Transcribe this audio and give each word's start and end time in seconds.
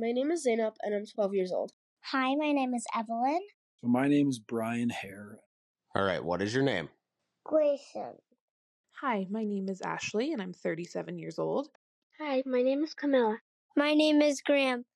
My 0.00 0.12
name 0.12 0.30
is 0.30 0.44
Zainab 0.44 0.76
and 0.82 0.94
I'm 0.94 1.04
12 1.04 1.34
years 1.34 1.52
old. 1.52 1.72
Hi, 2.04 2.34
my 2.34 2.52
name 2.52 2.72
is 2.72 2.86
Evelyn. 2.96 3.40
My 3.82 4.08
name 4.08 4.30
is 4.30 4.38
Brian 4.38 4.88
Hare. 4.88 5.40
All 5.94 6.02
right, 6.02 6.24
what 6.24 6.40
is 6.40 6.54
your 6.54 6.62
name? 6.62 6.88
Grayson. 7.44 8.14
Hi, 9.02 9.26
my 9.28 9.44
name 9.44 9.68
is 9.68 9.82
Ashley 9.82 10.32
and 10.32 10.40
I'm 10.40 10.54
37 10.54 11.18
years 11.18 11.38
old. 11.38 11.68
Hi, 12.18 12.42
my 12.46 12.62
name 12.62 12.82
is 12.82 12.94
Camilla. 12.94 13.40
My 13.76 13.92
name 13.92 14.22
is 14.22 14.40
Graham. 14.40 14.86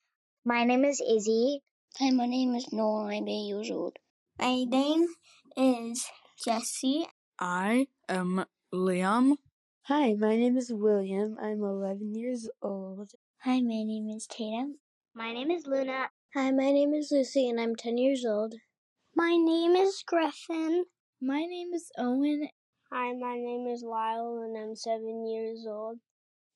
My 0.43 0.65
name 0.65 0.87
is 0.87 1.03
Izzy. 1.07 1.61
Hi, 1.99 2.09
my 2.09 2.25
name 2.25 2.55
is 2.55 2.73
Noah. 2.73 3.09
I'm 3.09 3.29
eight 3.29 3.49
years 3.49 3.71
old. 3.71 3.99
My 4.39 4.65
name 4.65 5.07
is 5.55 6.07
Jesse. 6.43 7.05
I 7.39 7.89
am 8.09 8.47
Liam. 8.73 9.37
Hi, 9.83 10.15
my 10.15 10.35
name 10.35 10.57
is 10.57 10.73
William. 10.73 11.37
I'm 11.39 11.63
11 11.63 12.15
years 12.15 12.49
old. 12.63 13.11
Hi, 13.43 13.61
my 13.61 13.83
name 13.83 14.09
is 14.09 14.27
Tatum. 14.27 14.77
My 15.17 15.33
name 15.33 15.53
is 15.53 15.65
Luna. 15.65 16.09
Hi, 16.35 16.51
my 16.51 16.73
name 16.73 16.93
is 16.93 17.13
Lucy 17.13 17.49
and 17.49 17.61
I'm 17.61 17.77
10 17.77 17.99
years 17.99 18.25
old. 18.27 18.57
My 19.15 19.37
name 19.37 19.77
is 19.77 20.03
Griffin. 20.05 20.87
My 21.23 21.39
name 21.39 21.73
is 21.73 21.93
Owen. 21.97 22.49
Hi, 22.93 23.13
my 23.13 23.37
name 23.37 23.69
is 23.69 23.85
Lyle 23.85 24.43
and 24.45 24.59
I'm 24.59 24.75
seven 24.75 25.25
years 25.25 25.67
old. 25.69 25.99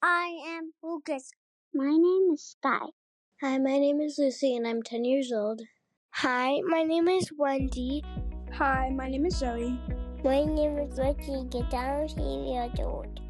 I 0.02 0.36
am 0.44 0.72
Lucas. 0.82 1.30
My 1.72 1.92
name 1.92 2.32
is 2.32 2.56
Sky. 2.58 2.86
Hi, 3.40 3.58
my 3.58 3.78
name 3.78 4.00
is 4.00 4.16
Lucy 4.18 4.56
and 4.56 4.66
I'm 4.66 4.82
10 4.82 5.04
years 5.04 5.30
old. 5.32 5.62
Hi, 6.14 6.60
my 6.66 6.82
name 6.82 7.06
is 7.06 7.30
Wendy. 7.38 8.02
Hi, 8.54 8.90
my 8.92 9.08
name 9.08 9.26
is 9.26 9.36
Zoe. 9.36 9.78
My 10.24 10.42
name 10.42 10.78
is 10.78 10.98
Ricky. 10.98 11.44
Get 11.48 11.70
down 11.70 12.08
here, 12.08 12.68
old. 12.80 13.20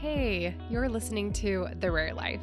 Hey, 0.00 0.56
you're 0.70 0.88
listening 0.88 1.30
to 1.34 1.68
The 1.78 1.90
Rare 1.90 2.14
Life. 2.14 2.40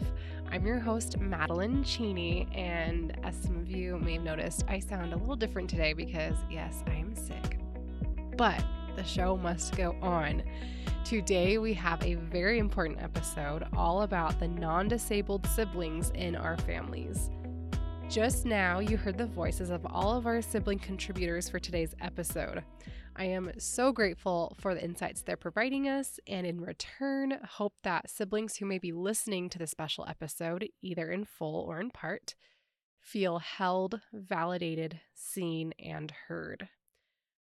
I'm 0.52 0.64
your 0.64 0.78
host, 0.78 1.18
Madeline 1.18 1.84
Cheney, 1.84 2.48
and 2.54 3.18
as 3.26 3.36
some 3.36 3.58
of 3.58 3.68
you 3.68 3.98
may 3.98 4.14
have 4.14 4.22
noticed, 4.22 4.64
I 4.68 4.78
sound 4.78 5.12
a 5.12 5.18
little 5.18 5.36
different 5.36 5.68
today 5.68 5.94
because, 5.94 6.36
yes, 6.52 6.84
I 6.86 6.92
am 6.92 7.16
sick. 7.16 7.58
But 8.38 8.64
the 8.96 9.04
show 9.04 9.36
must 9.38 9.76
go 9.76 9.96
on. 10.04 10.44
Today, 11.04 11.58
we 11.58 11.74
have 11.74 12.04
a 12.04 12.14
very 12.14 12.60
important 12.60 13.02
episode 13.02 13.66
all 13.76 14.04
about 14.04 14.40
the 14.40 14.50
non 14.50 14.88
disabled 14.88 15.48
siblings 15.48 16.12
in 16.12 16.36
our 16.36 16.58
families. 16.58 17.32
Just 18.08 18.46
now, 18.46 18.78
you 18.78 18.98
heard 18.98 19.18
the 19.18 19.26
voices 19.26 19.72
of 19.72 19.84
all 19.88 20.16
of 20.16 20.28
our 20.28 20.44
sibling 20.44 20.78
contributors 20.78 21.50
for 21.50 21.58
today's 21.58 21.96
episode. 22.02 22.64
I 23.20 23.26
am 23.26 23.52
so 23.58 23.92
grateful 23.92 24.56
for 24.60 24.76
the 24.76 24.84
insights 24.84 25.24
they're 25.24 25.36
providing 25.36 25.90
us, 25.90 26.20
and 26.28 26.46
in 26.46 26.62
return, 26.62 27.40
hope 27.44 27.74
that 27.82 28.12
siblings 28.12 28.58
who 28.58 28.68
may 28.68 28.78
be 28.78 28.92
listening 28.92 29.50
to 29.50 29.58
the 29.58 29.66
special 29.66 30.06
episode, 30.08 30.70
either 30.84 31.10
in 31.10 31.26
full 31.26 31.62
or 31.62 31.80
in 31.80 31.90
part, 31.90 32.36
feel 33.02 33.40
held, 33.40 34.02
validated, 34.14 35.00
seen, 35.16 35.74
and 35.84 36.14
heard. 36.28 36.70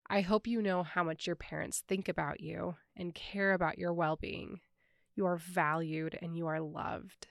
I 0.08 0.22
hope 0.22 0.46
you 0.46 0.62
know 0.62 0.84
how 0.84 1.04
much 1.04 1.26
your 1.26 1.36
parents 1.36 1.84
think 1.88 2.08
about 2.08 2.42
you 2.42 2.76
and 2.96 3.16
care 3.16 3.54
about 3.54 3.80
your 3.80 3.92
well 3.92 4.18
being. 4.18 4.60
You 5.16 5.26
are 5.26 5.38
valued 5.38 6.16
and 6.22 6.38
you 6.38 6.46
are 6.46 6.62
loved. 6.62 7.26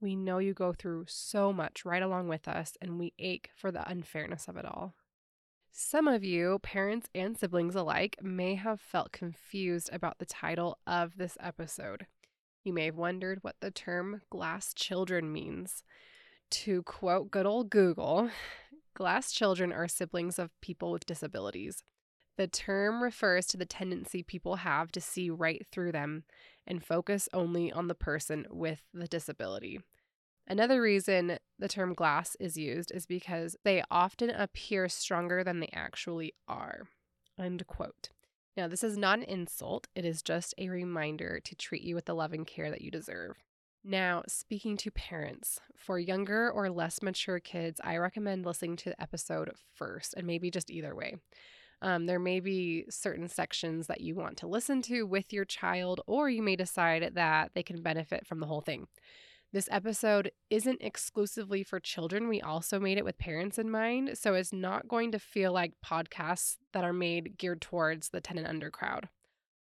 We 0.00 0.16
know 0.16 0.38
you 0.38 0.52
go 0.52 0.72
through 0.72 1.04
so 1.06 1.52
much 1.52 1.84
right 1.84 2.02
along 2.02 2.26
with 2.26 2.48
us, 2.48 2.72
and 2.82 2.98
we 2.98 3.12
ache 3.20 3.50
for 3.54 3.70
the 3.70 3.88
unfairness 3.88 4.48
of 4.48 4.56
it 4.56 4.64
all. 4.64 4.96
Some 5.70 6.08
of 6.08 6.24
you, 6.24 6.58
parents 6.60 7.08
and 7.14 7.38
siblings 7.38 7.74
alike, 7.74 8.16
may 8.22 8.56
have 8.56 8.80
felt 8.80 9.12
confused 9.12 9.90
about 9.92 10.18
the 10.18 10.26
title 10.26 10.78
of 10.86 11.16
this 11.16 11.36
episode. 11.40 12.06
You 12.64 12.72
may 12.72 12.86
have 12.86 12.96
wondered 12.96 13.38
what 13.42 13.56
the 13.60 13.70
term 13.70 14.22
glass 14.30 14.74
children 14.74 15.32
means. 15.32 15.84
To 16.50 16.82
quote 16.82 17.30
good 17.30 17.46
old 17.46 17.70
Google, 17.70 18.30
glass 18.94 19.32
children 19.32 19.72
are 19.72 19.88
siblings 19.88 20.38
of 20.38 20.58
people 20.60 20.90
with 20.90 21.06
disabilities. 21.06 21.84
The 22.36 22.46
term 22.46 23.02
refers 23.02 23.46
to 23.48 23.56
the 23.56 23.66
tendency 23.66 24.22
people 24.22 24.56
have 24.56 24.92
to 24.92 25.00
see 25.00 25.28
right 25.28 25.66
through 25.70 25.92
them 25.92 26.24
and 26.66 26.84
focus 26.84 27.28
only 27.32 27.72
on 27.72 27.88
the 27.88 27.94
person 27.94 28.46
with 28.50 28.82
the 28.94 29.08
disability. 29.08 29.80
Another 30.50 30.80
reason 30.80 31.38
the 31.58 31.68
term 31.68 31.92
glass 31.92 32.34
is 32.40 32.56
used 32.56 32.90
is 32.94 33.04
because 33.04 33.54
they 33.64 33.82
often 33.90 34.30
appear 34.30 34.88
stronger 34.88 35.44
than 35.44 35.60
they 35.60 35.68
actually 35.74 36.32
are. 36.48 36.88
End 37.38 37.66
quote. 37.66 38.08
Now, 38.56 38.66
this 38.66 38.82
is 38.82 38.96
not 38.96 39.18
an 39.18 39.24
insult, 39.24 39.86
it 39.94 40.04
is 40.04 40.22
just 40.22 40.54
a 40.58 40.68
reminder 40.68 41.38
to 41.44 41.54
treat 41.54 41.82
you 41.82 41.94
with 41.94 42.06
the 42.06 42.14
love 42.14 42.32
and 42.32 42.46
care 42.46 42.70
that 42.70 42.80
you 42.80 42.90
deserve. 42.90 43.36
Now, 43.84 44.22
speaking 44.26 44.76
to 44.78 44.90
parents, 44.90 45.60
for 45.76 45.98
younger 45.98 46.50
or 46.50 46.68
less 46.68 47.02
mature 47.02 47.38
kids, 47.38 47.80
I 47.84 47.98
recommend 47.98 48.44
listening 48.44 48.76
to 48.76 48.90
the 48.90 49.00
episode 49.00 49.52
first 49.74 50.14
and 50.16 50.26
maybe 50.26 50.50
just 50.50 50.70
either 50.70 50.96
way. 50.96 51.16
Um, 51.82 52.06
there 52.06 52.18
may 52.18 52.40
be 52.40 52.86
certain 52.90 53.28
sections 53.28 53.86
that 53.86 54.00
you 54.00 54.16
want 54.16 54.38
to 54.38 54.48
listen 54.48 54.82
to 54.82 55.04
with 55.04 55.32
your 55.32 55.44
child, 55.44 56.00
or 56.06 56.28
you 56.28 56.42
may 56.42 56.56
decide 56.56 57.12
that 57.14 57.52
they 57.54 57.62
can 57.62 57.82
benefit 57.82 58.26
from 58.26 58.40
the 58.40 58.46
whole 58.46 58.62
thing. 58.62 58.88
This 59.50 59.68
episode 59.70 60.30
isn't 60.50 60.82
exclusively 60.82 61.62
for 61.62 61.80
children. 61.80 62.28
We 62.28 62.42
also 62.42 62.78
made 62.78 62.98
it 62.98 63.04
with 63.04 63.16
parents 63.16 63.58
in 63.58 63.70
mind. 63.70 64.18
So 64.18 64.34
it's 64.34 64.52
not 64.52 64.88
going 64.88 65.10
to 65.12 65.18
feel 65.18 65.52
like 65.52 65.72
podcasts 65.84 66.56
that 66.74 66.84
are 66.84 66.92
made 66.92 67.38
geared 67.38 67.62
towards 67.62 68.10
the 68.10 68.20
10 68.20 68.36
and 68.36 68.46
under 68.46 68.70
crowd. 68.70 69.08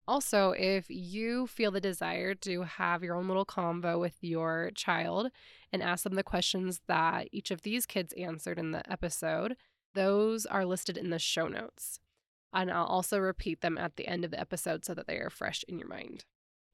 Also, 0.08 0.52
if 0.52 0.90
you 0.90 1.46
feel 1.46 1.70
the 1.70 1.82
desire 1.82 2.34
to 2.34 2.64
have 2.64 3.04
your 3.04 3.16
own 3.16 3.28
little 3.28 3.46
convo 3.46 4.00
with 4.00 4.16
your 4.22 4.72
child 4.74 5.30
and 5.72 5.84
ask 5.84 6.04
them 6.04 6.16
the 6.16 6.24
questions 6.24 6.82
that 6.88 7.28
each 7.32 7.52
of 7.52 7.62
these 7.62 7.86
kids 7.86 8.14
answered 8.14 8.58
in 8.58 8.72
the 8.72 8.90
episode, 8.92 9.58
those 9.94 10.46
are 10.46 10.66
listed 10.66 10.98
in 10.98 11.10
the 11.12 11.20
show 11.20 11.48
notes. 11.48 12.00
And 12.54 12.72
I'll 12.72 12.86
also 12.86 13.20
repeat 13.20 13.62
them 13.62 13.78
at 13.78 13.98
the 13.98 14.08
end 14.08 14.26
of 14.26 14.32
the 14.32 14.40
episode 14.40 14.86
so 14.86 14.94
that 14.96 15.06
they 15.08 15.18
are 15.18 15.30
fresh 15.30 15.64
in 15.68 15.78
your 15.78 15.90
mind. 15.90 16.24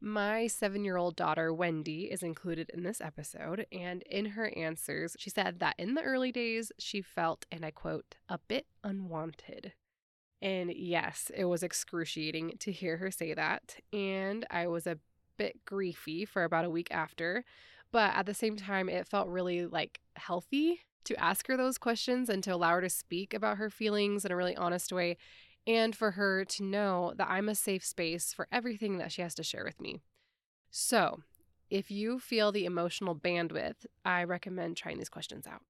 My 0.06 0.48
seven 0.48 0.84
year 0.84 0.98
old 0.98 1.16
daughter, 1.16 1.54
Wendy, 1.54 2.12
is 2.12 2.24
included 2.24 2.70
in 2.74 2.84
this 2.84 3.00
episode, 3.00 3.66
and 3.72 4.02
in 4.02 4.26
her 4.26 4.52
answers, 4.54 5.16
she 5.18 5.30
said 5.30 5.60
that 5.60 5.76
in 5.78 5.94
the 5.94 6.02
early 6.02 6.30
days, 6.30 6.74
she 6.78 7.02
felt, 7.02 7.46
and 7.50 7.64
I 7.64 7.72
quote, 7.72 8.16
a 8.28 8.38
bit 8.38 8.66
unwanted. 8.84 9.72
And 10.42 10.74
yes, 10.74 11.32
it 11.34 11.46
was 11.46 11.64
excruciating 11.64 12.58
to 12.60 12.72
hear 12.74 12.98
her 12.98 13.12
say 13.12 13.34
that, 13.34 13.78
and 13.94 14.46
I 14.52 14.68
was 14.68 14.88
a 14.88 15.00
bit 15.38 15.64
griefy 15.64 16.28
for 16.28 16.44
about 16.44 16.66
a 16.66 16.70
week 16.70 16.90
after, 16.92 17.46
but 17.94 18.14
at 18.14 18.26
the 18.26 18.34
same 18.34 18.58
time, 18.58 18.90
it 18.90 19.08
felt 19.08 19.30
really 19.30 19.66
like 19.66 20.02
healthy 20.18 20.82
to 21.06 21.16
ask 21.16 21.48
her 21.48 21.56
those 21.56 21.78
questions 21.78 22.28
and 22.28 22.44
to 22.44 22.54
allow 22.54 22.72
her 22.72 22.82
to 22.82 22.90
speak 22.90 23.34
about 23.34 23.58
her 23.58 23.70
feelings 23.70 24.26
in 24.26 24.34
a 24.34 24.36
really 24.36 24.56
honest 24.58 24.92
way 24.92 25.16
and 25.66 25.96
for 25.96 26.12
her 26.12 26.46
to 26.46 26.64
know 26.64 27.14
that 27.18 27.30
I'm 27.30 27.50
a 27.50 27.56
safe 27.56 27.86
space 27.86 28.34
for 28.34 28.48
everything 28.52 28.98
that 28.98 29.12
she 29.12 29.22
has 29.22 29.36
to 29.36 29.44
share 29.44 29.64
with 29.64 29.80
me. 29.80 30.02
So, 30.70 31.22
if 31.70 31.90
you 31.90 32.20
feel 32.20 32.52
the 32.52 32.66
emotional 32.66 33.16
bandwidth, 33.16 33.86
I 34.06 34.24
recommend 34.24 34.78
trying 34.78 34.98
these 34.98 35.10
questions 35.10 35.48
out. 35.48 35.62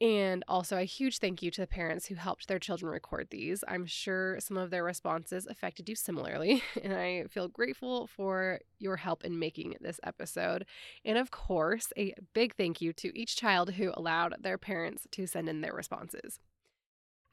And 0.00 0.44
also, 0.48 0.78
a 0.78 0.84
huge 0.84 1.18
thank 1.18 1.42
you 1.42 1.50
to 1.50 1.60
the 1.60 1.66
parents 1.66 2.06
who 2.06 2.14
helped 2.14 2.48
their 2.48 2.58
children 2.58 2.90
record 2.90 3.28
these. 3.30 3.62
I'm 3.68 3.84
sure 3.84 4.40
some 4.40 4.56
of 4.56 4.70
their 4.70 4.82
responses 4.82 5.46
affected 5.46 5.90
you 5.90 5.94
similarly, 5.94 6.62
and 6.82 6.94
I 6.94 7.24
feel 7.28 7.48
grateful 7.48 8.06
for 8.06 8.60
your 8.78 8.96
help 8.96 9.24
in 9.24 9.38
making 9.38 9.74
this 9.80 10.00
episode. 10.02 10.64
And 11.04 11.18
of 11.18 11.30
course, 11.30 11.92
a 11.98 12.14
big 12.32 12.54
thank 12.54 12.80
you 12.80 12.94
to 12.94 13.18
each 13.18 13.36
child 13.36 13.72
who 13.72 13.92
allowed 13.94 14.36
their 14.40 14.56
parents 14.56 15.06
to 15.10 15.26
send 15.26 15.50
in 15.50 15.60
their 15.60 15.74
responses. 15.74 16.40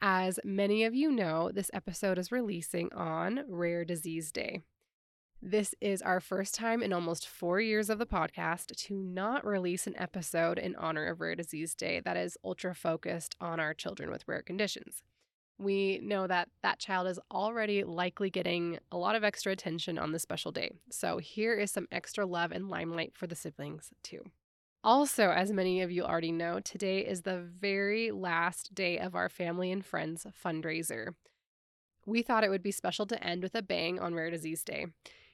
As 0.00 0.38
many 0.44 0.84
of 0.84 0.94
you 0.94 1.10
know, 1.10 1.50
this 1.52 1.72
episode 1.74 2.18
is 2.18 2.30
releasing 2.30 2.92
on 2.92 3.40
Rare 3.48 3.84
Disease 3.84 4.30
Day. 4.30 4.62
This 5.42 5.74
is 5.80 6.02
our 6.02 6.20
first 6.20 6.54
time 6.54 6.84
in 6.84 6.92
almost 6.92 7.26
four 7.26 7.60
years 7.60 7.90
of 7.90 7.98
the 7.98 8.06
podcast 8.06 8.66
to 8.86 8.94
not 8.94 9.44
release 9.44 9.88
an 9.88 9.96
episode 9.96 10.56
in 10.56 10.76
honor 10.76 11.06
of 11.06 11.20
Rare 11.20 11.34
Disease 11.34 11.74
Day 11.74 12.00
that 12.04 12.16
is 12.16 12.38
ultra 12.44 12.76
focused 12.76 13.34
on 13.40 13.58
our 13.58 13.74
children 13.74 14.08
with 14.08 14.22
rare 14.28 14.42
conditions. 14.42 15.02
We 15.58 15.98
know 16.00 16.28
that 16.28 16.48
that 16.62 16.78
child 16.78 17.08
is 17.08 17.18
already 17.32 17.82
likely 17.82 18.30
getting 18.30 18.78
a 18.92 18.96
lot 18.96 19.16
of 19.16 19.24
extra 19.24 19.50
attention 19.50 19.98
on 19.98 20.12
this 20.12 20.22
special 20.22 20.52
day. 20.52 20.70
So 20.92 21.18
here 21.18 21.54
is 21.54 21.72
some 21.72 21.88
extra 21.90 22.24
love 22.24 22.52
and 22.52 22.68
limelight 22.68 23.16
for 23.16 23.26
the 23.26 23.34
siblings, 23.34 23.90
too. 24.04 24.22
Also, 24.88 25.28
as 25.28 25.52
many 25.52 25.82
of 25.82 25.90
you 25.90 26.02
already 26.02 26.32
know, 26.32 26.60
today 26.60 27.00
is 27.00 27.20
the 27.20 27.36
very 27.36 28.10
last 28.10 28.74
day 28.74 28.98
of 28.98 29.14
our 29.14 29.28
family 29.28 29.70
and 29.70 29.84
friends 29.84 30.26
fundraiser. 30.42 31.08
We 32.06 32.22
thought 32.22 32.42
it 32.42 32.48
would 32.48 32.62
be 32.62 32.70
special 32.70 33.04
to 33.08 33.22
end 33.22 33.42
with 33.42 33.54
a 33.54 33.60
bang 33.60 33.98
on 33.98 34.14
Rare 34.14 34.30
Disease 34.30 34.64
Day. 34.64 34.86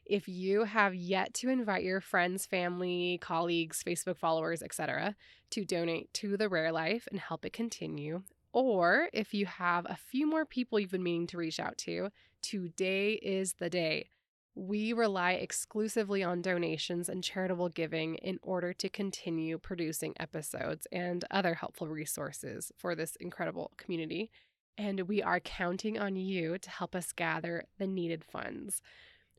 If 0.05 0.27
you 0.27 0.65
have 0.65 0.93
yet 0.93 1.35
to 1.35 1.51
invite 1.51 1.85
your 1.85 2.01
friends, 2.01 2.47
family, 2.47 3.21
colleagues, 3.23 3.81
Facebook 3.81 4.17
followers, 4.17 4.61
etc., 4.61 5.15
to 5.51 5.65
donate 5.65 6.13
to 6.15 6.37
the 6.37 6.49
Rare 6.49 6.73
Life 6.73 7.07
and 7.13 7.21
help 7.21 7.45
it 7.45 7.53
continue, 7.53 8.23
or 8.53 9.09
if 9.13 9.33
you 9.33 9.47
have 9.47 9.87
a 9.89 9.95
few 9.95 10.27
more 10.27 10.45
people 10.45 10.81
you've 10.81 10.91
been 10.91 11.05
meaning 11.05 11.29
to 11.29 11.39
reach 11.39 11.61
out 11.61 11.79
to, 11.79 12.09
today 12.43 13.13
is 13.13 13.53
the 13.53 13.71
day. 13.71 14.11
We 14.57 14.93
rely 14.93 15.33
exclusively 15.33 16.23
on 16.23 16.41
donations 16.41 17.09
and 17.09 17.25
charitable 17.25 17.71
giving 17.71 18.15
in 18.17 18.39
order 18.41 18.73
to 18.75 18.89
continue 18.89 19.59
producing 19.59 20.15
episodes 20.21 20.87
and 20.93 21.25
other 21.31 21.55
helpful 21.55 21.89
resources 21.89 22.71
for 22.77 22.95
this 22.95 23.17
incredible 23.17 23.73
community. 23.77 24.31
And 24.79 25.03
we 25.03 25.23
are 25.23 25.41
counting 25.41 25.99
on 25.99 26.15
you 26.15 26.59
to 26.59 26.71
help 26.71 26.95
us 26.95 27.13
gather 27.13 27.65
the 27.79 27.87
needed 27.89 28.25
funds. 28.25 28.81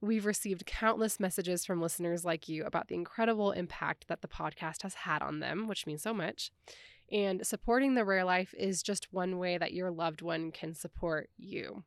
We've 0.02 0.26
received 0.26 0.66
countless 0.66 1.18
messages 1.20 1.66
from 1.66 1.82
listeners 1.82 2.26
like 2.26 2.50
you 2.50 2.66
about 2.66 2.90
the 2.90 2.96
incredible 2.96 3.52
impact 3.52 4.10
that 4.10 4.22
the 4.22 4.28
podcast 4.28 4.82
has 4.84 4.96
had 4.96 5.22
on 5.22 5.40
them, 5.40 5.68
which 5.68 5.88
means 5.88 6.02
so 6.02 6.14
much. 6.14 6.52
And 7.10 7.46
supporting 7.48 7.96
the 7.96 8.04
rare 8.04 8.26
life 8.26 8.54
is 8.58 8.84
just 8.84 9.14
one 9.14 9.38
way 9.38 9.58
that 9.58 9.74
your 9.74 9.92
loved 9.92 10.22
one 10.22 10.52
can 10.52 10.74
support 10.74 11.30
you. 11.38 11.84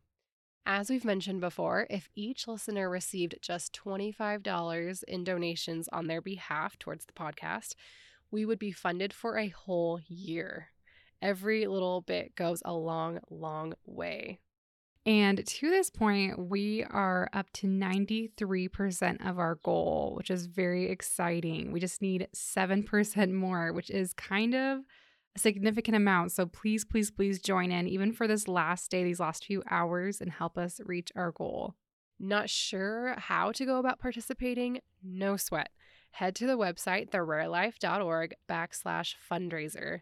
As 0.70 0.90
we've 0.90 1.02
mentioned 1.02 1.40
before, 1.40 1.86
if 1.88 2.10
each 2.14 2.46
listener 2.46 2.90
received 2.90 3.38
just 3.40 3.72
$25 3.72 5.02
in 5.04 5.24
donations 5.24 5.88
on 5.94 6.08
their 6.08 6.20
behalf 6.20 6.78
towards 6.78 7.06
the 7.06 7.14
podcast, 7.14 7.74
we 8.30 8.44
would 8.44 8.58
be 8.58 8.70
funded 8.70 9.14
for 9.14 9.38
a 9.38 9.48
whole 9.48 9.98
year. 10.06 10.68
Every 11.22 11.66
little 11.66 12.02
bit 12.02 12.36
goes 12.36 12.62
a 12.66 12.74
long, 12.74 13.20
long 13.30 13.72
way. 13.86 14.40
And 15.06 15.42
to 15.46 15.70
this 15.70 15.88
point, 15.88 16.38
we 16.50 16.84
are 16.84 17.30
up 17.32 17.50
to 17.54 17.66
93% 17.66 19.26
of 19.26 19.38
our 19.38 19.54
goal, 19.54 20.12
which 20.18 20.30
is 20.30 20.44
very 20.44 20.90
exciting. 20.90 21.72
We 21.72 21.80
just 21.80 22.02
need 22.02 22.28
7% 22.36 23.32
more, 23.32 23.72
which 23.72 23.88
is 23.88 24.12
kind 24.12 24.54
of 24.54 24.80
significant 25.38 25.96
amount. 25.96 26.32
So 26.32 26.46
please, 26.46 26.84
please, 26.84 27.10
please 27.10 27.40
join 27.40 27.70
in, 27.70 27.86
even 27.88 28.12
for 28.12 28.26
this 28.26 28.48
last 28.48 28.90
day, 28.90 29.04
these 29.04 29.20
last 29.20 29.44
few 29.44 29.62
hours, 29.70 30.20
and 30.20 30.30
help 30.30 30.58
us 30.58 30.80
reach 30.84 31.10
our 31.16 31.32
goal. 31.32 31.74
Not 32.18 32.50
sure 32.50 33.14
how 33.16 33.52
to 33.52 33.64
go 33.64 33.78
about 33.78 34.00
participating? 34.00 34.80
No 35.02 35.36
sweat. 35.36 35.70
Head 36.12 36.34
to 36.36 36.46
the 36.46 36.58
website, 36.58 37.10
therarelife.org 37.10 38.34
backslash 38.48 39.14
fundraiser. 39.30 40.00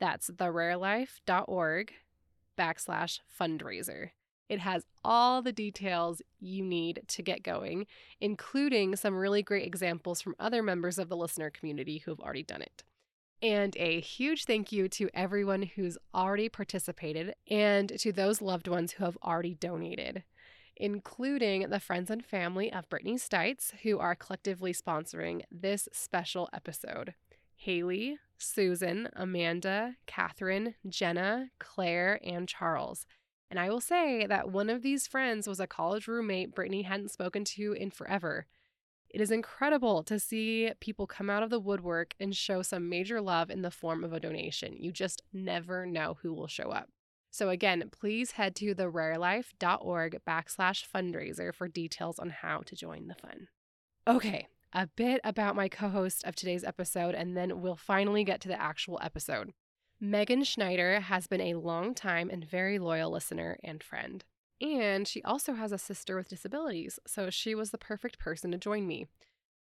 That's 0.00 0.28
therarelife.org 0.30 1.92
backslash 2.58 3.20
fundraiser. 3.40 4.10
It 4.48 4.58
has 4.58 4.84
all 5.04 5.40
the 5.40 5.52
details 5.52 6.20
you 6.40 6.62
need 6.62 7.02
to 7.08 7.22
get 7.22 7.42
going, 7.42 7.86
including 8.20 8.96
some 8.96 9.16
really 9.16 9.42
great 9.42 9.66
examples 9.66 10.20
from 10.20 10.34
other 10.38 10.62
members 10.62 10.98
of 10.98 11.08
the 11.08 11.16
listener 11.16 11.48
community 11.48 11.98
who 11.98 12.10
have 12.10 12.20
already 12.20 12.42
done 12.42 12.62
it. 12.62 12.82
And 13.42 13.76
a 13.76 14.00
huge 14.00 14.44
thank 14.44 14.70
you 14.70 14.88
to 14.90 15.10
everyone 15.12 15.62
who's 15.62 15.98
already 16.14 16.48
participated 16.48 17.34
and 17.50 17.88
to 17.98 18.12
those 18.12 18.40
loved 18.40 18.68
ones 18.68 18.92
who 18.92 19.04
have 19.04 19.18
already 19.20 19.54
donated, 19.54 20.22
including 20.76 21.68
the 21.68 21.80
friends 21.80 22.08
and 22.08 22.24
family 22.24 22.72
of 22.72 22.88
Brittany 22.88 23.16
Stites, 23.16 23.72
who 23.82 23.98
are 23.98 24.14
collectively 24.14 24.72
sponsoring 24.72 25.42
this 25.50 25.88
special 25.92 26.48
episode. 26.52 27.14
Haley, 27.56 28.16
Susan, 28.38 29.08
Amanda, 29.16 29.96
Catherine, 30.06 30.76
Jenna, 30.88 31.50
Claire, 31.58 32.20
and 32.24 32.48
Charles. 32.48 33.06
And 33.50 33.58
I 33.58 33.70
will 33.70 33.80
say 33.80 34.24
that 34.24 34.50
one 34.50 34.70
of 34.70 34.82
these 34.82 35.08
friends 35.08 35.48
was 35.48 35.58
a 35.58 35.66
college 35.66 36.06
roommate 36.06 36.54
Brittany 36.54 36.82
hadn't 36.82 37.10
spoken 37.10 37.44
to 37.44 37.72
in 37.72 37.90
forever. 37.90 38.46
It 39.12 39.20
is 39.20 39.30
incredible 39.30 40.02
to 40.04 40.18
see 40.18 40.72
people 40.80 41.06
come 41.06 41.28
out 41.28 41.42
of 41.42 41.50
the 41.50 41.60
woodwork 41.60 42.14
and 42.18 42.34
show 42.34 42.62
some 42.62 42.88
major 42.88 43.20
love 43.20 43.50
in 43.50 43.60
the 43.60 43.70
form 43.70 44.04
of 44.04 44.12
a 44.14 44.20
donation. 44.20 44.74
You 44.78 44.90
just 44.90 45.22
never 45.34 45.84
know 45.84 46.16
who 46.22 46.32
will 46.32 46.46
show 46.46 46.70
up. 46.70 46.88
So 47.30 47.50
again, 47.50 47.90
please 47.90 48.32
head 48.32 48.54
to 48.56 48.74
therarelife.org 48.74 50.20
backslash 50.26 50.84
fundraiser 50.88 51.54
for 51.54 51.68
details 51.68 52.18
on 52.18 52.30
how 52.30 52.60
to 52.60 52.74
join 52.74 53.08
the 53.08 53.14
fun. 53.14 53.48
Okay, 54.06 54.48
a 54.72 54.86
bit 54.86 55.20
about 55.24 55.56
my 55.56 55.68
co-host 55.68 56.24
of 56.24 56.34
today's 56.34 56.64
episode, 56.64 57.14
and 57.14 57.36
then 57.36 57.60
we'll 57.60 57.76
finally 57.76 58.24
get 58.24 58.40
to 58.42 58.48
the 58.48 58.60
actual 58.60 58.98
episode. 59.02 59.52
Megan 60.00 60.42
Schneider 60.42 61.00
has 61.00 61.26
been 61.26 61.40
a 61.40 61.54
long 61.54 61.94
time 61.94 62.28
and 62.30 62.44
very 62.44 62.78
loyal 62.78 63.10
listener 63.10 63.58
and 63.62 63.82
friend. 63.82 64.24
And 64.62 65.08
she 65.08 65.22
also 65.24 65.54
has 65.54 65.72
a 65.72 65.78
sister 65.78 66.16
with 66.16 66.28
disabilities, 66.28 67.00
so 67.04 67.30
she 67.30 67.54
was 67.54 67.72
the 67.72 67.78
perfect 67.78 68.20
person 68.20 68.52
to 68.52 68.58
join 68.58 68.86
me. 68.86 69.08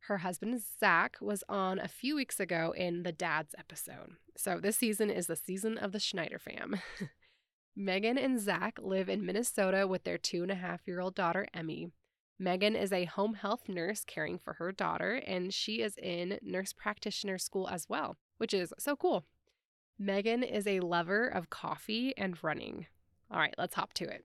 Her 0.09 0.19
husband, 0.19 0.63
Zach, 0.81 1.19
was 1.21 1.45
on 1.49 1.79
a 1.79 1.89
few 1.89 2.17
weeks 2.17 2.41
ago 2.41 2.73
in 2.75 3.03
the 3.03 3.13
Dad's 3.13 3.55
episode. 3.59 4.17
So 4.37 4.59
this 4.59 4.77
season 4.77 5.11
is 5.11 5.27
the 5.27 5.37
season 5.37 5.77
of 5.77 5.93
the 5.93 6.01
Schneider 6.01 6.39
fam. 6.39 6.77
Megan 7.77 8.17
and 8.17 8.41
Zach 8.41 8.79
live 8.81 9.11
in 9.11 9.27
Minnesota 9.27 9.87
with 9.87 10.05
their 10.05 10.17
two 10.17 10.43
and 10.43 10.51
a 10.51 10.55
half 10.55 10.87
year 10.87 11.01
old 11.01 11.15
daughter, 11.15 11.47
Emmy. 11.53 11.91
Megan 12.39 12.75
is 12.75 12.93
a 12.93 13.05
home 13.05 13.35
health 13.35 13.69
nurse 13.69 14.03
caring 14.05 14.39
for 14.39 14.55
her 14.55 14.73
daughter, 14.73 15.21
and 15.27 15.53
she 15.53 15.83
is 15.83 15.97
in 15.99 16.39
nurse 16.41 16.73
practitioner 16.73 17.37
school 17.37 17.69
as 17.69 17.87
well, 17.89 18.17
which 18.39 18.55
is 18.55 18.73
so 18.79 18.97
cool. 18.97 19.25
Megan 19.99 20.43
is 20.43 20.67
a 20.67 20.81
lover 20.81 21.27
of 21.27 21.51
coffee 21.51 22.15
and 22.17 22.43
running. 22.43 22.87
All 23.31 23.39
right, 23.39 23.55
let's 23.59 23.75
hop 23.75 23.93
to 23.95 24.05
it. 24.05 24.25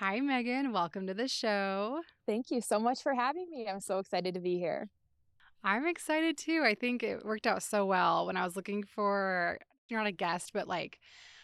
Hi, 0.00 0.20
Megan. 0.20 0.70
Welcome 0.70 1.08
to 1.08 1.14
the 1.14 1.26
show. 1.26 2.02
Thank 2.24 2.52
you 2.52 2.60
so 2.60 2.78
much 2.78 3.02
for 3.02 3.14
having 3.14 3.50
me. 3.50 3.66
I'm 3.66 3.80
so 3.80 3.98
excited 3.98 4.32
to 4.34 4.40
be 4.40 4.56
here. 4.56 4.90
I'm 5.64 5.88
excited 5.88 6.38
too. 6.38 6.62
I 6.64 6.76
think 6.76 7.02
it 7.02 7.24
worked 7.24 7.48
out 7.48 7.64
so 7.64 7.84
well 7.84 8.24
when 8.24 8.36
I 8.36 8.44
was 8.44 8.54
looking 8.54 8.84
for, 8.84 9.58
you're 9.88 9.98
not 9.98 10.06
a 10.06 10.12
guest, 10.12 10.52
but 10.54 10.68
like 10.68 11.00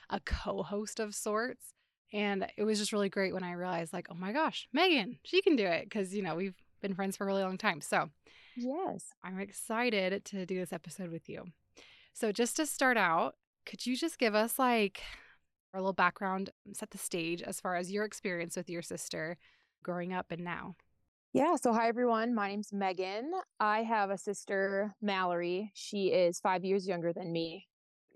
a 0.09 0.21
co 0.21 0.63
host 0.63 1.01
of 1.01 1.17
sorts. 1.17 1.75
And 2.13 2.47
it 2.57 2.63
was 2.63 2.79
just 2.79 2.93
really 2.93 3.09
great 3.09 3.35
when 3.35 3.43
I 3.43 3.55
realized, 3.55 3.93
like, 3.93 4.07
oh 4.09 4.15
my 4.15 4.31
gosh, 4.31 4.69
Megan, 4.73 5.19
she 5.25 5.43
can 5.43 5.57
do 5.57 5.67
it. 5.67 5.91
Cause, 5.91 6.15
you 6.15 6.23
know, 6.23 6.37
we've 6.37 6.55
been 6.81 6.95
friends 6.95 7.17
for 7.17 7.25
a 7.25 7.27
really 7.27 7.43
long 7.43 7.59
time. 7.59 7.81
So, 7.81 8.11
yes, 8.55 9.07
I'm 9.25 9.41
excited 9.41 10.25
to 10.27 10.47
do 10.47 10.61
this 10.61 10.73
episode 10.73 11.11
with 11.11 11.29
you. 11.29 11.43
So, 12.13 12.31
just 12.31 12.55
to 12.59 12.67
start 12.67 12.99
out, 12.99 13.35
could 13.67 13.85
you 13.85 13.97
just 13.97 14.17
give 14.17 14.37
us 14.37 14.61
like 14.61 15.03
a 15.75 15.81
little 15.81 15.93
background, 15.93 16.51
um, 16.67 16.75
set 16.75 16.91
the 16.91 16.99
stage 16.99 17.43
as 17.43 17.61
far 17.61 17.77
as 17.77 17.91
your 17.91 18.05
experience 18.05 18.57
with 18.57 18.71
your 18.71 18.83
sister 18.83 19.37
growing 19.83 20.13
up 20.13 20.31
and 20.31 20.45
now. 20.45 20.77
Yeah. 21.33 21.57
So, 21.57 21.73
hi, 21.73 21.89
everyone. 21.89 22.33
My 22.33 22.49
name's 22.49 22.73
Megan. 22.73 23.33
I 23.59 23.83
have 23.83 24.11
a 24.11 24.19
sister, 24.19 24.95
Mallory. 25.03 25.73
She 25.75 26.07
is 26.07 26.39
five 26.39 26.65
years 26.65 26.87
younger 26.87 27.13
than 27.13 27.33
me. 27.33 27.67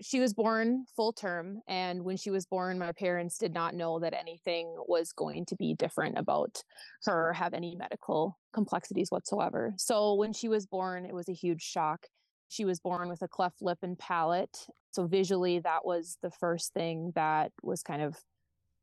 She 0.00 0.20
was 0.20 0.32
born 0.32 0.84
full 0.94 1.12
term. 1.12 1.60
And 1.66 2.05
when 2.05 2.16
she 2.16 2.31
was 2.31 2.46
born, 2.46 2.78
my 2.78 2.93
parents 2.93 3.37
did 3.37 3.52
not 3.52 3.75
know 3.75 3.99
that 3.99 4.14
anything 4.14 4.72
was 4.87 5.12
going 5.12 5.46
to 5.46 5.56
be 5.56 5.75
different 5.75 6.16
about 6.16 6.62
her, 7.06 7.32
have 7.32 7.54
any 7.54 7.75
medical 7.75 8.38
complexities 8.52 9.11
whatsoever. 9.11 9.75
So, 9.78 10.14
when 10.14 10.32
she 10.32 10.49
was 10.49 10.66
born, 10.66 11.04
it 11.04 11.12
was 11.12 11.28
a 11.28 11.34
huge 11.34 11.62
shock. 11.62 12.06
She 12.48 12.64
was 12.64 12.80
born 12.80 13.08
with 13.08 13.22
a 13.22 13.28
cleft 13.28 13.62
lip 13.62 13.78
and 13.82 13.98
palate. 13.98 14.66
So 14.90 15.06
visually, 15.06 15.58
that 15.61 15.84
was 15.84 16.18
the 16.23 16.30
first 16.30 16.73
thing 16.73 17.12
that 17.14 17.52
was 17.62 17.82
kind 17.82 18.02
of 18.02 18.16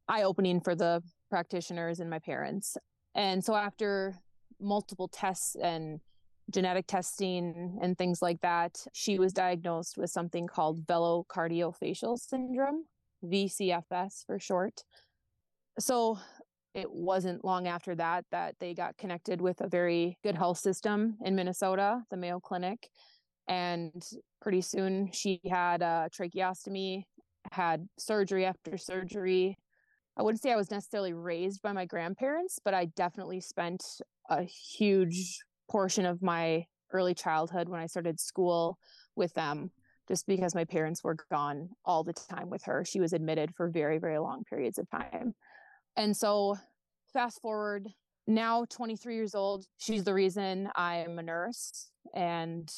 eye 0.08 0.24
opening 0.24 0.62
for 0.62 0.76
the 0.76 1.02
practitioners 1.30 2.00
and 2.00 2.10
my 2.10 2.20
parents. 2.20 2.78
And 3.16 3.44
so 3.44 3.56
after 3.56 4.16
multiple 4.60 5.08
tests 5.08 5.56
and 5.56 6.00
genetic 6.52 6.86
testing 6.86 7.80
and 7.82 7.98
things 7.98 8.22
like 8.22 8.40
that, 8.42 8.86
she 8.94 9.18
was 9.18 9.34
diagnosed 9.34 9.98
with 9.98 10.12
something 10.12 10.48
called 10.48 10.86
velocardiofacial 10.86 12.20
syndrome, 12.20 12.86
VCFS 13.24 14.26
for 14.28 14.38
short. 14.38 14.84
So 15.80 16.20
it 16.76 16.92
wasn't 16.92 17.44
long 17.44 17.68
after 17.68 17.96
that 17.96 18.26
that 18.32 18.56
they 18.60 18.74
got 18.74 18.98
connected 18.98 19.42
with 19.42 19.62
a 19.62 19.68
very 19.68 20.18
good 20.24 20.36
health 20.36 20.60
system 20.60 21.18
in 21.24 21.36
Minnesota, 21.36 22.04
the 22.12 22.18
Mayo 22.18 22.40
Clinic 22.40 22.90
and 23.48 24.04
pretty 24.42 24.62
soon 24.62 25.10
she 25.12 25.40
had 25.50 25.82
a 25.82 26.10
tracheostomy 26.14 27.04
had 27.52 27.88
surgery 27.98 28.46
after 28.46 28.78
surgery. 28.78 29.58
I 30.18 30.24
wouldn't 30.24 30.42
say 30.42 30.52
i 30.52 30.56
was 30.56 30.72
necessarily 30.72 31.14
raised 31.14 31.62
by 31.62 31.74
my 31.74 31.86
grandparents 31.86 32.58
but 32.64 32.74
i 32.74 32.86
definitely 32.86 33.42
spent 33.42 33.84
a 34.30 34.44
huge 34.44 35.40
portion 35.70 36.06
of 36.06 36.22
my 36.22 36.66
early 36.92 37.14
childhood 37.14 37.68
when 37.68 37.82
i 37.82 37.86
started 37.86 38.20
school 38.20 38.78
with 39.16 39.34
them 39.34 39.72
just 40.08 40.26
because 40.26 40.56
my 40.56 40.64
parents 40.64 41.04
were 41.04 41.18
gone 41.32 41.70
all 41.84 42.04
the 42.04 42.14
time 42.14 42.50
with 42.50 42.64
her. 42.66 42.86
She 42.86 43.00
was 43.00 43.12
admitted 43.12 43.56
for 43.56 43.70
very 43.70 43.98
very 43.98 44.20
long 44.20 44.44
periods 44.44 44.78
of 44.78 44.90
time. 44.90 45.34
And 45.96 46.16
so 46.16 46.58
fast 47.14 47.42
forward 47.42 47.88
now 48.28 48.66
23 48.70 49.16
years 49.16 49.36
old 49.36 49.66
she's 49.78 50.04
the 50.04 50.14
reason 50.14 50.68
i'm 50.76 51.20
a 51.20 51.24
nurse 51.24 51.92
and 52.14 52.70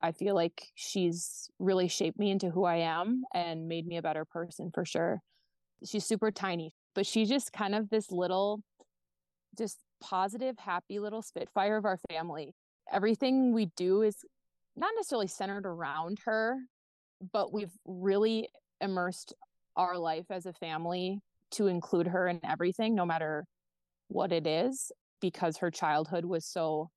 I 0.00 0.12
feel 0.12 0.34
like 0.34 0.68
she's 0.74 1.48
really 1.58 1.88
shaped 1.88 2.18
me 2.18 2.30
into 2.30 2.50
who 2.50 2.64
I 2.64 2.76
am 2.76 3.24
and 3.34 3.68
made 3.68 3.86
me 3.86 3.96
a 3.96 4.02
better 4.02 4.24
person 4.24 4.70
for 4.72 4.84
sure. 4.84 5.20
She's 5.84 6.04
super 6.06 6.30
tiny, 6.30 6.74
but 6.94 7.06
she's 7.06 7.28
just 7.28 7.52
kind 7.52 7.74
of 7.74 7.90
this 7.90 8.10
little, 8.10 8.62
just 9.56 9.78
positive, 10.00 10.56
happy 10.58 10.98
little 10.98 11.22
spitfire 11.22 11.76
of 11.76 11.84
our 11.84 11.98
family. 12.10 12.54
Everything 12.92 13.52
we 13.52 13.66
do 13.76 14.02
is 14.02 14.16
not 14.76 14.92
necessarily 14.96 15.26
centered 15.26 15.66
around 15.66 16.18
her, 16.24 16.56
but 17.32 17.52
we've 17.52 17.72
really 17.84 18.48
immersed 18.80 19.34
our 19.76 19.98
life 19.98 20.26
as 20.30 20.46
a 20.46 20.52
family 20.52 21.20
to 21.50 21.66
include 21.66 22.06
her 22.08 22.28
in 22.28 22.40
everything, 22.44 22.94
no 22.94 23.04
matter 23.04 23.46
what 24.08 24.32
it 24.32 24.46
is. 24.46 24.92
because 25.20 25.56
her 25.58 25.70
childhood 25.70 26.24
was 26.24 26.44
so 26.44 26.90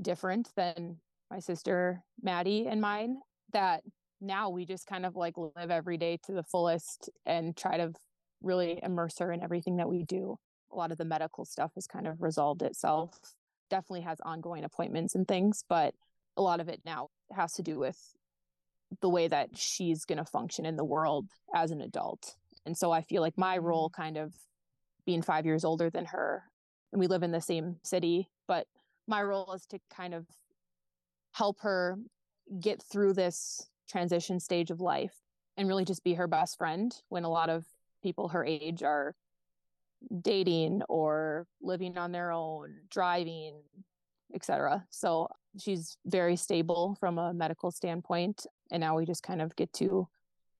different 0.00 0.48
than 0.56 0.96
my 1.30 1.38
sister 1.38 2.02
Maddie 2.22 2.66
and 2.66 2.80
mine 2.80 3.16
that 3.52 3.82
now 4.20 4.50
we 4.50 4.66
just 4.66 4.86
kind 4.86 5.06
of 5.06 5.16
like 5.16 5.34
live 5.36 5.70
every 5.70 5.96
day 5.96 6.18
to 6.24 6.32
the 6.32 6.42
fullest 6.42 7.08
and 7.24 7.56
try 7.56 7.76
to 7.76 7.92
really 8.42 8.80
immerse 8.82 9.18
her 9.18 9.32
in 9.32 9.42
everything 9.42 9.76
that 9.76 9.88
we 9.88 10.04
do. 10.04 10.36
A 10.72 10.76
lot 10.76 10.92
of 10.92 10.98
the 10.98 11.04
medical 11.04 11.44
stuff 11.44 11.72
has 11.74 11.86
kind 11.86 12.06
of 12.06 12.20
resolved 12.20 12.62
itself. 12.62 13.18
Definitely 13.70 14.02
has 14.02 14.18
ongoing 14.20 14.64
appointments 14.64 15.14
and 15.14 15.26
things, 15.26 15.64
but 15.68 15.94
a 16.36 16.42
lot 16.42 16.60
of 16.60 16.68
it 16.68 16.80
now 16.84 17.08
has 17.32 17.52
to 17.54 17.62
do 17.62 17.78
with 17.78 17.98
the 19.00 19.08
way 19.08 19.28
that 19.28 19.56
she's 19.56 20.04
going 20.04 20.18
to 20.18 20.24
function 20.24 20.66
in 20.66 20.76
the 20.76 20.84
world 20.84 21.26
as 21.54 21.70
an 21.70 21.80
adult. 21.80 22.34
And 22.66 22.76
so 22.76 22.90
I 22.90 23.02
feel 23.02 23.22
like 23.22 23.38
my 23.38 23.56
role 23.58 23.88
mm-hmm. 23.88 24.02
kind 24.02 24.16
of 24.16 24.34
being 25.06 25.22
5 25.22 25.46
years 25.46 25.64
older 25.64 25.90
than 25.90 26.06
her 26.06 26.42
and 26.92 27.00
we 27.00 27.06
live 27.06 27.22
in 27.22 27.30
the 27.30 27.40
same 27.40 27.76
city, 27.84 28.28
but 28.48 28.66
my 29.06 29.22
role 29.22 29.52
is 29.52 29.64
to 29.66 29.78
kind 29.94 30.12
of 30.14 30.26
help 31.32 31.60
her 31.60 31.98
get 32.60 32.82
through 32.82 33.14
this 33.14 33.68
transition 33.88 34.40
stage 34.40 34.70
of 34.70 34.80
life 34.80 35.14
and 35.56 35.68
really 35.68 35.84
just 35.84 36.04
be 36.04 36.14
her 36.14 36.26
best 36.26 36.56
friend 36.58 36.94
when 37.08 37.24
a 37.24 37.28
lot 37.28 37.50
of 37.50 37.64
people 38.02 38.28
her 38.28 38.44
age 38.44 38.82
are 38.82 39.14
dating 40.22 40.82
or 40.88 41.46
living 41.60 41.98
on 41.98 42.12
their 42.12 42.32
own, 42.32 42.74
driving, 42.90 43.54
etc. 44.34 44.84
So 44.90 45.28
she's 45.58 45.96
very 46.06 46.36
stable 46.36 46.96
from 46.98 47.18
a 47.18 47.34
medical 47.34 47.70
standpoint 47.70 48.46
and 48.70 48.80
now 48.80 48.96
we 48.96 49.04
just 49.04 49.22
kind 49.22 49.42
of 49.42 49.54
get 49.56 49.72
to 49.74 50.08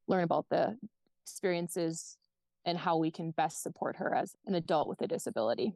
learn 0.06 0.24
about 0.24 0.46
the 0.50 0.76
experiences 1.22 2.16
and 2.64 2.76
how 2.76 2.96
we 2.96 3.10
can 3.10 3.30
best 3.30 3.62
support 3.62 3.96
her 3.96 4.14
as 4.14 4.34
an 4.46 4.54
adult 4.54 4.88
with 4.88 5.00
a 5.00 5.06
disability. 5.06 5.74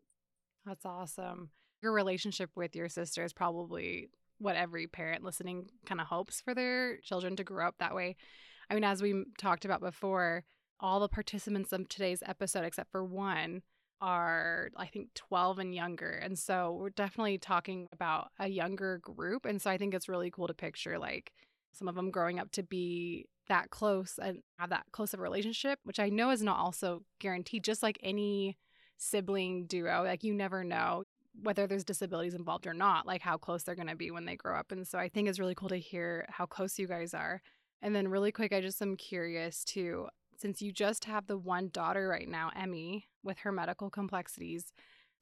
That's 0.67 0.85
awesome. 0.85 1.51
Your 1.83 1.93
relationship 1.93 2.51
with 2.55 2.75
your 2.75 2.89
sister 2.89 3.25
is 3.25 3.33
probably 3.33 4.11
what 4.39 4.57
every 4.57 4.87
parent 4.87 5.25
listening 5.25 5.71
kind 5.87 6.01
of 6.01 6.09
hopes 6.09 6.41
for 6.41 6.55
their 6.55 6.99
children 6.99 7.37
to 7.37 7.45
grow 7.45 7.67
up 7.69 7.77
that 7.79 7.95
way. 7.95 8.17
I 8.71 8.75
mean, 8.75 8.85
as 8.85 9.03
we 9.03 9.25
talked 9.39 9.65
about 9.65 9.81
before, 9.81 10.45
all 10.81 11.01
the 11.01 11.09
participants 11.09 11.73
of 11.73 11.89
today's 11.89 12.23
episode, 12.27 12.65
except 12.65 12.91
for 12.91 13.05
one, 13.05 13.63
are 14.01 14.71
I 14.77 14.87
think 14.87 15.15
12 15.15 15.59
and 15.59 15.75
younger. 15.75 16.11
And 16.11 16.39
so 16.39 16.77
we're 16.79 16.91
definitely 16.91 17.39
talking 17.39 17.87
about 17.93 18.29
a 18.39 18.49
younger 18.49 18.99
group. 18.99 19.47
And 19.47 19.63
so 19.63 19.71
I 19.71 19.79
think 19.79 19.95
it's 19.95 20.09
really 20.09 20.31
cool 20.31 20.47
to 20.47 20.55
picture 20.55 20.99
like 20.99 21.33
some 21.73 21.89
of 21.89 21.95
them 21.95 22.11
growing 22.11 22.39
up 22.39 22.51
to 22.53 22.63
be 22.63 23.27
that 23.49 23.71
close 23.71 24.19
and 24.23 24.39
have 24.59 24.71
that 24.71 24.87
close 24.93 25.15
of 25.15 25.21
a 25.21 25.23
relationship, 25.23 25.79
which 25.85 26.01
I 26.01 26.09
know 26.09 26.31
is 26.31 26.43
not 26.43 26.59
also 26.59 27.03
guaranteed, 27.21 27.65
just 27.65 27.83
like 27.83 27.99
any 28.03 28.57
sibling 28.97 29.67
duo. 29.67 30.03
Like 30.05 30.25
you 30.25 30.35
never 30.35 30.65
know 30.65 31.05
whether 31.43 31.67
there's 31.67 31.85
disabilities 31.85 32.35
involved 32.35 32.67
or 32.67 32.75
not, 32.75 33.07
like 33.07 33.23
how 33.23 33.37
close 33.37 33.63
they're 33.63 33.75
going 33.75 33.89
to 33.89 33.97
be 33.97 34.11
when 34.11 34.25
they 34.25 34.37
grow 34.37 34.57
up. 34.57 34.73
And 34.73 34.87
so 34.87 34.99
I 34.99 35.09
think 35.09 35.29
it's 35.29 35.39
really 35.39 35.55
cool 35.55 35.69
to 35.69 35.77
hear 35.77 36.27
how 36.29 36.47
close 36.47 36.79
you 36.79 36.87
guys 36.87 37.15
are. 37.15 37.43
And 37.83 37.95
then, 37.95 38.09
really 38.09 38.33
quick, 38.33 38.53
I 38.53 38.61
just 38.61 38.81
am 38.81 38.97
curious 38.97 39.65
too, 39.65 40.09
since 40.39 40.63
you 40.63 40.73
just 40.73 41.05
have 41.05 41.27
the 41.27 41.37
one 41.37 41.69
daughter 41.73 42.09
right 42.09 42.29
now, 42.29 42.51
Emmy, 42.57 43.07
with 43.23 43.39
her 43.41 43.53
medical 43.53 43.91
complexities, 43.91 44.73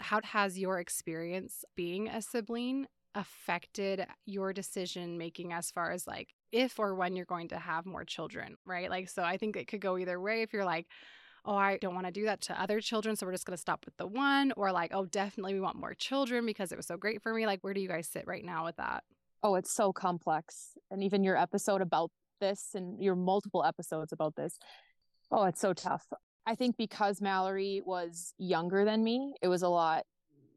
how 0.00 0.20
has 0.22 0.58
your 0.58 0.78
experience 0.78 1.64
being 1.76 2.08
a 2.08 2.22
sibling 2.22 2.86
affected 3.14 4.06
your 4.24 4.52
decision 4.52 5.18
making 5.18 5.52
as 5.52 5.70
far 5.70 5.90
as 5.90 6.06
like 6.06 6.34
if 6.50 6.78
or 6.78 6.94
when 6.94 7.14
you're 7.14 7.26
going 7.26 7.48
to 7.48 7.58
have 7.58 7.86
more 7.86 8.04
children, 8.04 8.56
right? 8.64 8.90
Like, 8.90 9.08
so 9.08 9.22
I 9.22 9.36
think 9.36 9.56
it 9.56 9.68
could 9.68 9.80
go 9.80 9.98
either 9.98 10.20
way. 10.20 10.42
If 10.42 10.52
you're 10.52 10.64
like, 10.64 10.86
oh, 11.44 11.54
I 11.56 11.78
don't 11.78 11.94
want 11.94 12.06
to 12.06 12.12
do 12.12 12.24
that 12.24 12.40
to 12.42 12.60
other 12.60 12.80
children. 12.80 13.16
So 13.16 13.26
we're 13.26 13.32
just 13.32 13.46
going 13.46 13.56
to 13.56 13.60
stop 13.60 13.84
with 13.84 13.96
the 13.96 14.06
one, 14.06 14.52
or 14.56 14.70
like, 14.72 14.92
oh, 14.94 15.06
definitely 15.06 15.54
we 15.54 15.60
want 15.60 15.76
more 15.76 15.94
children 15.94 16.46
because 16.46 16.72
it 16.72 16.76
was 16.76 16.86
so 16.86 16.96
great 16.96 17.22
for 17.22 17.34
me. 17.34 17.46
Like, 17.46 17.62
where 17.62 17.74
do 17.74 17.80
you 17.80 17.88
guys 17.88 18.08
sit 18.08 18.24
right 18.26 18.44
now 18.44 18.64
with 18.64 18.76
that? 18.76 19.04
Oh, 19.42 19.56
it's 19.56 19.72
so 19.72 19.92
complex. 19.92 20.78
And 20.90 21.02
even 21.02 21.24
your 21.24 21.36
episode 21.36 21.80
about 21.80 22.10
this 22.40 22.70
and 22.74 23.02
your 23.02 23.16
multiple 23.16 23.64
episodes 23.64 24.12
about 24.12 24.36
this, 24.36 24.58
oh, 25.30 25.44
it's 25.44 25.60
so 25.60 25.72
tough. 25.72 26.06
I 26.46 26.54
think 26.54 26.76
because 26.76 27.20
Mallory 27.20 27.82
was 27.84 28.34
younger 28.38 28.84
than 28.84 29.02
me, 29.02 29.34
it 29.42 29.48
was 29.48 29.62
a 29.62 29.68
lot 29.68 30.04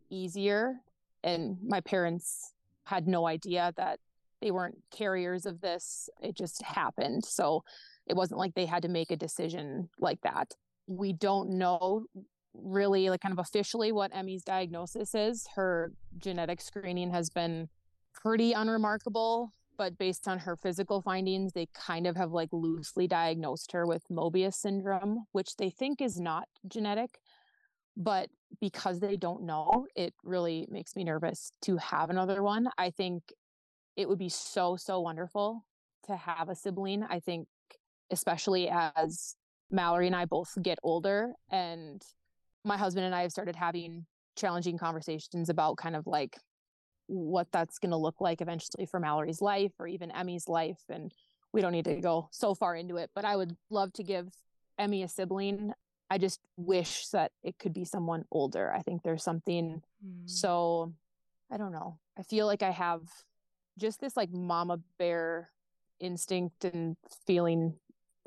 easier. 0.10 0.75
And 1.24 1.58
my 1.65 1.82
parents 1.82 2.54
had 2.84 3.08
no 3.08 3.25
idea 3.25 3.74
that 3.77 4.00
they 4.42 4.51
weren't 4.51 4.77
carriers 4.96 5.48
of 5.48 5.62
this. 5.62 6.10
It 6.22 6.36
just 6.36 6.62
happened. 6.62 7.25
So 7.25 7.63
it 8.06 8.15
wasn't 8.15 8.39
like 8.39 8.54
they 8.54 8.68
had 8.68 8.84
to 8.84 8.89
make 8.89 9.10
a 9.10 9.15
decision 9.15 9.89
like 10.00 10.22
that 10.22 10.54
we 10.88 11.13
don't 11.13 11.50
know 11.58 12.06
really 12.54 13.10
like 13.10 13.22
kind 13.22 13.34
of 13.34 13.39
officially 13.39 13.92
what 13.92 14.15
Emmy's 14.15 14.44
diagnosis 14.44 15.13
is. 15.13 15.48
Her 15.56 15.92
genetic 16.18 16.62
screening 16.62 17.12
has 17.12 17.30
been 17.30 17.70
pretty 18.13 18.54
unremarkable, 18.54 19.51
but 19.77 19.98
based 19.98 20.27
on 20.27 20.39
her 20.39 20.56
physical 20.56 21.01
findings, 21.01 21.54
they 21.54 21.68
kind 21.74 22.08
of 22.08 22.15
have 22.15 22.32
like 22.32 22.50
loosely 22.51 23.08
diagnosed 23.08 23.72
her 23.74 23.86
with 23.86 24.04
Mobius 24.10 24.56
syndrome, 24.56 25.25
which 25.32 25.58
they 25.58 25.70
think 25.70 26.01
is 26.01 26.20
not 26.20 26.48
genetic. 26.68 27.20
But 27.98 28.30
because 28.60 29.00
they 29.00 29.15
don't 29.15 29.44
know, 29.44 29.88
it 29.96 30.13
really 30.24 30.68
makes 30.70 30.96
me 30.96 31.04
nervous 31.04 31.51
to 31.63 31.77
have 31.77 32.10
another 32.10 32.44
one. 32.44 32.70
I 32.77 32.89
think 32.89 33.34
it 33.96 34.10
would 34.10 34.20
be 34.20 34.30
so, 34.30 34.75
so 34.75 35.00
wonderful 35.00 35.65
to 36.06 36.15
have 36.15 36.50
a 36.50 36.56
sibling. 36.56 37.04
I 37.04 37.20
think, 37.20 37.48
especially 38.12 38.70
as 38.70 39.36
Mallory 39.72 40.07
and 40.07 40.15
I 40.15 40.25
both 40.25 40.51
get 40.62 40.79
older 40.84 41.34
and 41.51 42.01
my 42.63 42.77
husband 42.77 43.05
and 43.05 43.15
I 43.15 43.22
have 43.22 43.31
started 43.31 43.55
having 43.55 44.05
challenging 44.36 44.77
conversations 44.77 45.50
about 45.50 45.77
kind 45.77 45.95
of 45.95 46.07
like 46.07 46.38
what 47.07 47.48
that's 47.51 47.77
going 47.79 47.91
to 47.91 47.98
look 47.98 48.19
like 48.19 48.41
eventually 48.41 48.86
for 48.86 49.00
Mallory's 49.00 49.41
life 49.41 49.72
or 49.79 49.88
even 49.88 50.12
Emmy's 50.12 50.48
life 50.48 50.81
and 50.89 51.12
we 51.53 51.62
don't 51.62 51.72
need 51.72 51.86
to 51.86 52.01
go 52.01 52.27
so 52.31 52.53
far 52.53 52.75
into 52.75 52.98
it 52.98 53.10
but 53.15 53.25
I 53.25 53.36
would 53.36 53.55
love 53.69 53.93
to 53.93 54.03
give 54.03 54.29
Emmy 54.77 55.03
a 55.03 55.07
sibling. 55.07 55.74
I 56.10 56.17
just 56.17 56.39
wish 56.57 57.07
that 57.07 57.31
it 57.43 57.57
could 57.57 57.74
be 57.74 57.86
someone 57.86 58.25
older. 58.31 58.72
I 58.74 58.81
think 58.81 59.03
there's 59.03 59.24
something 59.24 59.81
mm. 60.05 60.29
so 60.29 60.93
I 61.51 61.57
don't 61.57 61.72
know. 61.72 62.00
I 62.17 62.24
feel 62.24 62.45
like 62.45 62.63
I 62.63 62.72
have 62.72 63.01
just 63.77 64.00
this 64.00 64.17
like 64.17 64.31
mama 64.31 64.79
bear 64.98 65.50
instinct 66.00 66.65
and 66.65 66.98
feeling 67.25 67.75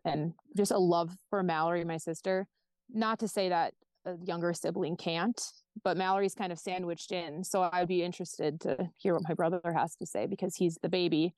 and 0.08 0.32
just 0.56 0.72
a 0.72 0.78
love 0.78 1.10
for 1.30 1.42
Mallory, 1.42 1.84
my 1.84 1.96
sister. 1.96 2.46
Not 2.90 3.18
to 3.20 3.28
say 3.28 3.48
that 3.48 3.74
a 4.04 4.14
younger 4.24 4.52
sibling 4.54 4.96
can't, 4.96 5.40
but 5.84 5.96
Mallory's 5.96 6.34
kind 6.34 6.52
of 6.52 6.58
sandwiched 6.58 7.12
in. 7.12 7.44
So 7.44 7.68
I'd 7.72 7.88
be 7.88 8.02
interested 8.02 8.60
to 8.62 8.90
hear 8.96 9.14
what 9.14 9.28
my 9.28 9.34
brother 9.34 9.60
has 9.76 9.94
to 9.96 10.06
say 10.06 10.26
because 10.26 10.56
he's 10.56 10.78
the 10.82 10.88
baby 10.88 11.34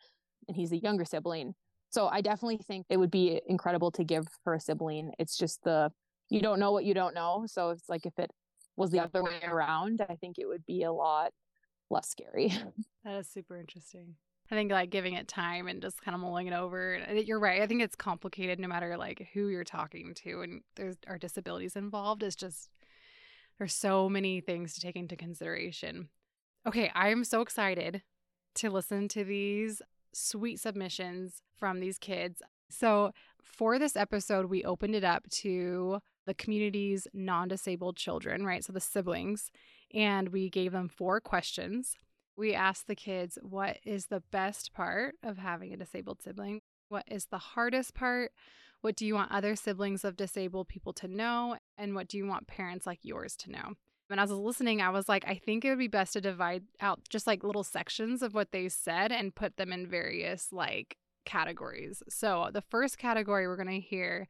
and 0.48 0.56
he's 0.56 0.70
the 0.70 0.78
younger 0.78 1.04
sibling. 1.04 1.54
So 1.90 2.08
I 2.08 2.20
definitely 2.20 2.58
think 2.58 2.86
it 2.88 2.96
would 2.96 3.10
be 3.10 3.40
incredible 3.46 3.90
to 3.92 4.04
give 4.04 4.26
her 4.44 4.54
a 4.54 4.60
sibling. 4.60 5.12
It's 5.18 5.36
just 5.36 5.62
the 5.64 5.90
you 6.28 6.40
don't 6.40 6.60
know 6.60 6.70
what 6.70 6.84
you 6.84 6.94
don't 6.94 7.14
know. 7.14 7.44
So 7.46 7.70
it's 7.70 7.88
like 7.88 8.06
if 8.06 8.16
it 8.18 8.30
was 8.76 8.90
the 8.90 9.00
other 9.00 9.24
way 9.24 9.40
around, 9.42 10.00
I 10.08 10.14
think 10.14 10.38
it 10.38 10.46
would 10.46 10.64
be 10.64 10.84
a 10.84 10.92
lot 10.92 11.32
less 11.90 12.08
scary. 12.08 12.52
That 13.04 13.16
is 13.16 13.28
super 13.28 13.58
interesting. 13.58 14.14
I 14.50 14.56
think 14.56 14.72
like 14.72 14.90
giving 14.90 15.14
it 15.14 15.28
time 15.28 15.68
and 15.68 15.80
just 15.80 16.02
kind 16.02 16.14
of 16.14 16.20
mulling 16.20 16.48
it 16.48 16.52
over. 16.52 16.98
You're 17.12 17.38
right. 17.38 17.62
I 17.62 17.66
think 17.66 17.82
it's 17.82 17.94
complicated 17.94 18.58
no 18.58 18.66
matter 18.66 18.96
like 18.96 19.28
who 19.32 19.48
you're 19.48 19.62
talking 19.62 20.12
to 20.24 20.42
and 20.42 20.62
there's 20.74 20.96
are 21.06 21.18
disabilities 21.18 21.76
involved. 21.76 22.22
It's 22.22 22.34
just 22.34 22.68
there's 23.58 23.74
so 23.74 24.08
many 24.08 24.40
things 24.40 24.74
to 24.74 24.80
take 24.80 24.96
into 24.96 25.16
consideration. 25.16 26.08
Okay, 26.66 26.90
I'm 26.94 27.24
so 27.24 27.42
excited 27.42 28.02
to 28.56 28.70
listen 28.70 29.06
to 29.08 29.22
these 29.22 29.82
sweet 30.12 30.58
submissions 30.58 31.42
from 31.56 31.80
these 31.80 31.98
kids. 31.98 32.42
So, 32.70 33.12
for 33.42 33.78
this 33.78 33.96
episode, 33.96 34.46
we 34.46 34.64
opened 34.64 34.94
it 34.94 35.04
up 35.04 35.28
to 35.30 36.00
the 36.26 36.34
community's 36.34 37.06
non 37.12 37.48
disabled 37.48 37.96
children, 37.96 38.44
right? 38.44 38.64
So, 38.64 38.72
the 38.72 38.80
siblings, 38.80 39.50
and 39.92 40.30
we 40.30 40.50
gave 40.50 40.72
them 40.72 40.88
four 40.88 41.20
questions 41.20 41.96
we 42.36 42.54
asked 42.54 42.86
the 42.86 42.94
kids 42.94 43.38
what 43.42 43.78
is 43.84 44.06
the 44.06 44.22
best 44.30 44.72
part 44.72 45.14
of 45.22 45.38
having 45.38 45.72
a 45.72 45.76
disabled 45.76 46.22
sibling? 46.22 46.60
What 46.88 47.04
is 47.06 47.26
the 47.26 47.38
hardest 47.38 47.94
part? 47.94 48.32
What 48.80 48.96
do 48.96 49.06
you 49.06 49.14
want 49.14 49.32
other 49.32 49.56
siblings 49.56 50.04
of 50.04 50.16
disabled 50.16 50.68
people 50.68 50.92
to 50.94 51.08
know? 51.08 51.56
And 51.76 51.94
what 51.94 52.08
do 52.08 52.16
you 52.16 52.26
want 52.26 52.46
parents 52.46 52.86
like 52.86 53.00
yours 53.02 53.36
to 53.38 53.50
know? 53.50 53.74
And 54.08 54.18
as 54.18 54.30
I 54.30 54.34
was 54.34 54.42
listening, 54.42 54.82
I 54.82 54.90
was 54.90 55.08
like, 55.08 55.24
I 55.26 55.34
think 55.36 55.64
it 55.64 55.68
would 55.68 55.78
be 55.78 55.86
best 55.86 56.14
to 56.14 56.20
divide 56.20 56.64
out 56.80 57.00
just 57.08 57.26
like 57.26 57.44
little 57.44 57.62
sections 57.62 58.22
of 58.22 58.34
what 58.34 58.50
they 58.50 58.68
said 58.68 59.12
and 59.12 59.34
put 59.34 59.56
them 59.56 59.72
in 59.72 59.86
various 59.86 60.52
like 60.52 60.96
categories. 61.24 62.02
So 62.08 62.50
the 62.52 62.62
first 62.62 62.98
category 62.98 63.46
we're 63.46 63.56
going 63.56 63.68
to 63.68 63.86
hear 63.86 64.26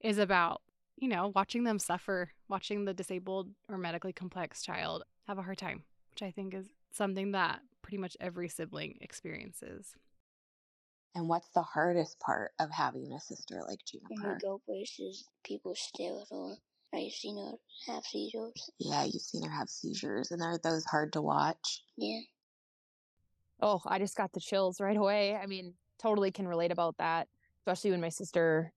is 0.00 0.16
about, 0.16 0.62
you 0.96 1.08
know, 1.08 1.32
watching 1.34 1.64
them 1.64 1.78
suffer, 1.78 2.30
watching 2.48 2.84
the 2.84 2.94
disabled 2.94 3.50
or 3.68 3.76
medically 3.76 4.12
complex 4.12 4.62
child 4.62 5.02
have 5.26 5.38
a 5.38 5.42
hard 5.42 5.58
time, 5.58 5.82
which 6.10 6.22
I 6.22 6.30
think 6.30 6.54
is 6.54 6.68
something 6.92 7.32
that 7.32 7.60
pretty 7.82 7.98
much 7.98 8.16
every 8.20 8.48
sibling 8.48 8.98
experiences. 9.00 9.94
And 11.14 11.28
what's 11.28 11.48
the 11.48 11.62
hardest 11.62 12.20
part 12.20 12.52
of 12.60 12.70
having 12.70 13.12
a 13.12 13.20
sister 13.20 13.62
like 13.66 13.80
Juniper? 13.84 14.08
When 14.10 14.22
you 14.22 14.38
go 14.40 14.60
places, 14.66 15.24
people 15.44 15.74
stare 15.74 16.20
at 16.20 16.28
her. 16.30 16.54
I've 16.94 17.12
seen 17.12 17.36
her 17.36 17.92
have 17.92 18.04
seizures. 18.04 18.70
Yeah, 18.78 19.04
you've 19.04 19.22
seen 19.22 19.42
her 19.42 19.50
have 19.50 19.68
seizures, 19.68 20.30
and 20.30 20.42
are 20.42 20.58
those 20.58 20.84
hard 20.84 21.12
to 21.14 21.22
watch? 21.22 21.82
Yeah. 21.96 22.20
Oh, 23.60 23.80
I 23.86 23.98
just 23.98 24.16
got 24.16 24.32
the 24.32 24.40
chills 24.40 24.80
right 24.80 24.96
away. 24.96 25.34
I 25.34 25.46
mean, 25.46 25.74
totally 25.98 26.30
can 26.30 26.46
relate 26.46 26.70
about 26.70 26.96
that, 26.98 27.28
especially 27.60 27.90
when 27.90 28.00
my 28.00 28.08
sister 28.08 28.72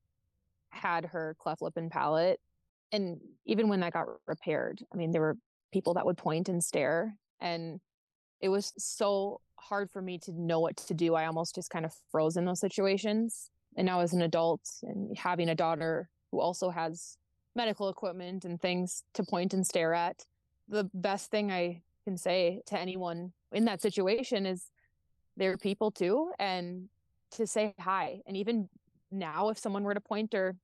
had 0.70 1.06
her 1.06 1.36
cleft 1.40 1.62
lip 1.62 1.78
and 1.78 1.92
palate. 1.92 2.40
And 2.92 3.20
even 3.46 3.70
when 3.70 3.82
that 3.82 3.94
got 3.94 4.08
repaired, 4.28 4.84
I 4.92 4.98
mean, 4.98 5.12
there 5.12 5.22
were 5.22 5.38
people 5.72 5.94
that 5.94 6.06
would 6.06 6.18
point 6.18 6.50
and 6.50 6.64
stare. 6.64 7.16
And 7.40 7.80
it 8.42 8.50
was 8.50 8.74
so 8.78 9.40
hard 9.58 9.90
for 9.92 10.02
me 10.02 10.18
to 10.20 10.32
know 10.32 10.60
what 10.60 10.76
to 10.76 10.94
do. 10.94 11.16
I 11.16 11.28
almost 11.28 11.56
just 11.56 11.70
kind 11.70 11.86
of 11.86 11.94
froze 12.12 12.38
in 12.38 12.46
those 12.46 12.60
situations. 12.60 13.50
And 13.78 13.86
now, 13.86 14.02
as 14.02 14.14
an 14.14 14.22
adult 14.22 14.62
and 14.84 15.18
having 15.18 15.50
a 15.50 15.56
daughter 15.56 16.10
who 16.32 16.40
also 16.40 16.70
has 16.70 17.18
medical 17.56 17.90
equipment 17.90 18.46
and 18.46 18.60
things 18.60 19.04
to 19.14 19.24
point 19.24 19.54
and 19.54 19.66
stare 19.66 19.94
at, 19.94 20.26
the 20.68 20.90
best 20.94 21.32
thing 21.32 21.52
I 21.52 21.84
can 22.04 22.18
say 22.18 22.62
to 22.68 22.80
anyone 22.80 23.34
in 23.52 23.66
that 23.66 23.82
situation 23.82 24.46
is 24.46 24.66
they're 25.38 25.58
people 25.58 25.92
too. 25.92 26.32
And 26.40 26.90
to 27.34 27.48
say 27.48 27.74
hi. 27.80 28.22
And 28.26 28.36
even 28.36 28.68
now, 29.12 29.50
if 29.50 29.58
someone 29.58 29.84
were 29.84 29.94
to 29.94 30.02
point 30.02 30.34
or 30.34 30.56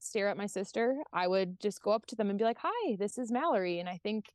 stare 0.00 0.28
at 0.28 0.36
my 0.36 0.46
sister, 0.46 0.96
I 1.12 1.26
would 1.26 1.58
just 1.60 1.82
go 1.82 1.92
up 1.92 2.06
to 2.06 2.16
them 2.16 2.28
and 2.28 2.38
be 2.38 2.44
like, 2.44 2.58
Hi, 2.60 2.96
this 2.96 3.18
is 3.18 3.32
Mallory. 3.32 3.80
And 3.80 3.88
I 3.88 3.98
think 4.02 4.26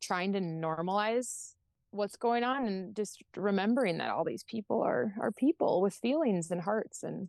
trying 0.00 0.32
to 0.32 0.40
normalize 0.40 1.54
what's 1.90 2.16
going 2.16 2.44
on 2.44 2.66
and 2.66 2.94
just 2.94 3.22
remembering 3.36 3.98
that 3.98 4.10
all 4.10 4.24
these 4.24 4.44
people 4.44 4.82
are 4.82 5.14
are 5.20 5.32
people 5.32 5.80
with 5.80 5.94
feelings 5.94 6.50
and 6.50 6.60
hearts 6.60 7.02
and 7.02 7.28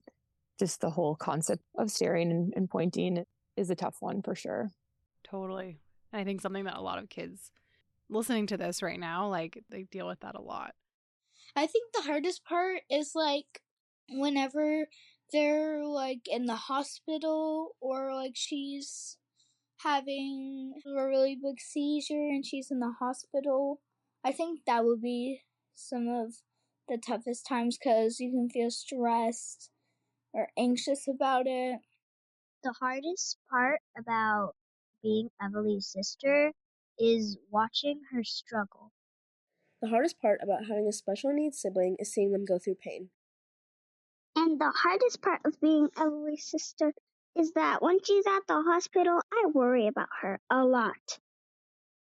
just 0.60 0.82
the 0.82 0.92
whole 0.92 1.16
concept 1.16 1.64
of 1.78 1.90
staring 1.90 2.32
and, 2.32 2.54
and 2.56 2.70
pointing 2.70 3.26
is 3.58 3.70
a 3.70 3.76
tough 3.76 3.98
one 4.00 4.22
for 4.22 4.36
sure. 4.36 4.72
Totally. 5.24 5.80
I 6.14 6.24
think 6.24 6.42
something 6.42 6.66
that 6.66 6.78
a 6.78 6.82
lot 6.82 7.00
of 7.00 7.10
kids 7.10 7.52
listening 8.10 8.48
to 8.48 8.58
this 8.58 8.84
right 8.84 9.00
now, 9.00 9.30
like 9.30 9.64
they 9.70 9.84
deal 9.84 10.08
with 10.08 10.20
that 10.20 10.36
a 10.36 10.42
lot. 10.42 10.74
I 11.56 11.66
think 11.68 11.94
the 11.94 12.04
hardest 12.04 12.46
part 12.46 12.82
is 12.90 13.14
like 13.16 13.62
whenever 14.10 14.88
they're 15.32 15.84
like 15.86 16.28
in 16.28 16.46
the 16.46 16.56
hospital 16.56 17.76
or 17.80 18.14
like 18.14 18.34
she's 18.36 19.18
having 19.78 20.74
a 20.86 21.08
really 21.08 21.38
big 21.42 21.60
seizure 21.60 22.30
and 22.30 22.46
she's 22.46 22.70
in 22.70 22.80
the 22.80 22.94
hospital. 23.00 23.82
I 24.24 24.32
think 24.32 24.66
that 24.66 24.84
would 24.84 25.02
be 25.02 25.44
some 25.76 26.08
of 26.08 26.42
the 26.88 26.98
toughest 26.98 27.46
times 27.46 27.78
because 27.78 28.20
you 28.20 28.32
can 28.32 28.50
feel 28.50 28.72
stressed 28.72 29.70
or 30.34 30.50
anxious 30.58 31.08
about 31.08 31.48
it. 31.48 31.80
The 32.64 32.74
hardest 32.74 33.40
part 33.50 33.82
about 33.98 34.56
being 35.04 35.32
Emily's 35.42 35.88
sister 35.88 36.54
is 37.00 37.38
watching 37.50 38.02
her 38.12 38.24
struggle. 38.24 38.92
The 39.82 39.90
hardest 39.90 40.20
part 40.20 40.42
about 40.44 40.66
having 40.68 40.88
a 40.88 40.94
special 40.94 41.34
needs 41.34 41.60
sibling 41.60 41.98
is 42.00 42.14
seeing 42.14 42.32
them 42.32 42.46
go 42.46 42.60
through 42.60 42.76
pain. 42.76 43.12
And 44.36 44.60
the 44.60 44.72
hardest 44.72 45.22
part 45.22 45.42
of 45.46 45.60
being 45.62 45.90
Emily's 45.98 46.46
sister 46.46 46.94
is 47.36 47.54
that 47.54 47.82
when 47.82 48.04
she's 48.04 48.28
at 48.28 48.46
the 48.48 48.62
hospital, 48.62 49.22
I 49.32 49.46
worry 49.54 49.88
about 49.88 50.10
her 50.22 50.40
a 50.50 50.66
lot. 50.66 51.20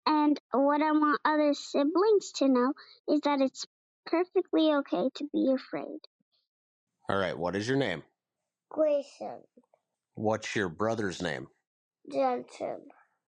And 0.06 0.40
what 0.52 0.82
I 0.82 0.92
want 0.92 1.22
other 1.26 1.54
siblings 1.54 2.32
to 2.38 2.48
know 2.48 2.74
is 3.08 3.22
that 3.22 3.42
it's 3.42 3.66
perfectly 4.06 4.74
okay 4.74 5.10
to 5.16 5.30
be 5.32 5.54
afraid. 5.54 6.00
All 7.10 7.18
right, 7.18 7.38
what 7.38 7.56
is 7.56 7.68
your 7.68 7.78
name? 7.78 8.04
Grayson. 8.70 9.42
What's 10.16 10.56
your 10.56 10.70
brother's 10.70 11.22
name? 11.22 11.48
Jensen. 12.12 12.80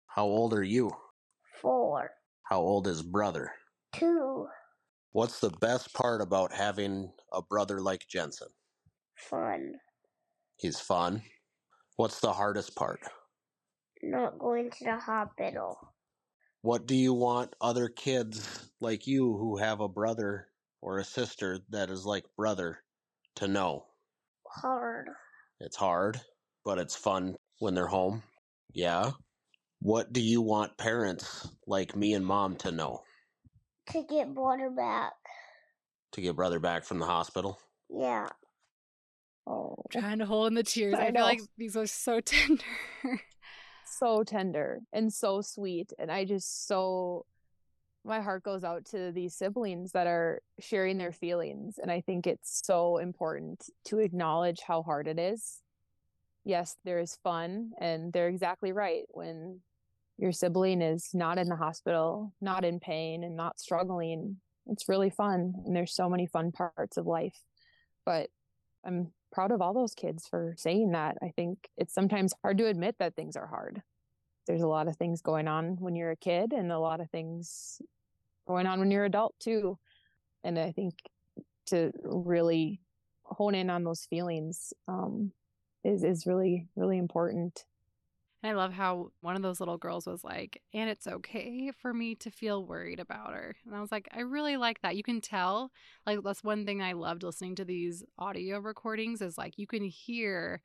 How 0.08 0.26
old 0.26 0.54
are 0.54 0.64
you? 0.64 0.92
Four. 1.62 2.12
How 2.44 2.60
old 2.60 2.88
is 2.88 3.02
brother? 3.02 3.52
Two. 3.94 4.48
What's 5.12 5.40
the 5.40 5.50
best 5.50 5.94
part 5.94 6.22
about 6.22 6.54
having 6.54 7.12
a 7.32 7.42
brother 7.42 7.82
like 7.82 8.08
Jensen? 8.08 8.50
Fun. 9.16 9.74
He's 10.58 10.80
fun. 10.80 11.22
What's 11.98 12.20
the 12.20 12.34
hardest 12.34 12.76
part? 12.76 13.00
Not 14.04 14.38
going 14.40 14.72
to 14.72 14.84
the 14.84 14.98
hospital. 14.98 15.78
What 16.66 16.88
do 16.88 16.96
you 16.96 17.14
want 17.14 17.56
other 17.62 17.90
kids 17.90 18.72
like 18.82 19.06
you 19.06 19.38
who 19.38 19.58
have 19.58 19.82
a 19.82 19.88
brother 19.88 20.48
or 20.82 20.98
a 20.98 21.04
sister 21.04 21.60
that 21.70 21.92
is 21.92 22.08
like 22.08 22.26
brother 22.36 22.80
to 23.36 23.48
know? 23.48 23.86
Hard. 24.48 25.10
It's 25.60 25.76
hard, 25.76 26.20
but 26.64 26.80
it's 26.80 26.96
fun 26.96 27.36
when 27.60 27.76
they're 27.76 27.86
home. 27.86 28.24
Yeah. 28.74 29.12
What 29.80 30.12
do 30.12 30.20
you 30.20 30.42
want 30.42 30.76
parents 30.76 31.48
like 31.68 31.96
me 31.96 32.16
and 32.16 32.26
mom 32.26 32.56
to 32.56 32.72
know? 32.72 33.04
To 33.92 34.02
get 34.02 34.34
brother 34.34 34.72
back. 34.72 35.14
To 36.14 36.22
get 36.22 36.36
brother 36.36 36.60
back 36.60 36.84
from 36.84 36.98
the 36.98 37.06
hospital? 37.06 37.60
Yeah. 37.92 38.30
Oh. 39.46 39.76
Trying 39.92 40.18
to 40.18 40.26
hold 40.26 40.48
in 40.48 40.56
the 40.56 40.64
tears. 40.64 40.96
I, 40.96 41.06
I 41.06 41.12
feel 41.12 41.22
like 41.22 41.42
these 41.60 41.78
are 41.78 41.86
so 41.86 42.20
tender. 42.26 42.64
So 43.98 44.24
tender 44.24 44.82
and 44.94 45.12
so 45.12 45.42
sweet. 45.42 45.94
And 46.00 46.12
I 46.12 46.26
just 46.26 46.68
so 46.68 47.26
my 48.06 48.22
heart 48.22 48.44
goes 48.44 48.64
out 48.64 48.86
to 48.86 49.12
these 49.12 49.36
siblings 49.36 49.92
that 49.94 50.06
are 50.06 50.40
sharing 50.60 50.98
their 50.98 51.12
feelings. 51.12 51.80
And 51.82 51.92
I 51.92 52.02
think 52.02 52.28
it's 52.28 52.62
so 52.64 52.98
important 52.98 53.66
to 53.86 54.00
acknowledge 54.00 54.62
how 54.62 54.84
hard 54.84 55.08
it 55.08 55.18
is. 55.18 55.60
Yes, 56.44 56.76
there 56.86 57.00
is 57.00 57.18
fun, 57.24 57.72
and 57.80 58.14
they're 58.14 58.28
exactly 58.28 58.72
right. 58.72 59.06
When 59.10 59.62
your 60.20 60.32
sibling 60.32 60.84
is 60.84 61.10
not 61.14 61.40
in 61.40 61.50
the 61.50 61.56
hospital, 61.56 62.32
not 62.40 62.64
in 62.64 62.80
pain, 62.80 63.24
and 63.24 63.36
not 63.36 63.60
struggling, 63.60 64.38
it's 64.68 64.88
really 64.88 65.10
fun. 65.10 65.56
And 65.66 65.76
there's 65.76 65.96
so 65.96 66.08
many 66.08 66.28
fun 66.28 66.52
parts 66.52 66.98
of 66.98 67.08
life. 67.08 67.36
But 68.06 68.30
I'm 68.86 69.12
proud 69.36 69.52
of 69.52 69.62
all 69.62 69.74
those 69.74 69.94
kids 69.94 70.26
for 70.26 70.56
saying 70.58 70.92
that. 70.94 71.18
I 71.22 71.28
think 71.36 71.70
it's 71.76 71.94
sometimes 71.94 72.34
hard 72.42 72.58
to 72.60 72.68
admit 72.68 72.96
that 73.00 73.18
things 73.18 73.36
are 73.36 73.48
hard. 73.48 73.84
There's 74.48 74.62
a 74.62 74.68
lot 74.68 74.88
of 74.88 74.96
things 74.96 75.22
going 75.22 75.50
on 75.50 75.76
when 75.82 75.94
you're 75.94 76.12
a 76.12 76.16
kid, 76.16 76.54
and 76.54 76.72
a 76.72 76.80
lot 76.80 77.02
of 77.02 77.10
things 77.10 77.82
going 78.48 78.66
on 78.66 78.80
when 78.80 78.92
you're 78.92 79.04
adult 79.04 79.36
too. 79.42 79.78
And 80.46 80.58
I 80.58 80.72
think 80.72 80.94
to 81.68 81.92
really 82.04 82.80
hone 83.24 83.56
in 83.56 83.70
on 83.70 83.84
those 83.84 84.06
feelings 84.06 84.72
um, 84.88 85.34
is 85.84 86.06
is 86.06 86.26
really 86.26 86.70
really 86.78 86.98
important. 86.98 87.66
I 88.46 88.54
love 88.54 88.74
how 88.74 89.12
one 89.22 89.36
of 89.36 89.42
those 89.42 89.60
little 89.60 89.78
girls 89.78 90.06
was 90.06 90.24
like, 90.24 90.62
and 90.74 90.90
it's 90.90 91.08
okay 91.08 91.72
for 91.72 91.94
me 91.94 92.16
to 92.16 92.30
feel 92.30 92.66
worried 92.66 93.00
about 93.00 93.34
her. 93.34 93.56
And 93.66 93.76
I 93.76 93.82
was 93.82 93.92
like, 93.92 94.08
I 94.14 94.22
really 94.22 94.58
like 94.58 94.82
that. 94.82 94.96
You 94.96 95.04
can 95.04 95.22
tell, 95.22 95.72
like, 96.06 96.20
that's 96.24 96.44
one 96.44 96.66
thing 96.66 96.82
I 96.82 96.94
loved 96.94 97.24
listening 97.24 97.56
to 97.56 97.66
these 97.66 98.04
audio 98.18 98.60
recordings 98.60 99.22
is 99.22 99.38
like, 99.38 99.58
you 99.58 99.68
can 99.68 99.84
hear 99.84 100.62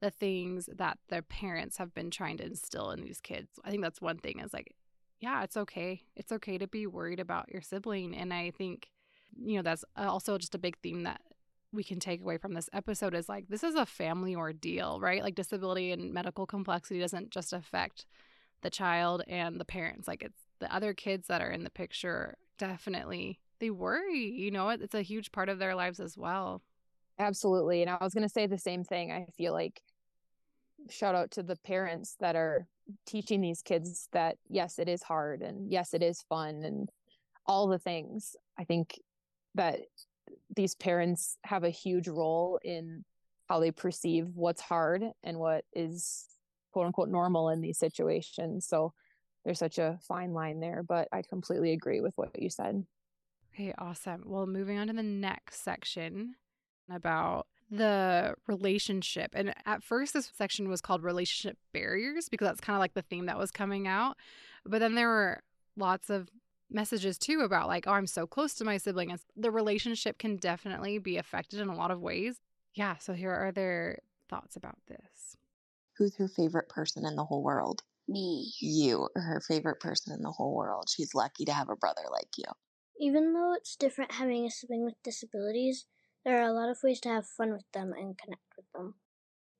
the 0.00 0.10
things 0.10 0.68
that 0.76 0.98
their 1.08 1.22
parents 1.22 1.78
have 1.78 1.94
been 1.94 2.10
trying 2.10 2.36
to 2.36 2.44
instill 2.44 2.90
in 2.90 3.02
these 3.02 3.20
kids. 3.20 3.50
I 3.64 3.70
think 3.70 3.82
that's 3.82 4.00
one 4.00 4.18
thing 4.18 4.40
is 4.40 4.52
like, 4.52 4.74
yeah, 5.20 5.42
it's 5.42 5.56
okay. 5.56 6.02
It's 6.14 6.32
okay 6.32 6.58
to 6.58 6.66
be 6.66 6.86
worried 6.86 7.20
about 7.20 7.48
your 7.50 7.62
sibling. 7.62 8.14
And 8.14 8.34
I 8.34 8.50
think, 8.50 8.90
you 9.38 9.56
know, 9.56 9.62
that's 9.62 9.84
uh, 9.96 10.10
also 10.10 10.36
just 10.36 10.54
a 10.54 10.58
big 10.58 10.76
theme 10.82 11.04
that 11.04 11.22
we 11.76 11.84
can 11.84 12.00
take 12.00 12.20
away 12.20 12.38
from 12.38 12.54
this 12.54 12.68
episode 12.72 13.14
is 13.14 13.28
like, 13.28 13.48
this 13.48 13.62
is 13.62 13.74
a 13.74 13.86
family 13.86 14.34
ordeal, 14.34 14.98
right? 15.00 15.22
Like, 15.22 15.34
disability 15.34 15.92
and 15.92 16.12
medical 16.12 16.46
complexity 16.46 16.98
doesn't 16.98 17.30
just 17.30 17.52
affect 17.52 18.06
the 18.62 18.70
child 18.70 19.22
and 19.28 19.60
the 19.60 19.64
parents. 19.64 20.08
Like, 20.08 20.22
it's 20.22 20.40
the 20.58 20.74
other 20.74 20.94
kids 20.94 21.28
that 21.28 21.42
are 21.42 21.50
in 21.50 21.62
the 21.62 21.70
picture 21.70 22.36
definitely, 22.58 23.38
they 23.60 23.70
worry, 23.70 24.24
you 24.24 24.50
know, 24.50 24.70
it's 24.70 24.94
a 24.94 25.02
huge 25.02 25.30
part 25.30 25.48
of 25.48 25.58
their 25.58 25.74
lives 25.74 26.00
as 26.00 26.16
well. 26.16 26.62
Absolutely. 27.18 27.82
And 27.82 27.90
I 27.90 27.98
was 28.00 28.14
going 28.14 28.26
to 28.26 28.32
say 28.32 28.46
the 28.46 28.58
same 28.58 28.84
thing. 28.84 29.12
I 29.12 29.26
feel 29.36 29.52
like 29.52 29.82
shout 30.90 31.14
out 31.14 31.30
to 31.32 31.42
the 31.42 31.56
parents 31.56 32.16
that 32.20 32.36
are 32.36 32.66
teaching 33.06 33.40
these 33.40 33.62
kids 33.62 34.08
that 34.12 34.36
yes, 34.48 34.78
it 34.78 34.88
is 34.88 35.02
hard 35.02 35.42
and 35.42 35.70
yes, 35.70 35.94
it 35.94 36.02
is 36.02 36.22
fun 36.28 36.62
and 36.62 36.90
all 37.46 37.66
the 37.66 37.78
things. 37.78 38.36
I 38.58 38.64
think 38.64 39.00
that 39.54 39.80
these 40.54 40.74
parents 40.74 41.36
have 41.44 41.64
a 41.64 41.70
huge 41.70 42.08
role 42.08 42.58
in 42.62 43.04
how 43.48 43.60
they 43.60 43.70
perceive 43.70 44.28
what's 44.34 44.60
hard 44.60 45.04
and 45.22 45.38
what 45.38 45.64
is 45.72 46.26
quote 46.72 46.86
unquote 46.86 47.08
normal 47.08 47.48
in 47.50 47.60
these 47.60 47.78
situations. 47.78 48.66
So 48.66 48.92
there's 49.44 49.58
such 49.58 49.78
a 49.78 49.98
fine 50.02 50.32
line 50.32 50.60
there, 50.60 50.82
but 50.82 51.08
I 51.12 51.22
completely 51.22 51.72
agree 51.72 52.00
with 52.00 52.14
what 52.16 52.40
you 52.40 52.50
said. 52.50 52.84
Okay, 53.54 53.72
awesome. 53.78 54.24
Well, 54.26 54.46
moving 54.46 54.78
on 54.78 54.88
to 54.88 54.92
the 54.92 55.02
next 55.02 55.62
section 55.62 56.34
about 56.90 57.46
the 57.70 58.34
relationship. 58.46 59.30
And 59.34 59.54
at 59.64 59.82
first, 59.82 60.12
this 60.12 60.30
section 60.36 60.68
was 60.68 60.80
called 60.80 61.02
relationship 61.02 61.56
barriers 61.72 62.28
because 62.28 62.46
that's 62.46 62.60
kind 62.60 62.76
of 62.76 62.80
like 62.80 62.94
the 62.94 63.02
theme 63.02 63.26
that 63.26 63.38
was 63.38 63.50
coming 63.50 63.88
out. 63.88 64.16
But 64.64 64.80
then 64.80 64.94
there 64.94 65.08
were 65.08 65.42
lots 65.76 66.10
of 66.10 66.28
messages 66.70 67.18
too 67.18 67.40
about 67.40 67.68
like, 67.68 67.86
oh, 67.86 67.92
I'm 67.92 68.06
so 68.06 68.26
close 68.26 68.54
to 68.54 68.64
my 68.64 68.76
sibling. 68.76 69.10
And 69.10 69.20
the 69.36 69.50
relationship 69.50 70.18
can 70.18 70.36
definitely 70.36 70.98
be 70.98 71.16
affected 71.16 71.60
in 71.60 71.68
a 71.68 71.76
lot 71.76 71.90
of 71.90 72.00
ways. 72.00 72.40
Yeah. 72.74 72.96
So 72.98 73.12
here 73.12 73.32
are 73.32 73.52
their 73.52 74.00
thoughts 74.28 74.56
about 74.56 74.78
this. 74.86 75.36
Who's 75.96 76.16
her 76.16 76.28
favorite 76.28 76.68
person 76.68 77.06
in 77.06 77.16
the 77.16 77.24
whole 77.24 77.42
world? 77.42 77.82
Me. 78.08 78.52
You 78.60 79.08
are 79.16 79.22
her 79.22 79.40
favorite 79.40 79.80
person 79.80 80.12
in 80.14 80.22
the 80.22 80.30
whole 80.30 80.54
world. 80.54 80.88
She's 80.94 81.14
lucky 81.14 81.44
to 81.46 81.52
have 81.52 81.68
a 81.70 81.76
brother 81.76 82.02
like 82.12 82.28
you. 82.36 82.44
Even 83.00 83.32
though 83.32 83.54
it's 83.54 83.76
different 83.76 84.12
having 84.12 84.46
a 84.46 84.50
sibling 84.50 84.84
with 84.84 85.02
disabilities, 85.02 85.86
there 86.24 86.38
are 86.40 86.48
a 86.48 86.52
lot 86.52 86.68
of 86.68 86.78
ways 86.82 87.00
to 87.00 87.08
have 87.08 87.26
fun 87.26 87.52
with 87.52 87.64
them 87.72 87.92
and 87.92 88.18
connect 88.18 88.42
with 88.56 88.66
them. 88.74 88.94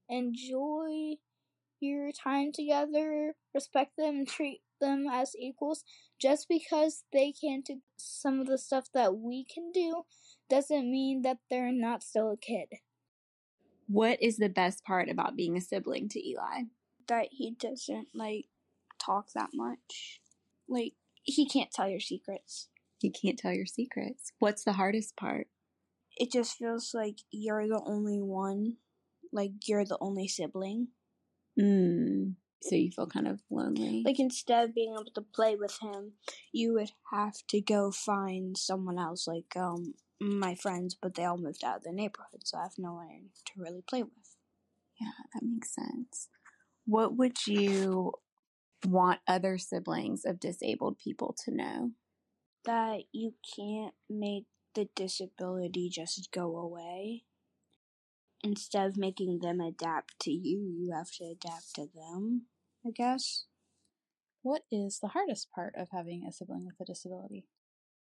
Enjoy 0.08 1.16
your 1.80 2.12
time 2.12 2.52
together, 2.52 3.34
respect 3.54 3.96
them, 3.96 4.24
treat 4.26 4.60
them 4.80 5.06
as 5.10 5.34
equals. 5.38 5.84
Just 6.18 6.48
because 6.48 7.04
they 7.12 7.32
can't 7.32 7.64
do 7.64 7.80
some 7.96 8.40
of 8.40 8.46
the 8.46 8.58
stuff 8.58 8.86
that 8.94 9.16
we 9.16 9.44
can 9.44 9.70
do 9.72 10.02
doesn't 10.48 10.90
mean 10.90 11.22
that 11.22 11.38
they're 11.50 11.72
not 11.72 12.02
still 12.02 12.30
a 12.32 12.36
kid. 12.36 12.68
What 13.88 14.22
is 14.22 14.36
the 14.36 14.48
best 14.48 14.84
part 14.84 15.08
about 15.08 15.36
being 15.36 15.56
a 15.56 15.60
sibling 15.60 16.08
to 16.10 16.28
Eli? 16.28 16.62
That 17.06 17.28
he 17.30 17.52
doesn't 17.52 18.08
like 18.14 18.46
talk 18.98 19.32
that 19.34 19.50
much. 19.54 20.20
Like 20.68 20.94
he 21.22 21.48
can't 21.48 21.70
tell 21.70 21.88
your 21.88 22.00
secrets. 22.00 22.68
He 22.98 23.10
can't 23.10 23.38
tell 23.38 23.52
your 23.52 23.66
secrets. 23.66 24.32
What's 24.38 24.64
the 24.64 24.72
hardest 24.72 25.16
part? 25.16 25.48
It 26.16 26.32
just 26.32 26.56
feels 26.56 26.92
like 26.94 27.18
you're 27.30 27.68
the 27.68 27.82
only 27.84 28.20
one. 28.20 28.76
Like 29.32 29.52
you're 29.66 29.84
the 29.84 29.98
only 30.00 30.28
sibling. 30.28 30.88
Mm. 31.60 32.34
So 32.62 32.74
you 32.74 32.90
feel 32.90 33.06
kind 33.06 33.28
of 33.28 33.40
lonely. 33.50 34.02
Like 34.04 34.18
instead 34.18 34.64
of 34.68 34.74
being 34.74 34.94
able 34.94 35.10
to 35.14 35.20
play 35.20 35.56
with 35.56 35.78
him, 35.80 36.12
you 36.52 36.72
would 36.74 36.90
have 37.12 37.34
to 37.48 37.60
go 37.60 37.90
find 37.90 38.56
someone 38.56 38.98
else, 38.98 39.26
like 39.26 39.56
um 39.56 39.94
my 40.20 40.54
friends, 40.54 40.96
but 41.00 41.14
they 41.14 41.24
all 41.24 41.36
moved 41.36 41.62
out 41.62 41.78
of 41.78 41.82
the 41.82 41.92
neighborhood, 41.92 42.42
so 42.44 42.58
I 42.58 42.62
have 42.62 42.78
no 42.78 42.94
one 42.94 43.26
to 43.46 43.52
really 43.56 43.82
play 43.82 44.02
with. 44.02 44.36
Yeah, 45.00 45.10
that 45.34 45.42
makes 45.42 45.74
sense. 45.74 46.28
What 46.86 47.16
would 47.16 47.46
you 47.46 48.12
want 48.86 49.20
other 49.26 49.58
siblings 49.58 50.24
of 50.24 50.40
disabled 50.40 50.98
people 50.98 51.34
to 51.44 51.54
know? 51.54 51.90
That 52.64 53.02
you 53.12 53.34
can't 53.56 53.94
make 54.08 54.46
the 54.74 54.88
disability 54.96 55.88
just 55.90 56.30
go 56.32 56.56
away. 56.56 57.24
Instead 58.46 58.86
of 58.86 58.96
making 58.96 59.40
them 59.40 59.60
adapt 59.60 60.20
to 60.20 60.30
you, 60.30 60.72
you 60.78 60.92
have 60.94 61.10
to 61.10 61.24
adapt 61.24 61.74
to 61.74 61.88
them, 61.92 62.42
I 62.86 62.90
guess. 62.94 63.46
What 64.42 64.62
is 64.70 65.00
the 65.00 65.08
hardest 65.08 65.50
part 65.52 65.74
of 65.76 65.88
having 65.90 66.24
a 66.24 66.30
sibling 66.30 66.64
with 66.64 66.76
a 66.80 66.84
disability? 66.84 67.48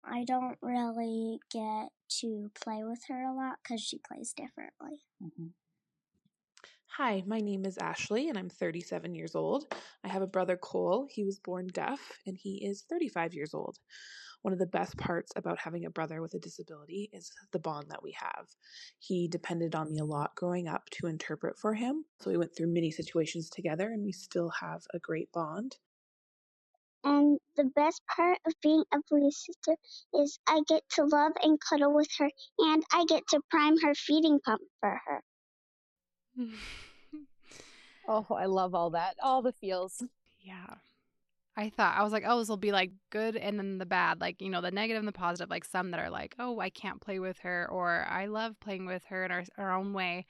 I 0.03 0.25
don't 0.25 0.57
really 0.63 1.39
get 1.53 1.91
to 2.21 2.51
play 2.65 2.83
with 2.83 3.01
her 3.09 3.23
a 3.23 3.35
lot 3.35 3.59
because 3.63 3.83
she 3.83 3.99
plays 3.99 4.33
differently. 4.33 5.03
Mm-hmm. 5.23 5.49
Hi, 6.97 7.23
my 7.27 7.41
name 7.41 7.67
is 7.67 7.77
Ashley 7.77 8.31
and 8.31 8.39
I'm 8.39 8.49
37 8.49 9.15
years 9.15 9.35
old. 9.35 9.67
I 10.03 10.09
have 10.09 10.23
a 10.23 10.27
brother, 10.27 10.57
Cole. 10.57 11.09
He 11.11 11.25
was 11.25 11.41
born 11.41 11.67
deaf 11.67 12.01
and 12.27 12.39
he 12.39 12.65
is 12.65 12.87
35 12.89 13.35
years 13.35 13.53
old. 13.53 13.77
One 14.43 14.53
of 14.53 14.59
the 14.59 14.67
best 14.67 14.97
parts 14.97 15.33
about 15.37 15.59
having 15.59 15.85
a 15.85 15.91
brother 15.91 16.21
with 16.21 16.35
a 16.35 16.39
disability 16.39 17.09
is 17.13 17.33
the 17.53 17.59
bond 17.59 17.87
that 17.91 18.03
we 18.03 18.15
have. 18.19 18.49
He 18.99 19.29
depended 19.29 19.75
on 19.75 19.91
me 19.91 19.99
a 19.99 20.05
lot 20.05 20.35
growing 20.35 20.69
up 20.69 20.91
to 20.91 21.07
interpret 21.07 21.57
for 21.59 21.75
him. 21.75 22.05
So 22.21 22.31
we 22.31 22.37
went 22.37 22.57
through 22.57 22.73
many 22.73 22.91
situations 22.91 23.49
together 23.49 23.89
and 23.89 24.05
we 24.05 24.13
still 24.13 24.51
have 24.61 24.83
a 24.93 24.99
great 24.99 25.31
bond. 25.33 25.77
And 27.05 27.39
the 27.57 27.65
best 27.65 28.01
part 28.15 28.39
of 28.47 28.53
being 28.63 28.85
a 28.93 28.99
police 29.09 29.45
sister 29.45 29.77
is 30.15 30.39
I 30.47 30.63
get 30.69 30.83
to 30.91 31.05
love 31.05 31.33
and 31.43 31.59
cuddle 31.61 31.93
with 31.93 32.09
her, 32.19 32.31
and 32.59 32.83
I 32.93 33.05
get 33.09 33.27
to 33.31 33.41
prime 33.51 33.81
her 33.81 33.95
feeding 33.95 34.39
pump 34.41 34.63
for 34.81 35.01
her. 35.07 35.23
oh, 38.09 38.27
I 38.31 38.47
love 38.47 38.75
all 38.75 38.91
that. 38.91 39.17
All 39.21 39.43
the 39.43 39.53
feels. 39.53 40.03
Yeah. 40.41 40.75
I 41.57 41.69
thought, 41.69 41.97
I 41.97 42.03
was 42.03 42.13
like, 42.13 42.25
oh, 42.27 42.39
this 42.39 42.49
will 42.49 42.57
be 42.57 42.73
like 42.73 42.93
good 43.11 43.37
and 43.37 43.59
then 43.59 43.79
the 43.79 43.87
bad, 43.87 44.21
like, 44.21 44.41
you 44.41 44.49
know, 44.49 44.63
the 44.63 44.71
negative 44.71 45.01
and 45.01 45.09
the 45.09 45.13
positive, 45.13 45.51
like 45.51 45.65
some 45.65 45.91
that 45.91 46.01
are 46.01 46.11
like, 46.11 46.35
oh, 46.39 46.61
I 46.61 46.71
can't 46.71 47.01
play 47.01 47.19
with 47.19 47.41
her, 47.41 47.69
or 47.71 48.07
I 48.09 48.27
love 48.27 48.59
playing 48.61 48.87
with 48.87 49.05
her 49.07 49.25
in 49.25 49.31
our, 49.31 49.45
our 49.59 49.77
own 49.77 49.93
way. 49.93 50.25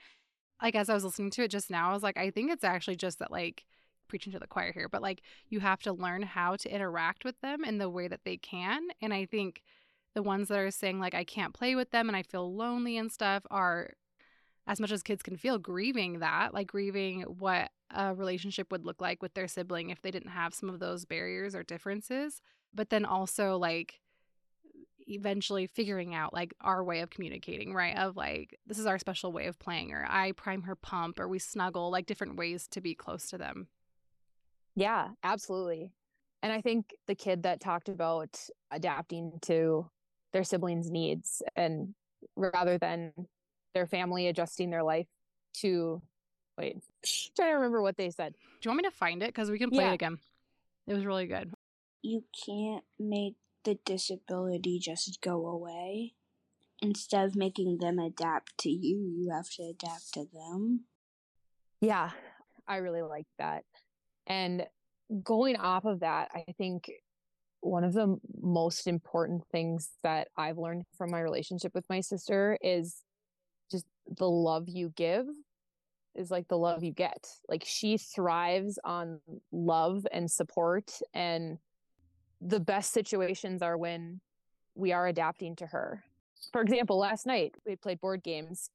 Like, 0.61 0.75
as 0.75 0.89
I 0.89 0.95
was 0.95 1.05
listening 1.05 1.31
to 1.31 1.45
it 1.45 1.51
just 1.53 1.71
now, 1.71 1.91
I 1.91 1.93
was 1.93 2.03
like, 2.03 2.17
I 2.17 2.31
think 2.31 2.51
it's 2.51 2.65
actually 2.65 2.97
just 2.97 3.21
that, 3.21 3.31
like, 3.31 3.65
preaching 4.13 4.33
to 4.35 4.39
the 4.39 4.47
choir 4.47 4.73
here, 4.73 4.91
but 4.91 5.01
like 5.01 5.23
you 5.49 5.61
have 5.61 5.81
to 5.81 5.91
learn 5.91 6.21
how 6.21 6.55
to 6.55 6.75
interact 6.75 7.25
with 7.25 7.41
them 7.41 7.65
in 7.65 7.79
the 7.79 7.89
way 7.89 8.09
that 8.09 8.21
they 8.27 8.37
can. 8.37 8.89
And 9.01 9.15
I 9.15 9.25
think 9.25 9.63
the 10.15 10.23
ones 10.23 10.49
that 10.49 10.59
are 10.59 10.71
saying 10.71 11.01
like 11.01 11.15
I 11.15 11.25
can't 11.25 11.55
play 11.55 11.75
with 11.75 11.93
them 11.93 12.11
and 12.11 12.17
I 12.17 12.23
feel 12.23 12.55
lonely 12.55 12.99
and 12.99 13.11
stuff 13.11 13.45
are 13.51 13.95
as 14.67 14.81
much 14.81 14.93
as 14.93 15.03
kids 15.03 15.23
can 15.23 15.37
feel 15.37 15.59
grieving 15.59 16.21
that, 16.21 16.55
like 16.55 16.69
grieving 16.69 17.23
what 17.23 17.71
a 17.91 18.15
relationship 18.15 18.71
would 18.71 18.85
look 18.85 19.01
like 19.01 19.23
with 19.23 19.35
their 19.35 19.49
sibling 19.49 19.91
if 19.91 20.01
they 20.03 20.11
didn't 20.11 20.31
have 20.31 20.55
some 20.55 20.69
of 20.69 20.79
those 20.79 21.05
barriers 21.05 21.55
or 21.55 21.63
differences. 21.63 22.41
But 22.73 22.91
then 22.91 23.05
also 23.05 23.57
like 23.57 24.01
eventually 25.09 25.67
figuring 25.67 26.15
out 26.15 26.33
like 26.33 26.55
our 26.61 26.85
way 26.85 27.01
of 27.01 27.11
communicating, 27.11 27.75
right? 27.75 27.97
Of 27.97 28.17
like, 28.17 28.57
this 28.67 28.79
is 28.79 28.87
our 28.87 28.99
special 28.99 29.33
way 29.33 29.47
of 29.47 29.59
playing, 29.59 29.93
or 29.93 30.07
I 30.09 30.33
prime 30.33 30.63
her 30.63 30.77
pump, 30.77 31.19
or 31.19 31.29
we 31.29 31.39
snuggle, 31.39 31.91
like 31.91 32.07
different 32.07 32.37
ways 32.37 32.69
to 32.69 32.81
be 32.81 32.95
close 32.95 33.29
to 33.31 33.39
them. 33.39 33.67
Yeah, 34.77 35.09
absolutely. 35.23 35.93
And 36.43 36.53
I 36.53 36.61
think 36.61 36.95
the 37.07 37.15
kid 37.15 37.43
that 37.43 37.61
talked 37.61 37.89
about 37.89 38.39
adapting 38.71 39.39
to 39.43 39.91
their 40.33 40.45
siblings' 40.45 40.91
needs 40.91 41.43
and 41.57 41.95
rather 42.37 42.79
than 42.79 43.13
their 43.75 43.87
family 43.87 44.29
adjusting 44.29 44.71
their 44.71 44.83
life 44.83 45.07
to 45.55 46.03
wait, 46.59 46.83
trying 47.37 47.51
to 47.51 47.55
remember 47.55 47.83
what 47.83 47.97
they 47.97 48.11
said. 48.11 48.33
Do 48.33 48.69
you 48.69 48.71
want 48.71 48.85
me 48.85 48.91
to 48.91 48.97
find 48.97 49.23
it? 49.23 49.29
Because 49.29 49.51
we 49.51 49.59
can 49.59 49.71
play 49.71 49.85
yeah. 49.85 49.91
it 49.91 49.95
again. 49.95 50.19
It 50.87 50.95
was 50.95 51.05
really 51.05 51.27
good. 51.27 51.53
You 52.03 52.25
can't 52.47 52.85
make 52.99 53.35
the 53.65 53.79
disability 53.85 54.79
just 54.79 55.21
go 55.21 55.47
away. 55.47 56.15
Instead 56.81 57.25
of 57.25 57.37
making 57.37 57.79
them 57.79 57.99
adapt 57.99 58.59
to 58.59 58.71
you, 58.71 58.99
you 59.17 59.31
have 59.33 59.49
to 59.51 59.63
adapt 59.63 60.13
to 60.15 60.27
them. 60.33 60.81
Yeah, 61.81 62.11
I 62.67 62.77
really 62.77 63.03
like 63.03 63.27
that. 63.39 63.65
And 64.27 64.67
going 65.23 65.57
off 65.57 65.85
of 65.85 66.01
that, 66.01 66.31
I 66.35 66.45
think 66.59 66.91
one 67.61 67.85
of 67.85 67.93
the 67.93 68.19
most 68.41 68.89
important 68.89 69.45
things 69.53 69.91
that 70.03 70.29
I've 70.37 70.59
learned 70.59 70.85
from 70.99 71.13
my 71.13 71.21
relationship 71.21 71.73
with 71.75 71.85
my 71.89 72.01
sister 72.01 72.59
is 72.61 72.97
just 72.97 73.03
the 74.19 74.29
love 74.29 74.69
you 74.69 74.93
give 74.97 75.27
is 76.15 76.31
like 76.31 76.49
the 76.49 76.59
love 76.59 76.83
you 76.83 76.93
get. 76.93 77.27
Like 77.49 77.65
she 77.67 77.97
thrives 77.97 78.79
on 78.85 79.21
love 79.51 80.07
and 80.13 80.31
support 80.31 80.93
and 81.15 81.59
the 82.41 82.61
best 82.61 82.93
situations 82.93 83.63
are 83.63 83.77
when 83.77 84.21
we 84.75 84.93
are 84.93 85.07
adapting 85.07 85.57
to 85.57 85.67
her. 85.67 86.03
For 86.53 86.61
example, 86.61 86.99
last 86.99 87.27
night 87.27 87.55
we 87.65 87.77
played 87.77 88.01
board 88.01 88.23
games 88.23 88.71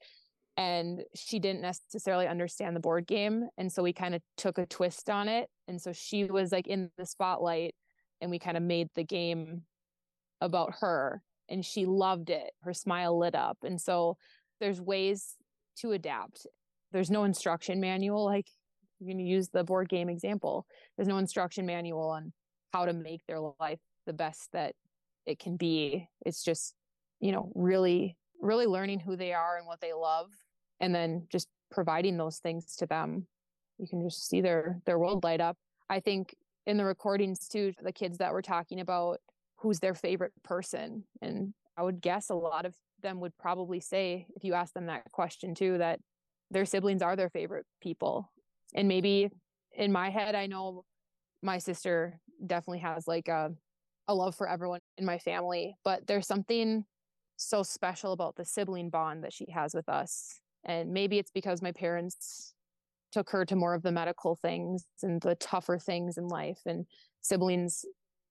and 0.56 1.04
she 1.14 1.38
didn't 1.38 1.62
necessarily 1.62 2.28
understand 2.28 2.76
the 2.76 2.82
board 2.82 3.06
game 3.06 3.48
and 3.58 3.72
so 3.72 3.84
we 3.84 3.94
kind 3.94 4.16
of 4.16 4.22
took 4.38 4.58
a 4.58 4.66
twist 4.66 5.10
on 5.10 5.28
it 5.28 5.50
and 5.68 5.80
so 5.80 5.94
she 5.94 6.26
was 6.26 6.52
like 6.52 6.68
in 6.68 6.90
the 6.98 7.06
spotlight 7.06 7.76
and 8.22 8.32
we 8.32 8.40
kind 8.40 8.58
of 8.58 8.64
made 8.64 8.90
the 8.96 9.04
game 9.04 9.62
about 10.42 10.74
her 10.80 11.22
and 11.48 11.64
she 11.64 11.86
loved 11.86 12.32
it 12.32 12.52
her 12.64 12.74
smile 12.74 13.20
lit 13.20 13.36
up 13.36 13.58
and 13.64 13.80
so 13.80 14.18
there's 14.60 14.82
ways 14.82 15.36
to 15.80 15.92
adapt. 15.92 16.48
There's 16.92 17.12
no 17.12 17.24
instruction 17.24 17.80
manual 17.80 18.26
like 18.26 18.48
going 19.04 19.18
to 19.18 19.24
use 19.24 19.50
the 19.50 19.64
board 19.64 19.90
game 19.90 20.10
example. 20.10 20.66
There's 20.96 21.08
no 21.08 21.20
instruction 21.20 21.66
manual 21.66 22.10
on 22.10 22.34
how 22.74 22.86
to 22.86 22.94
make 22.94 23.22
their 23.28 23.40
life 23.60 23.80
the 24.06 24.14
best 24.14 24.50
that 24.54 24.74
it 25.26 25.40
can 25.40 25.58
be. 25.58 26.08
It's 26.26 26.44
just 26.44 26.74
you 27.20 27.32
know 27.32 27.52
really 27.56 28.18
really 28.42 28.68
learning 28.68 29.00
who 29.00 29.16
they 29.16 29.34
are 29.34 29.58
and 29.58 29.66
what 29.66 29.82
they 29.82 29.94
love 29.94 30.30
and 30.80 30.94
then 30.94 31.28
just 31.32 31.48
providing 31.72 32.18
those 32.18 32.38
things 32.38 32.76
to 32.78 32.86
them. 32.86 33.26
You 33.78 33.88
can 33.88 34.02
just 34.02 34.28
see 34.28 34.42
their 34.42 34.80
their 34.86 35.00
world 35.00 35.24
light 35.24 35.42
up. 35.42 35.58
I 35.90 36.00
think 36.00 36.36
in 36.68 36.78
the 36.78 36.86
recordings 36.86 37.48
too 37.48 37.74
the 37.82 37.92
kids 37.92 38.20
that 38.20 38.34
were 38.34 38.42
talking 38.42 38.80
about 38.82 39.20
who's 39.56 39.80
their 39.80 39.96
favorite 39.96 40.34
person 40.44 41.04
and 41.22 41.54
i 41.78 41.82
would 41.82 42.02
guess 42.02 42.30
a 42.30 42.36
lot 42.36 42.66
of 42.66 42.76
them 43.02 43.20
would 43.20 43.38
probably 43.38 43.80
say 43.80 44.28
if 44.36 44.44
you 44.44 44.54
ask 44.54 44.74
them 44.74 44.88
that 44.88 45.04
question 45.12 45.54
too 45.54 45.78
that 45.78 46.00
their 46.52 46.66
siblings 46.66 47.02
are 47.02 47.16
their 47.16 47.30
favorite 47.30 47.66
people 47.82 48.32
and 48.76 48.88
maybe 48.88 49.30
in 49.76 49.92
my 49.92 50.10
head 50.10 50.36
i 50.36 50.46
know 50.46 50.84
my 51.42 51.58
sister 51.58 52.20
definitely 52.46 52.80
has 52.80 53.08
like 53.08 53.28
a 53.28 53.52
a 54.08 54.16
love 54.16 54.36
for 54.36 54.48
everyone 54.48 54.80
in 54.98 55.06
my 55.06 55.18
family 55.18 55.76
but 55.84 56.06
there's 56.08 56.28
something 56.28 56.86
so 57.36 57.62
special 57.62 58.14
about 58.14 58.36
the 58.36 58.46
sibling 58.46 58.90
bond 58.90 59.24
that 59.24 59.34
she 59.34 59.46
has 59.52 59.74
with 59.74 59.88
us 59.90 60.40
and 60.66 60.92
maybe 60.92 61.20
it's 61.20 61.32
because 61.32 61.62
my 61.62 61.72
parents 61.72 62.54
took 63.12 63.30
her 63.30 63.46
to 63.46 63.56
more 63.56 63.74
of 63.74 63.84
the 63.84 63.92
medical 63.92 64.36
things 64.36 64.86
and 65.02 65.22
the 65.22 65.36
tougher 65.36 65.80
things 65.80 66.18
in 66.18 66.28
life. 66.28 66.60
And 66.66 66.86
siblings, 67.22 67.86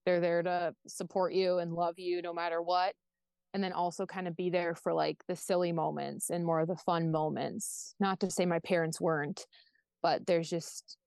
they're 0.04 0.20
there 0.20 0.42
to 0.42 0.74
support 0.86 1.32
you 1.32 1.58
and 1.58 1.72
love 1.72 1.98
you 1.98 2.22
no 2.22 2.32
matter 2.32 2.62
what. 2.62 2.94
And 3.56 3.64
then 3.64 3.72
also 3.72 4.04
kind 4.04 4.28
of 4.28 4.36
be 4.36 4.50
there 4.50 4.74
for 4.74 4.92
like 4.92 5.16
the 5.28 5.34
silly 5.34 5.72
moments 5.72 6.28
and 6.28 6.44
more 6.44 6.60
of 6.60 6.68
the 6.68 6.76
fun 6.76 7.10
moments. 7.10 7.94
Not 7.98 8.20
to 8.20 8.30
say 8.30 8.44
my 8.44 8.58
parents 8.58 9.00
weren't, 9.00 9.46
but 10.02 10.26
there's 10.26 10.50
just 10.50 10.98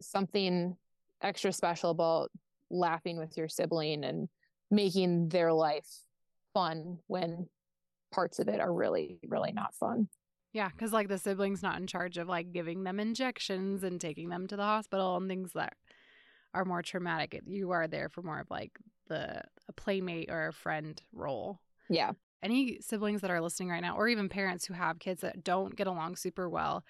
something 0.00 0.76
extra 1.20 1.52
special 1.52 1.90
about 1.90 2.30
laughing 2.70 3.18
with 3.18 3.36
your 3.36 3.48
sibling 3.48 4.04
and 4.04 4.28
making 4.70 5.30
their 5.30 5.52
life 5.52 5.88
fun 6.52 6.98
when 7.08 7.48
parts 8.12 8.38
of 8.38 8.46
it 8.46 8.60
are 8.60 8.72
really, 8.72 9.18
really 9.26 9.50
not 9.50 9.74
fun. 9.74 10.06
Yeah, 10.52 10.68
because 10.68 10.92
like 10.92 11.08
the 11.08 11.18
sibling's 11.18 11.64
not 11.64 11.80
in 11.80 11.88
charge 11.88 12.18
of 12.18 12.28
like 12.28 12.52
giving 12.52 12.84
them 12.84 13.00
injections 13.00 13.82
and 13.82 14.00
taking 14.00 14.28
them 14.28 14.46
to 14.46 14.54
the 14.54 14.62
hospital 14.62 15.16
and 15.16 15.28
things 15.28 15.54
that 15.54 15.72
are 16.54 16.64
more 16.64 16.82
traumatic. 16.82 17.40
You 17.46 17.72
are 17.72 17.88
there 17.88 18.08
for 18.08 18.22
more 18.22 18.38
of 18.38 18.48
like 18.48 18.70
the 19.08 19.42
a 19.68 19.72
playmate 19.72 20.30
or 20.30 20.46
a 20.46 20.52
friend 20.52 21.02
role. 21.12 21.60
Yeah. 21.88 22.12
Any 22.42 22.78
siblings 22.80 23.22
that 23.22 23.30
are 23.30 23.40
listening 23.40 23.70
right 23.70 23.82
now, 23.82 23.96
or 23.96 24.08
even 24.08 24.28
parents 24.28 24.66
who 24.66 24.74
have 24.74 24.98
kids 24.98 25.22
that 25.22 25.44
don't 25.44 25.74
get 25.74 25.86
along 25.86 26.16
super 26.16 26.48
well, 26.48 26.84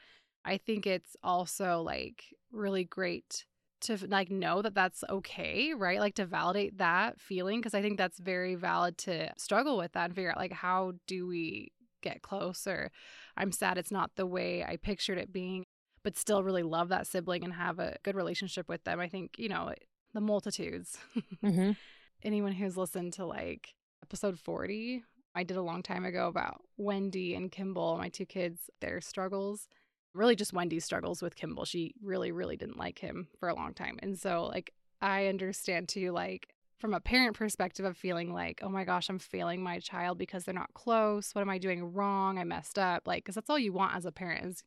I 0.45 0.59
think 0.59 0.87
it's 0.87 1.17
also 1.23 1.83
like 1.83 2.25
really 2.51 2.85
great 2.85 3.45
to 3.83 3.99
like 4.09 4.31
know 4.31 4.63
that 4.63 4.75
that's 4.75 5.05
okay, 5.09 5.73
right? 5.75 6.01
Like 6.01 6.15
to 6.17 6.27
validate 6.27 6.79
that 6.79 7.21
feeling 7.21 7.61
because 7.61 7.75
I 7.75 7.83
think 7.83 7.99
that's 7.99 8.19
very 8.19 8.55
valid 8.55 8.99
to 8.99 9.33
struggle 9.37 9.77
with 9.77 9.93
that 9.93 10.07
and 10.07 10.15
figure 10.15 10.31
out 10.31 10.39
like 10.39 10.53
how 10.53 10.93
do 11.07 11.27
we 11.27 11.73
get 12.03 12.23
closer. 12.23 12.91
I'm 13.37 13.53
sad 13.53 13.79
it's 13.79 13.91
not 13.91 14.11
the 14.17 14.27
way 14.27 14.65
I 14.65 14.77
pictured 14.77 15.19
it 15.19 15.33
being, 15.33 15.65
but 16.03 16.17
still 16.17 16.43
really 16.43 16.63
love 16.63 16.89
that 16.91 17.07
sibling 17.07 17.45
and 17.45 17.53
have 17.55 17.79
a 17.79 17.97
good 18.03 18.15
relationship 18.15 18.69
with 18.69 18.85
them. 18.85 19.01
I 19.01 19.09
think, 19.09 19.39
you 19.39 19.49
know, 19.49 19.73
the 20.13 20.21
multitudes. 20.21 20.99
Mm-hmm. 21.43 21.73
Anyone 22.23 22.53
who's 22.53 22.77
listened 22.77 23.15
to 23.15 23.27
like 23.27 23.75
episode 24.05 24.39
40, 24.39 25.03
I 25.35 25.43
did 25.43 25.57
a 25.57 25.63
long 25.63 25.83
time 25.83 26.05
ago 26.05 26.29
about 26.29 26.63
Wendy 26.77 27.35
and 27.35 27.51
Kimball, 27.51 27.99
my 27.99 28.09
two 28.09 28.27
kids, 28.27 28.71
their 28.81 29.01
struggles 29.01 29.69
really 30.15 30.37
just 30.37 30.53
Wendy's 30.53 30.85
struggles 30.85 31.21
with 31.21 31.37
Kimball. 31.37 31.65
She 31.65 31.95
really, 32.03 32.33
really 32.33 32.57
didn't 32.57 32.79
like 32.79 32.99
him 32.99 33.29
for 33.39 33.49
a 33.49 33.55
long 33.55 33.75
time. 33.75 33.99
And 34.03 34.19
so, 34.19 34.47
like, 34.47 34.73
I 35.03 35.27
understand 35.27 35.89
too, 35.89 36.13
like, 36.13 36.49
from 36.79 36.95
a 36.95 37.01
parent 37.01 37.37
perspective 37.37 37.85
of 37.85 37.97
feeling 37.97 38.33
like, 38.33 38.61
oh 38.63 38.69
my 38.69 38.85
gosh, 38.85 39.09
I'm 39.09 39.19
failing 39.19 39.63
my 39.63 39.79
child 39.81 40.19
because 40.19 40.45
they're 40.45 40.55
not 40.55 40.75
close. 40.75 41.35
What 41.35 41.43
am 41.43 41.51
I 41.51 41.59
doing 41.59 41.93
wrong? 41.93 42.39
I 42.39 42.45
messed 42.45 42.79
up. 42.79 43.07
Like, 43.07 43.25
because 43.25 43.35
that's 43.35 43.51
all 43.51 43.59
you 43.59 43.73
want 43.73 43.97
as 43.97 44.07
a 44.07 44.13
parent 44.13 44.47
is 44.47 44.65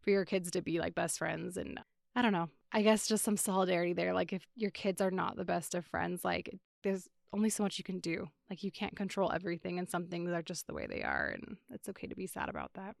for 0.00 0.10
your 0.10 0.24
kids 0.24 0.50
to 0.50 0.62
be 0.62 0.80
like 0.80 0.94
best 0.94 1.18
friends. 1.18 1.56
And 1.56 1.78
I 2.16 2.22
don't 2.22 2.32
know. 2.32 2.48
I 2.72 2.82
guess 2.82 3.06
just 3.06 3.24
some 3.24 3.36
solidarity 3.36 3.92
there. 3.92 4.12
Like, 4.12 4.32
if 4.32 4.46
your 4.56 4.70
kids 4.70 5.00
are 5.00 5.10
not 5.10 5.36
the 5.36 5.44
best 5.44 5.74
of 5.74 5.84
friends, 5.86 6.24
like, 6.24 6.58
there's 6.82 7.08
only 7.32 7.50
so 7.50 7.62
much 7.62 7.78
you 7.78 7.84
can 7.84 8.00
do. 8.00 8.28
Like, 8.50 8.64
you 8.64 8.72
can't 8.72 8.96
control 8.96 9.30
everything, 9.32 9.78
and 9.78 9.88
some 9.88 10.08
things 10.08 10.30
are 10.32 10.42
just 10.42 10.66
the 10.66 10.74
way 10.74 10.86
they 10.86 11.02
are. 11.02 11.28
And 11.32 11.56
it's 11.72 11.88
okay 11.88 12.08
to 12.08 12.16
be 12.16 12.26
sad 12.26 12.48
about 12.48 12.72
that. 12.74 12.96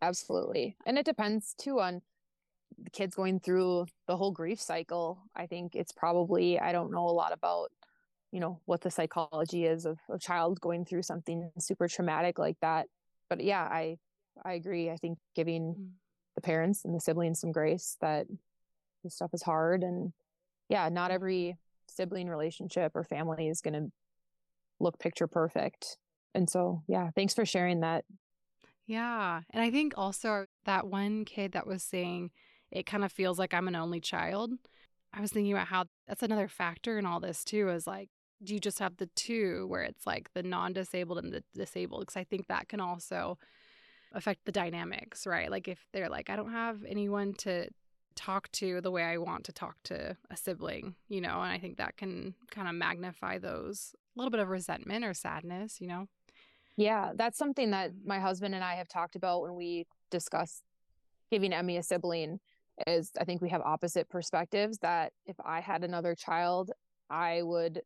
Absolutely. 0.00 0.76
And 0.86 0.98
it 0.98 1.04
depends 1.04 1.54
too 1.54 1.80
on 1.80 2.00
the 2.82 2.90
kids 2.90 3.14
going 3.14 3.38
through 3.40 3.86
the 4.06 4.16
whole 4.16 4.32
grief 4.32 4.60
cycle. 4.60 5.18
I 5.34 5.46
think 5.46 5.74
it's 5.74 5.92
probably, 5.92 6.58
I 6.58 6.72
don't 6.72 6.90
know 6.90 7.06
a 7.06 7.12
lot 7.12 7.32
about, 7.32 7.70
you 8.32 8.40
know, 8.40 8.60
what 8.64 8.80
the 8.80 8.90
psychology 8.90 9.66
is 9.66 9.86
of 9.86 9.98
a 10.10 10.18
child 10.18 10.60
going 10.60 10.84
through 10.84 11.02
something 11.02 11.50
super 11.58 11.88
traumatic 11.88 12.38
like 12.38 12.56
that. 12.60 12.86
But 13.30 13.42
yeah, 13.42 13.62
I, 13.62 13.98
I 14.44 14.54
agree. 14.54 14.90
I 14.90 14.96
think 14.96 15.18
giving 15.34 15.74
mm. 15.78 15.88
the 16.34 16.42
parents 16.42 16.84
and 16.84 16.94
the 16.94 17.00
siblings 17.00 17.40
some 17.40 17.52
grace 17.52 17.96
that 18.00 18.26
this 19.04 19.14
stuff 19.14 19.30
is 19.32 19.42
hard. 19.42 19.82
And 19.82 20.12
yeah, 20.68 20.88
not 20.88 21.10
every 21.10 21.56
sibling 21.88 22.28
relationship 22.28 22.92
or 22.94 23.04
family 23.04 23.48
is 23.48 23.60
going 23.60 23.74
to 23.74 23.92
look 24.80 24.98
picture 24.98 25.26
perfect. 25.26 25.96
And 26.34 26.48
so, 26.50 26.82
yeah, 26.86 27.10
thanks 27.14 27.34
for 27.34 27.46
sharing 27.46 27.80
that 27.80 28.04
yeah. 28.86 29.40
And 29.50 29.62
I 29.62 29.70
think 29.70 29.94
also 29.96 30.46
that 30.64 30.86
one 30.86 31.24
kid 31.24 31.52
that 31.52 31.66
was 31.66 31.82
saying 31.82 32.30
it 32.70 32.86
kind 32.86 33.04
of 33.04 33.12
feels 33.12 33.38
like 33.38 33.52
I'm 33.52 33.68
an 33.68 33.76
only 33.76 34.00
child. 34.00 34.52
I 35.12 35.20
was 35.20 35.32
thinking 35.32 35.52
about 35.52 35.68
how 35.68 35.84
that's 36.06 36.22
another 36.22 36.48
factor 36.48 36.98
in 36.98 37.06
all 37.06 37.20
this 37.20 37.44
too 37.44 37.68
is 37.68 37.86
like, 37.86 38.08
do 38.42 38.54
you 38.54 38.60
just 38.60 38.78
have 38.78 38.96
the 38.98 39.08
two 39.16 39.66
where 39.68 39.82
it's 39.82 40.06
like 40.06 40.32
the 40.34 40.42
non 40.42 40.72
disabled 40.72 41.18
and 41.18 41.32
the 41.32 41.42
disabled? 41.54 42.02
Because 42.02 42.16
I 42.16 42.24
think 42.24 42.46
that 42.46 42.68
can 42.68 42.80
also 42.80 43.38
affect 44.12 44.44
the 44.44 44.52
dynamics, 44.52 45.26
right? 45.26 45.50
Like 45.50 45.68
if 45.68 45.80
they're 45.92 46.08
like, 46.08 46.30
I 46.30 46.36
don't 46.36 46.52
have 46.52 46.84
anyone 46.86 47.34
to 47.38 47.68
talk 48.14 48.50
to 48.52 48.80
the 48.80 48.90
way 48.90 49.02
I 49.02 49.16
want 49.18 49.44
to 49.44 49.52
talk 49.52 49.76
to 49.84 50.16
a 50.30 50.36
sibling, 50.36 50.94
you 51.08 51.20
know, 51.20 51.40
and 51.40 51.50
I 51.50 51.58
think 51.58 51.78
that 51.78 51.96
can 51.96 52.34
kind 52.50 52.68
of 52.68 52.74
magnify 52.74 53.38
those 53.38 53.94
little 54.16 54.30
bit 54.30 54.40
of 54.40 54.48
resentment 54.48 55.04
or 55.04 55.14
sadness, 55.14 55.80
you 55.80 55.88
know? 55.88 56.06
Yeah, 56.76 57.12
that's 57.14 57.38
something 57.38 57.70
that 57.70 57.90
um 57.90 57.96
my 58.04 58.18
husband 58.18 58.54
and 58.54 58.62
I 58.62 58.74
have 58.74 58.88
talked 58.88 59.16
about 59.16 59.42
when 59.42 59.54
we 59.54 59.86
discuss 60.10 60.62
giving 61.30 61.52
Emmy 61.52 61.76
a 61.76 61.82
sibling 61.82 62.38
is 62.86 63.10
I 63.18 63.24
think 63.24 63.40
we 63.40 63.48
have 63.48 63.62
opposite 63.62 64.08
perspectives 64.08 64.78
that 64.78 65.12
if 65.24 65.36
I 65.44 65.60
had 65.60 65.82
another 65.82 66.14
child, 66.14 66.70
I 67.08 67.42
would 67.42 67.80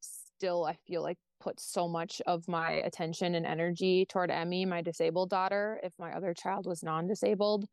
still 0.00 0.64
I 0.64 0.76
feel 0.86 1.02
like 1.02 1.18
put 1.40 1.58
so 1.58 1.88
much 1.88 2.20
of 2.26 2.46
my 2.46 2.72
attention 2.72 3.34
and 3.34 3.46
energy 3.46 4.06
toward 4.06 4.30
Emmy, 4.30 4.66
my 4.66 4.82
disabled 4.82 5.30
daughter, 5.30 5.80
if 5.82 5.92
my 5.98 6.12
other 6.12 6.34
child 6.34 6.66
was 6.66 6.82
non-disabled. 6.82 7.64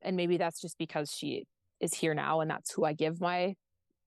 And 0.00 0.16
maybe 0.16 0.38
that's 0.38 0.60
just 0.60 0.78
because 0.78 1.12
she 1.12 1.44
is 1.80 1.92
here 1.92 2.14
now 2.14 2.40
and 2.40 2.50
that's 2.50 2.72
who 2.72 2.84
I 2.84 2.94
give 2.94 3.20
my 3.20 3.54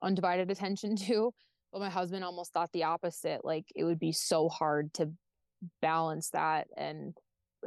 undivided 0.02 0.50
attention 0.50 0.96
to. 1.08 1.32
But 1.72 1.82
my 1.82 1.90
husband 1.90 2.24
almost 2.24 2.54
thought 2.54 2.72
the 2.72 2.86
opposite. 2.86 3.44
Like 3.44 3.66
it 3.76 3.84
would 3.84 4.00
be 4.00 4.12
so 4.12 4.50
hard 4.50 4.94
to 4.96 5.12
balance 5.82 6.30
that 6.32 6.68
and 6.78 7.16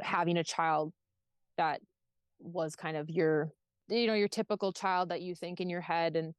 having 0.01 0.37
a 0.37 0.43
child 0.43 0.93
that 1.57 1.81
was 2.39 2.75
kind 2.75 2.97
of 2.97 3.09
your 3.09 3.51
you 3.89 4.07
know 4.07 4.13
your 4.13 4.27
typical 4.27 4.71
child 4.71 5.09
that 5.09 5.21
you 5.21 5.35
think 5.35 5.59
in 5.59 5.69
your 5.69 5.81
head 5.81 6.15
and 6.15 6.33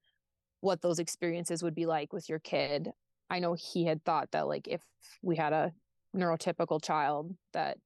what 0.61 0.81
those 0.81 0.99
experiences 0.99 1.63
would 1.63 1.75
be 1.75 1.87
like 1.87 2.13
with 2.13 2.29
your 2.29 2.39
kid 2.39 2.91
i 3.31 3.39
know 3.39 3.55
he 3.55 3.85
had 3.85 4.03
thought 4.05 4.31
that 4.33 4.49
like 4.49 4.67
if 4.67 4.81
we 5.23 5.37
had 5.37 5.53
a 5.53 5.73
neurotypical 6.17 6.83
child 6.83 7.35
that 7.53 7.79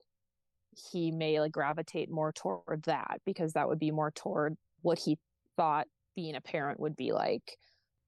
he 0.93 1.11
may 1.11 1.41
like 1.41 1.53
gravitate 1.53 2.11
more 2.11 2.33
toward 2.33 2.83
that 2.85 3.21
because 3.25 3.53
that 3.55 3.69
would 3.69 3.79
be 3.79 3.91
more 3.91 4.11
toward 4.11 4.57
what 4.83 4.99
he 4.99 5.19
thought 5.57 5.87
being 6.15 6.37
a 6.37 6.41
parent 6.41 6.79
would 6.79 6.97
be 6.97 7.13
like 7.13 7.57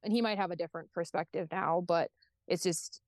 and 0.03 0.13
he 0.13 0.23
might 0.23 0.39
have 0.39 0.51
a 0.51 0.57
different 0.57 0.93
perspective 0.93 1.49
now 1.51 1.83
but 1.87 2.11
it's 2.47 2.63
just 2.63 3.01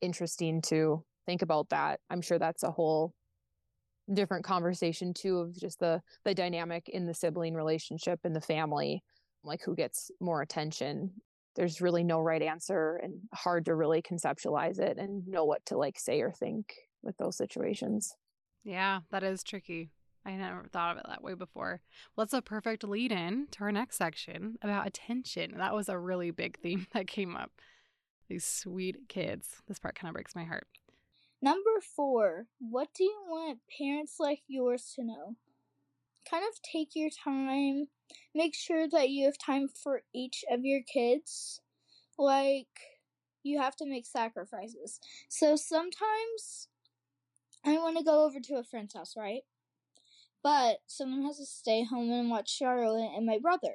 interesting 0.00 0.60
to 0.62 1.04
think 1.26 1.42
about 1.42 1.68
that. 1.70 2.00
I'm 2.10 2.20
sure 2.20 2.38
that's 2.38 2.62
a 2.62 2.70
whole 2.70 3.12
different 4.12 4.44
conversation 4.44 5.14
too 5.14 5.38
of 5.38 5.58
just 5.58 5.80
the 5.80 6.02
the 6.24 6.34
dynamic 6.34 6.88
in 6.88 7.06
the 7.06 7.14
sibling 7.14 7.54
relationship 7.54 8.20
in 8.24 8.32
the 8.32 8.40
family, 8.40 9.02
like 9.42 9.62
who 9.62 9.74
gets 9.74 10.10
more 10.20 10.42
attention. 10.42 11.10
There's 11.56 11.80
really 11.80 12.04
no 12.04 12.20
right 12.20 12.42
answer 12.42 13.00
and 13.02 13.14
hard 13.32 13.64
to 13.66 13.74
really 13.74 14.02
conceptualize 14.02 14.78
it 14.78 14.98
and 14.98 15.26
know 15.26 15.44
what 15.44 15.64
to 15.66 15.78
like 15.78 15.98
say 15.98 16.20
or 16.20 16.32
think 16.32 16.74
with 17.02 17.16
those 17.16 17.36
situations. 17.36 18.14
Yeah, 18.64 19.00
that 19.10 19.22
is 19.22 19.42
tricky. 19.42 19.90
I 20.26 20.32
never 20.36 20.64
thought 20.72 20.92
of 20.92 20.98
it 20.98 21.06
that 21.08 21.22
way 21.22 21.34
before. 21.34 21.80
Well, 22.16 22.24
that's 22.24 22.32
a 22.32 22.42
perfect 22.42 22.84
lead 22.84 23.12
in 23.12 23.48
to 23.52 23.64
our 23.64 23.72
next 23.72 23.96
section 23.96 24.56
about 24.62 24.86
attention. 24.86 25.58
That 25.58 25.74
was 25.74 25.88
a 25.88 25.98
really 25.98 26.30
big 26.30 26.58
theme 26.58 26.86
that 26.92 27.06
came 27.06 27.36
up. 27.36 27.50
These 28.28 28.44
sweet 28.44 29.08
kids. 29.08 29.62
This 29.68 29.78
part 29.78 29.94
kind 29.94 30.08
of 30.08 30.14
breaks 30.14 30.34
my 30.34 30.44
heart. 30.44 30.66
Number 31.42 31.80
four, 31.94 32.46
what 32.58 32.88
do 32.96 33.04
you 33.04 33.20
want 33.28 33.58
parents 33.78 34.16
like 34.18 34.40
yours 34.48 34.92
to 34.96 35.04
know? 35.04 35.36
Kind 36.30 36.42
of 36.42 36.62
take 36.62 36.92
your 36.94 37.10
time, 37.10 37.88
make 38.34 38.54
sure 38.54 38.88
that 38.88 39.10
you 39.10 39.26
have 39.26 39.36
time 39.36 39.68
for 39.68 40.02
each 40.14 40.42
of 40.50 40.64
your 40.64 40.80
kids. 40.82 41.60
Like, 42.16 42.68
you 43.42 43.60
have 43.60 43.76
to 43.76 43.86
make 43.86 44.06
sacrifices. 44.06 45.00
So 45.28 45.54
sometimes 45.54 46.68
I 47.62 47.76
want 47.78 47.98
to 47.98 48.04
go 48.04 48.24
over 48.24 48.40
to 48.40 48.54
a 48.54 48.64
friend's 48.64 48.94
house, 48.94 49.14
right? 49.14 49.42
But 50.44 50.76
someone 50.86 51.24
has 51.24 51.38
to 51.38 51.46
stay 51.46 51.84
home 51.84 52.12
and 52.12 52.30
watch 52.30 52.50
Charlotte 52.50 53.10
and 53.16 53.26
my 53.26 53.38
brother. 53.38 53.74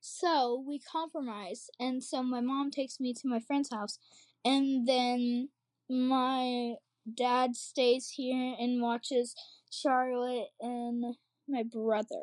So 0.00 0.62
we 0.66 0.80
compromise, 0.80 1.70
and 1.78 2.02
so 2.02 2.22
my 2.22 2.40
mom 2.40 2.70
takes 2.70 3.00
me 3.00 3.14
to 3.14 3.28
my 3.28 3.40
friend's 3.40 3.70
house, 3.70 3.98
and 4.44 4.88
then 4.88 5.50
my 5.88 6.74
dad 7.14 7.54
stays 7.54 8.10
here 8.10 8.54
and 8.58 8.82
watches 8.82 9.34
Charlotte 9.70 10.48
and 10.60 11.16
my 11.48 11.62
brother. 11.62 12.22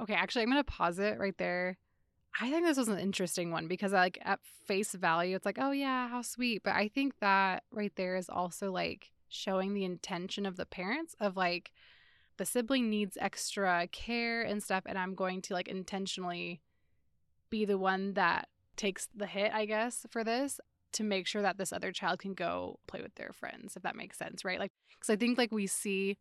Okay, 0.00 0.14
actually, 0.14 0.42
I'm 0.42 0.52
to 0.52 0.64
pause 0.64 0.98
it 0.98 1.18
right 1.18 1.36
there. 1.36 1.78
I 2.40 2.50
think 2.50 2.64
this 2.64 2.78
was 2.78 2.88
an 2.88 2.98
interesting 2.98 3.50
one 3.50 3.68
because, 3.68 3.92
like, 3.92 4.18
at 4.22 4.40
face 4.66 4.92
value, 4.92 5.36
it's 5.36 5.46
like, 5.46 5.58
oh, 5.60 5.70
yeah, 5.70 6.08
how 6.08 6.22
sweet. 6.22 6.62
But 6.64 6.74
I 6.74 6.88
think 6.88 7.14
that 7.20 7.64
right 7.70 7.92
there 7.96 8.16
is 8.16 8.28
also 8.28 8.72
like 8.72 9.12
showing 9.28 9.74
the 9.74 9.84
intention 9.84 10.46
of 10.46 10.56
the 10.56 10.66
parents 10.66 11.14
of 11.20 11.36
like 11.36 11.72
the 12.36 12.44
sibling 12.44 12.90
needs 12.90 13.16
extra 13.20 13.86
care 13.88 14.42
and 14.42 14.62
stuff. 14.62 14.84
And 14.86 14.98
I'm 14.98 15.14
going 15.14 15.42
to 15.42 15.54
like 15.54 15.68
intentionally 15.68 16.60
be 17.50 17.64
the 17.64 17.78
one 17.78 18.14
that 18.14 18.48
takes 18.76 19.08
the 19.14 19.26
hit, 19.26 19.52
I 19.52 19.66
guess, 19.66 20.06
for 20.10 20.24
this 20.24 20.60
to 20.94 21.04
make 21.04 21.26
sure 21.26 21.42
that 21.42 21.58
this 21.58 21.72
other 21.72 21.92
child 21.92 22.20
can 22.20 22.34
go 22.34 22.78
play 22.86 23.02
with 23.02 23.14
their 23.16 23.32
friends 23.32 23.76
if 23.76 23.82
that 23.82 23.96
makes 23.96 24.16
sense 24.16 24.44
right 24.44 24.60
like 24.60 24.72
because 24.90 25.10
i 25.10 25.16
think 25.16 25.36
like 25.36 25.52
we 25.52 25.66
see 25.66 26.16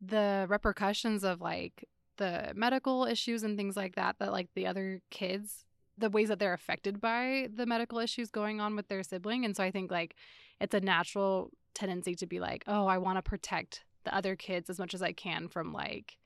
the 0.00 0.46
repercussions 0.48 1.22
of 1.22 1.40
like 1.40 1.84
the 2.16 2.52
medical 2.54 3.04
issues 3.04 3.42
and 3.42 3.56
things 3.56 3.76
like 3.76 3.94
that 3.94 4.16
that 4.18 4.32
like 4.32 4.48
the 4.54 4.66
other 4.66 5.00
kids 5.10 5.64
the 5.98 6.10
ways 6.10 6.28
that 6.28 6.38
they're 6.38 6.54
affected 6.54 7.00
by 7.00 7.48
the 7.54 7.66
medical 7.66 7.98
issues 7.98 8.30
going 8.30 8.60
on 8.60 8.76
with 8.76 8.88
their 8.88 9.02
sibling 9.02 9.44
and 9.44 9.54
so 9.54 9.62
i 9.62 9.70
think 9.70 9.90
like 9.90 10.14
it's 10.60 10.74
a 10.74 10.80
natural 10.80 11.50
tendency 11.74 12.14
to 12.14 12.26
be 12.26 12.40
like 12.40 12.64
oh 12.66 12.86
i 12.86 12.96
want 12.96 13.18
to 13.18 13.22
protect 13.22 13.84
the 14.06 14.16
other 14.16 14.34
kids 14.34 14.70
as 14.70 14.78
much 14.78 14.94
as 14.94 15.02
i 15.02 15.12
can 15.12 15.48
from 15.48 15.72
like 15.72 16.16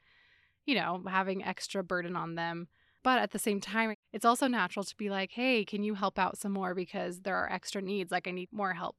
you 0.66 0.75
know 0.75 1.03
having 1.09 1.45
extra 1.45 1.83
burden 1.83 2.14
on 2.14 2.37
them. 2.37 2.69
But 3.03 3.19
at 3.19 3.31
the 3.31 3.38
same 3.38 3.61
time 3.61 3.95
it's 4.12 4.27
also 4.27 4.47
natural 4.47 4.85
to 4.85 4.97
be 4.97 5.11
like 5.11 5.33
hey 5.33 5.64
can 5.64 5.83
you 5.83 5.95
help 5.95 6.19
out 6.19 6.38
some 6.38 6.53
more 6.53 6.75
because 6.75 7.21
there 7.23 7.37
are 7.37 7.51
extra 7.51 7.83
needs? 7.83 8.12
Like 8.12 8.29
i 8.29 8.31
need 8.31 8.51
more 8.53 8.75
help 8.75 8.97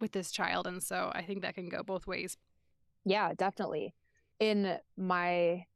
with 0.00 0.12
this 0.12 0.30
child. 0.30 0.66
And 0.66 0.82
so 0.82 1.10
i 1.14 1.22
think 1.22 1.42
that 1.42 1.54
can 1.56 1.68
go 1.68 1.82
both 1.82 2.06
ways. 2.06 2.38
Yeah 3.04 3.34
definitely. 3.36 3.92
In 4.38 4.78
my 4.96 5.66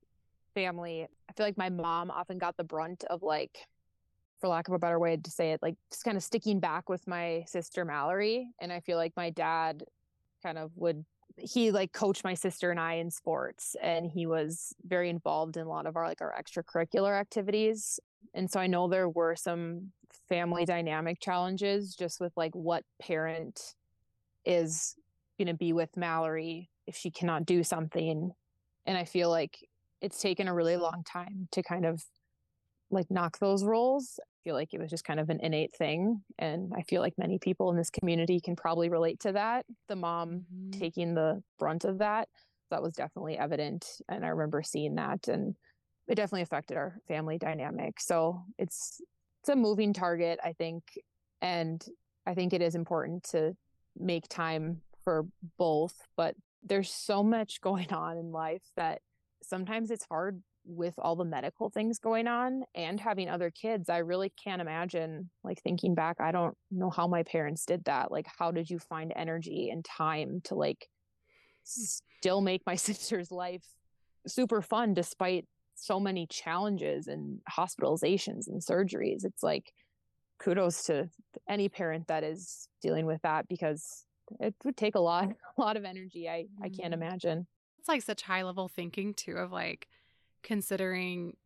family 0.55 1.07
i 1.29 1.33
feel 1.33 1.45
like 1.45 1.59
my 1.59 1.69
mom 1.69 2.13
often 2.13 2.39
got 2.39 2.57
the 2.57 2.63
brunt 2.63 3.03
of 3.11 3.21
like 3.25 3.67
for 4.41 4.49
lack 4.49 4.69
of 4.69 4.75
a 4.75 4.79
better 4.79 4.99
way 4.99 5.17
to 5.17 5.31
say 5.31 5.53
it, 5.53 5.63
like 5.63 5.75
just 5.91 6.05
kind 6.05 6.17
of 6.17 6.23
sticking 6.23 6.61
back 6.61 6.89
with 6.89 7.07
my 7.07 7.43
sister 7.47 7.85
Mallory. 7.85 8.47
And 8.61 8.73
I 8.73 8.81
feel 8.81 8.99
like 8.99 9.13
my 9.17 9.31
dad 9.31 9.85
kind 10.43 10.59
of 10.59 10.71
would 10.77 11.05
he 11.37 11.71
like 11.71 11.93
coached 11.93 12.25
my 12.25 12.35
sister 12.35 12.71
and 12.71 12.79
I 12.79 12.95
in 12.95 13.11
sports 13.11 13.77
and 13.83 14.11
he 14.11 14.27
was 14.27 14.75
very 14.87 15.11
involved 15.11 15.57
in 15.57 15.67
a 15.67 15.69
lot 15.69 15.87
of 15.87 15.97
our 15.97 16.07
like 16.07 16.21
our 16.21 16.35
extracurricular 16.39 17.19
activities. 17.19 17.99
And 18.35 18.51
so 18.51 18.61
I 18.61 18.67
know 18.67 18.89
there 18.89 19.09
were 19.09 19.37
some 19.37 19.93
family 20.29 20.65
dynamic 20.65 21.21
challenges 21.21 21.95
just 21.95 22.21
with 22.21 22.33
like 22.37 22.55
what 22.55 22.85
parent 23.01 23.75
is 24.45 24.95
going 25.39 25.49
to 25.49 25.55
be 25.55 25.73
with 25.73 25.97
Mallory 25.97 26.71
if 26.87 26.97
she 26.97 27.11
cannot 27.11 27.47
do 27.47 27.65
something. 27.65 28.33
And 28.87 28.97
I 28.97 29.05
feel 29.05 29.31
like 29.31 29.69
it's 30.01 30.21
taken 30.21 30.49
a 30.49 30.55
really 30.55 30.77
long 30.77 31.03
time 31.05 31.49
to 31.53 31.63
kind 31.63 31.85
of 31.85 32.05
like 32.91 33.11
knock 33.11 33.39
those 33.39 33.65
roles 33.65 34.21
feel 34.45 34.55
like 34.55 34.75
it 34.75 34.81
was 34.81 34.91
just 34.91 35.05
kind 35.05 35.19
of 35.19 35.31
an 35.31 35.41
innate 35.43 35.75
thing. 35.75 36.23
And 36.39 36.73
I 36.77 36.83
feel 36.83 37.01
like 37.01 37.15
many 37.19 37.39
people 37.39 37.71
in 37.71 37.77
this 37.77 37.91
community 37.91 38.41
can 38.41 38.55
probably 38.55 38.89
relate 38.89 39.21
to 39.21 39.33
that. 39.33 39.65
The 39.89 39.97
mom 39.97 40.45
mm-hmm. 40.55 40.79
taking 40.79 41.15
the 41.15 41.43
brunt 41.59 41.85
of 41.85 41.99
that. 41.99 42.29
That 42.71 42.83
was 42.83 42.95
definitely 42.95 43.39
evident. 43.39 43.87
And 44.09 44.25
I 44.25 44.29
remember 44.29 44.63
seeing 44.63 44.95
that 44.97 45.29
and 45.29 45.55
it 46.07 46.17
definitely 46.17 46.43
affected 46.43 46.77
our 46.77 46.99
family 47.09 47.39
dynamic. 47.39 48.01
So 48.01 48.43
it's 48.59 49.01
it's 49.41 49.49
a 49.49 49.57
moving 49.57 49.93
target, 49.93 50.39
I 50.43 50.53
think. 50.53 50.83
And 51.43 51.85
I 52.27 52.35
think 52.35 52.53
it 52.53 52.63
is 52.63 52.75
important 52.75 53.25
to 53.31 53.55
make 53.97 54.29
time 54.29 54.81
for 55.03 55.27
both, 55.59 55.95
but 56.17 56.35
there's 56.63 56.91
so 56.91 57.23
much 57.23 57.61
going 57.63 57.93
on 57.93 58.17
in 58.17 58.33
life 58.33 58.63
that 58.77 59.01
sometimes 59.43 59.91
it's 59.91 60.07
hard 60.11 60.43
with 60.65 60.95
all 60.99 61.17
the 61.17 61.25
medical 61.25 61.71
things 61.71 61.99
going 61.99 62.27
on 62.27 62.65
and 62.75 62.99
having 62.99 63.29
other 63.29 63.51
kids, 63.51 63.89
I 63.89 63.99
really 63.99 64.33
can't 64.43 64.63
imagine 64.63 65.31
like 65.43 65.63
thinking 65.63 65.95
back, 65.95 66.17
I 66.21 66.33
don't 66.33 66.57
know 66.71 66.91
how 66.91 67.07
my 67.07 67.23
parents 67.23 67.67
did 67.67 67.85
that. 67.85 68.11
Like 68.11 68.27
how 68.39 68.51
did 68.51 68.71
you 68.71 68.79
find 68.79 69.13
energy 69.15 69.71
and 69.71 69.85
time 69.85 70.41
to 70.45 70.55
like 70.55 70.89
hmm. 71.67 71.85
still 72.21 72.41
make 72.41 72.63
my 72.67 72.77
sister's 72.77 73.31
life 73.31 73.65
super 74.27 74.63
fun 74.63 74.95
despite 74.95 75.47
so 75.75 75.99
many 76.01 76.27
challenges 76.27 77.09
and 77.09 77.41
hospitalizations 77.51 78.47
and 78.47 78.63
surgeries. 78.63 79.25
It's 79.25 79.43
like 79.43 79.73
kudos 80.39 80.85
to 80.85 81.09
any 81.49 81.69
parent 81.69 82.09
that 82.09 82.25
is 82.25 82.69
dealing 82.83 83.07
with 83.07 83.21
that 83.23 83.49
because 83.49 84.05
it 84.41 84.55
would 84.65 84.77
take 84.77 84.95
a 84.95 85.01
lot 85.01 85.31
a 85.59 85.61
lot 85.61 85.77
of 85.77 85.85
energy. 85.85 86.29
I 86.29 86.47
I 86.63 86.69
can't 86.69 86.95
mm-hmm. 86.95 87.03
imagine. 87.03 87.47
It's 87.79 87.89
like 87.89 88.03
such 88.03 88.23
high 88.23 88.43
level 88.43 88.69
thinking 88.69 89.15
too 89.15 89.33
of 89.33 89.53
like 89.53 89.89
considering 90.45 91.37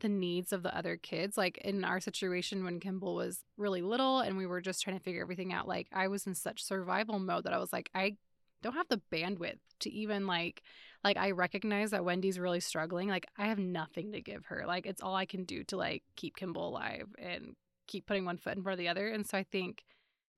the 0.00 0.08
needs 0.08 0.52
of 0.52 0.62
the 0.62 0.76
other 0.76 0.96
kids. 0.96 1.36
Like 1.36 1.58
in 1.58 1.84
our 1.84 2.00
situation 2.00 2.64
when 2.64 2.80
Kimball 2.80 3.14
was 3.14 3.42
really 3.56 3.82
little 3.82 4.20
and 4.20 4.36
we 4.36 4.46
were 4.46 4.60
just 4.60 4.82
trying 4.82 4.98
to 4.98 5.02
figure 5.02 5.22
everything 5.22 5.52
out, 5.52 5.66
like 5.66 5.88
I 5.92 6.08
was 6.08 6.26
in 6.26 6.34
such 6.34 6.62
survival 6.62 7.18
mode 7.18 7.44
that 7.44 7.54
I 7.54 7.58
was 7.58 7.72
like, 7.72 7.90
I 7.94 8.16
don't 8.62 8.74
have 8.74 8.88
the 8.88 9.00
bandwidth 9.12 9.58
to 9.80 9.90
even 9.90 10.26
like 10.26 10.62
like 11.04 11.16
I 11.16 11.30
recognize 11.30 11.92
that 11.92 12.04
Wendy's 12.04 12.38
really 12.38 12.60
struggling. 12.60 13.08
Like 13.08 13.26
I 13.36 13.46
have 13.46 13.58
nothing 13.58 14.12
to 14.12 14.20
give 14.20 14.46
her. 14.46 14.64
Like 14.66 14.84
it's 14.86 15.02
all 15.02 15.14
I 15.14 15.26
can 15.26 15.44
do 15.44 15.64
to 15.64 15.76
like 15.76 16.02
keep 16.16 16.36
Kimball 16.36 16.68
alive 16.68 17.06
and 17.18 17.54
keep 17.86 18.06
putting 18.06 18.24
one 18.24 18.36
foot 18.36 18.56
in 18.56 18.62
front 18.62 18.74
of 18.74 18.78
the 18.78 18.88
other. 18.88 19.08
And 19.08 19.26
so 19.26 19.38
I 19.38 19.44
think 19.44 19.84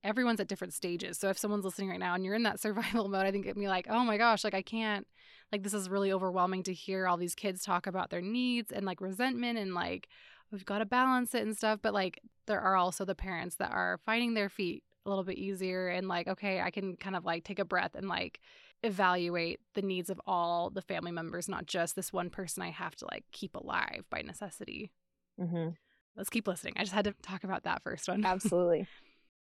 everyone's 0.03 0.41
at 0.41 0.49
different 0.49 0.73
stages. 0.73 1.19
So 1.19 1.29
if 1.29 1.39
someone's 1.39 1.65
listening 1.65 1.91
right 1.91 1.99
now 1.99 2.15
and 2.15 2.25
you're 2.25 2.35
in 2.35 2.43
that 2.45 2.61
survival 2.61 3.09
mode, 3.09 3.27
I 3.27 3.31
think 3.31 3.47
it'd 3.47 3.57
be 3.57 3.69
like, 3.69 3.87
oh 3.89 4.05
my 4.05 4.17
gosh, 4.17 4.45
like 4.45 4.55
I 4.55 4.63
can't, 4.63 5.07
like 5.53 5.63
this 5.63 5.75
is 5.75 5.89
really 5.89 6.13
overwhelming 6.13 6.63
to 6.65 6.73
hear 6.73 7.07
all 7.07 7.17
these 7.17 7.35
kids 7.35 7.63
talk 7.63 7.87
about 7.87 8.11
their 8.11 8.21
needs 8.21 8.73
and 8.73 8.87
like 8.87 9.01
resentment 9.01 9.59
and 9.59 9.75
like 9.75 10.09
we've 10.53 10.65
got 10.65 10.79
to 10.79 10.87
balance 10.87 11.35
it 11.35 11.43
and 11.43 11.57
stuff. 11.57 11.81
But 11.83 11.95
like 11.95 12.21
there 12.47 12.61
are 12.61 12.77
also 12.77 13.05
the 13.05 13.15
parents 13.15 13.57
that 13.57 13.73
are 13.73 14.01
finding 14.05 14.35
their 14.35 14.49
feet 14.49 14.83
a 15.07 15.09
little 15.09 15.25
bit 15.25 15.39
easier 15.39 15.89
and 15.89 16.09
like, 16.09 16.29
okay, 16.29 16.61
I 16.61 16.71
can 16.71 16.97
kind 16.97 17.17
of 17.17 17.25
like 17.25 17.45
take 17.45 17.59
a 17.59 17.65
breath 17.65 17.95
and 17.95 18.09
like 18.09 18.41
evaluate 18.83 19.61
the 19.75 19.83
needs 19.83 20.11
of 20.11 20.21
all 20.27 20.71
the 20.71 20.83
family 20.83 21.13
members, 21.13 21.49
not 21.49 21.67
just 21.67 21.97
this 21.97 22.13
one 22.13 22.31
person 22.31 22.63
I 22.63 22.71
have 22.71 22.97
to 22.97 23.07
like 23.11 23.25
keep 23.33 23.55
alive 23.55 24.05
by 24.11 24.23
necessity. 24.23 24.93
Mm-hmm. 25.41 25.71
Let's 26.17 26.31
keep 26.31 26.47
listening. 26.47 26.75
I 26.77 26.83
just 26.83 26.93
had 26.93 27.05
to 27.05 27.15
talk 27.23 27.45
about 27.45 27.65
that 27.65 27.83
first 27.83 28.09
one. 28.09 28.25
Absolutely. 28.27 28.87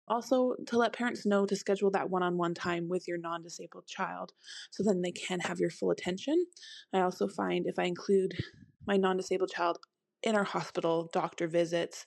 Also, 0.08 0.56
to 0.68 0.78
let 0.78 0.94
parents 0.94 1.26
know 1.26 1.46
to 1.46 1.56
schedule 1.56 1.90
that 1.92 2.10
one 2.10 2.24
on 2.24 2.38
one 2.38 2.54
time 2.54 2.90
with 2.90 3.08
your 3.08 3.18
non 3.18 3.42
disabled 3.42 3.88
child 3.88 4.34
so 4.70 4.84
then 4.84 5.02
they 5.02 5.12
can 5.12 5.40
have 5.40 5.60
your 5.60 5.70
full 5.70 5.92
attention. 5.92 6.46
I 6.94 7.00
also 7.00 7.28
find 7.28 7.66
if 7.66 7.80
I 7.80 7.84
include 7.84 8.34
my 8.86 8.98
non 8.98 9.18
disabled 9.18 9.52
child 9.52 9.78
in 10.22 10.36
our 10.36 10.44
hospital 10.44 11.10
doctor 11.14 11.48
visits, 11.48 12.06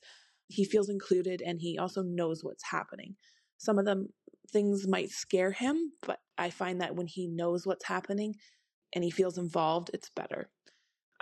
he 0.48 0.64
feels 0.64 0.88
included 0.88 1.42
and 1.44 1.60
he 1.60 1.78
also 1.78 2.02
knows 2.02 2.44
what's 2.44 2.64
happening. 2.70 3.16
Some 3.56 3.78
of 3.78 3.86
them 3.86 4.10
things 4.52 4.86
might 4.86 5.10
scare 5.10 5.52
him, 5.52 5.92
but 6.06 6.20
I 6.38 6.50
find 6.50 6.80
that 6.80 6.94
when 6.94 7.06
he 7.06 7.26
knows 7.26 7.66
what's 7.66 7.86
happening 7.86 8.36
and 8.94 9.02
he 9.02 9.10
feels 9.10 9.38
involved, 9.38 9.90
it's 9.94 10.10
better. 10.10 10.50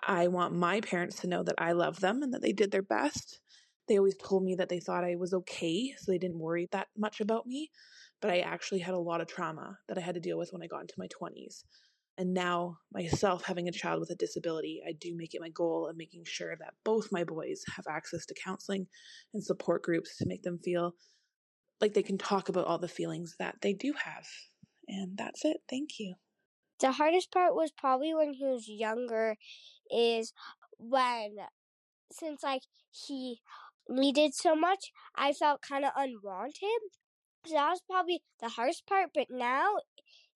I 0.07 0.27
want 0.27 0.55
my 0.55 0.81
parents 0.81 1.21
to 1.21 1.29
know 1.29 1.43
that 1.45 1.55
I 1.57 1.73
love 1.73 2.01
them 2.01 2.23
and 2.23 2.35
that 2.35 2.43
they 2.43 2.53
did 2.53 2.73
their 2.73 2.83
best 2.83 3.41
they 3.89 3.99
always 3.99 4.17
told 4.17 4.45
me 4.45 4.55
that 4.57 4.69
they 4.69 4.81
thought 4.81 5.05
I 5.05 5.17
was 5.17 5.35
okay, 5.35 5.95
so 5.99 6.11
they 6.11 6.19
didn't 6.19 6.39
worry 6.39 6.69
that 6.73 6.89
much 6.97 7.21
about 7.21 7.47
me. 7.47 7.71
But 8.21 8.31
I 8.31 8.41
actually 8.41 8.81
had 8.81 8.95
a 8.95 8.99
lot 8.99 9.21
of 9.21 9.27
trauma 9.27 9.79
that 9.89 9.99
I 9.99 10.01
had 10.01 10.15
to 10.15 10.21
deal 10.21 10.39
with 10.39 10.53
when 10.53 10.63
I 10.63 10.67
got 10.67 10.81
into 10.81 10.95
my 10.97 11.09
20s. 11.09 11.65
And 12.17 12.33
now, 12.33 12.79
myself 12.93 13.45
having 13.45 13.69
a 13.69 13.73
child 13.73 13.99
with 14.01 14.11
a 14.11 14.15
disability, 14.15 14.81
I 14.87 14.93
do 14.93 15.17
make 15.17 15.35
it 15.35 15.41
my 15.41 15.49
goal 15.49 15.89
of 15.89 15.97
making 15.97 16.25
sure 16.25 16.55
that 16.57 16.75
both 16.85 17.11
my 17.11 17.25
boys 17.25 17.65
have 17.77 17.87
access 17.89 18.25
to 18.27 18.35
counseling 18.43 18.87
and 19.35 19.43
support 19.43 19.83
groups 19.83 20.17
to 20.19 20.27
make 20.27 20.43
them 20.43 20.59
feel 20.59 20.95
like 21.81 21.93
they 21.93 22.05
can 22.05 22.17
talk 22.17 22.49
about 22.49 22.67
all 22.67 22.79
the 22.79 22.89
feelings 22.89 23.35
that 23.41 23.57
they 23.63 23.73
do 23.73 23.93
have. 24.05 24.27
And 24.87 25.19
that's 25.19 25.45
it. 25.45 25.59
Thank 25.69 25.99
you. 25.99 26.15
The 26.81 26.93
hardest 26.93 27.33
part 27.33 27.55
was 27.55 27.73
probably 27.73 28.15
when 28.15 28.33
he 28.33 28.45
was 28.45 28.69
younger, 28.69 29.37
is 29.91 30.33
when, 30.79 31.37
since 32.13 32.43
like 32.43 32.63
he 32.91 33.41
needed 33.89 34.35
so 34.35 34.55
much, 34.57 34.93
I 35.17 35.33
felt 35.33 35.63
kind 35.63 35.85
of 35.85 35.93
unwanted. 35.97 36.81
So 37.47 37.55
that 37.55 37.71
was 37.71 37.83
probably 37.91 38.23
the 38.41 38.51
hardest 38.51 38.87
part, 38.87 39.11
but 39.15 39.29
now 39.31 39.77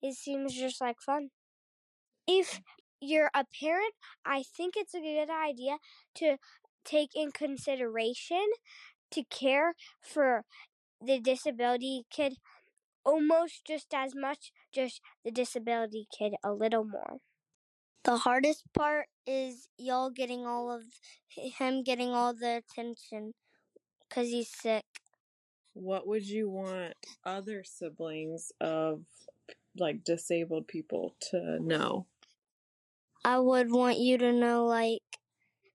it 0.02 0.14
seems 0.16 0.54
just 0.54 0.80
like 0.80 1.00
fun. 1.00 1.30
If 2.28 2.60
you're 3.00 3.30
a 3.34 3.44
parent, 3.60 3.94
I 4.24 4.44
think 4.44 4.74
it's 4.76 4.94
a 4.94 5.00
good 5.00 5.28
idea 5.30 5.78
to 6.16 6.36
take 6.84 7.10
in 7.14 7.32
consideration 7.32 8.46
to 9.12 9.24
care 9.24 9.74
for 10.00 10.44
the 11.00 11.20
disability 11.20 12.04
kid 12.10 12.38
almost 13.04 13.64
just 13.66 13.94
as 13.94 14.14
much, 14.14 14.52
just 14.72 15.00
the 15.24 15.32
disability 15.32 16.08
kid 16.16 16.34
a 16.44 16.52
little 16.52 16.84
more. 16.84 17.18
The 18.04 18.16
hardest 18.16 18.64
part 18.72 19.06
is 19.26 19.68
y'all 19.76 20.10
getting 20.10 20.46
all 20.46 20.70
of 20.70 20.82
him 21.28 21.82
getting 21.82 22.10
all 22.10 22.34
the 22.34 22.56
attention 22.56 23.34
because 24.08 24.28
he's 24.28 24.50
sick. 24.50 24.84
What 25.74 26.06
would 26.06 26.26
you 26.26 26.48
want 26.48 26.94
other 27.24 27.62
siblings 27.64 28.50
of 28.60 29.02
like 29.76 30.04
disabled 30.04 30.66
people 30.68 31.14
to 31.30 31.58
know? 31.60 32.06
I 33.24 33.38
would 33.38 33.70
want 33.70 33.98
you 33.98 34.16
to 34.18 34.32
know 34.32 34.64
like 34.64 35.02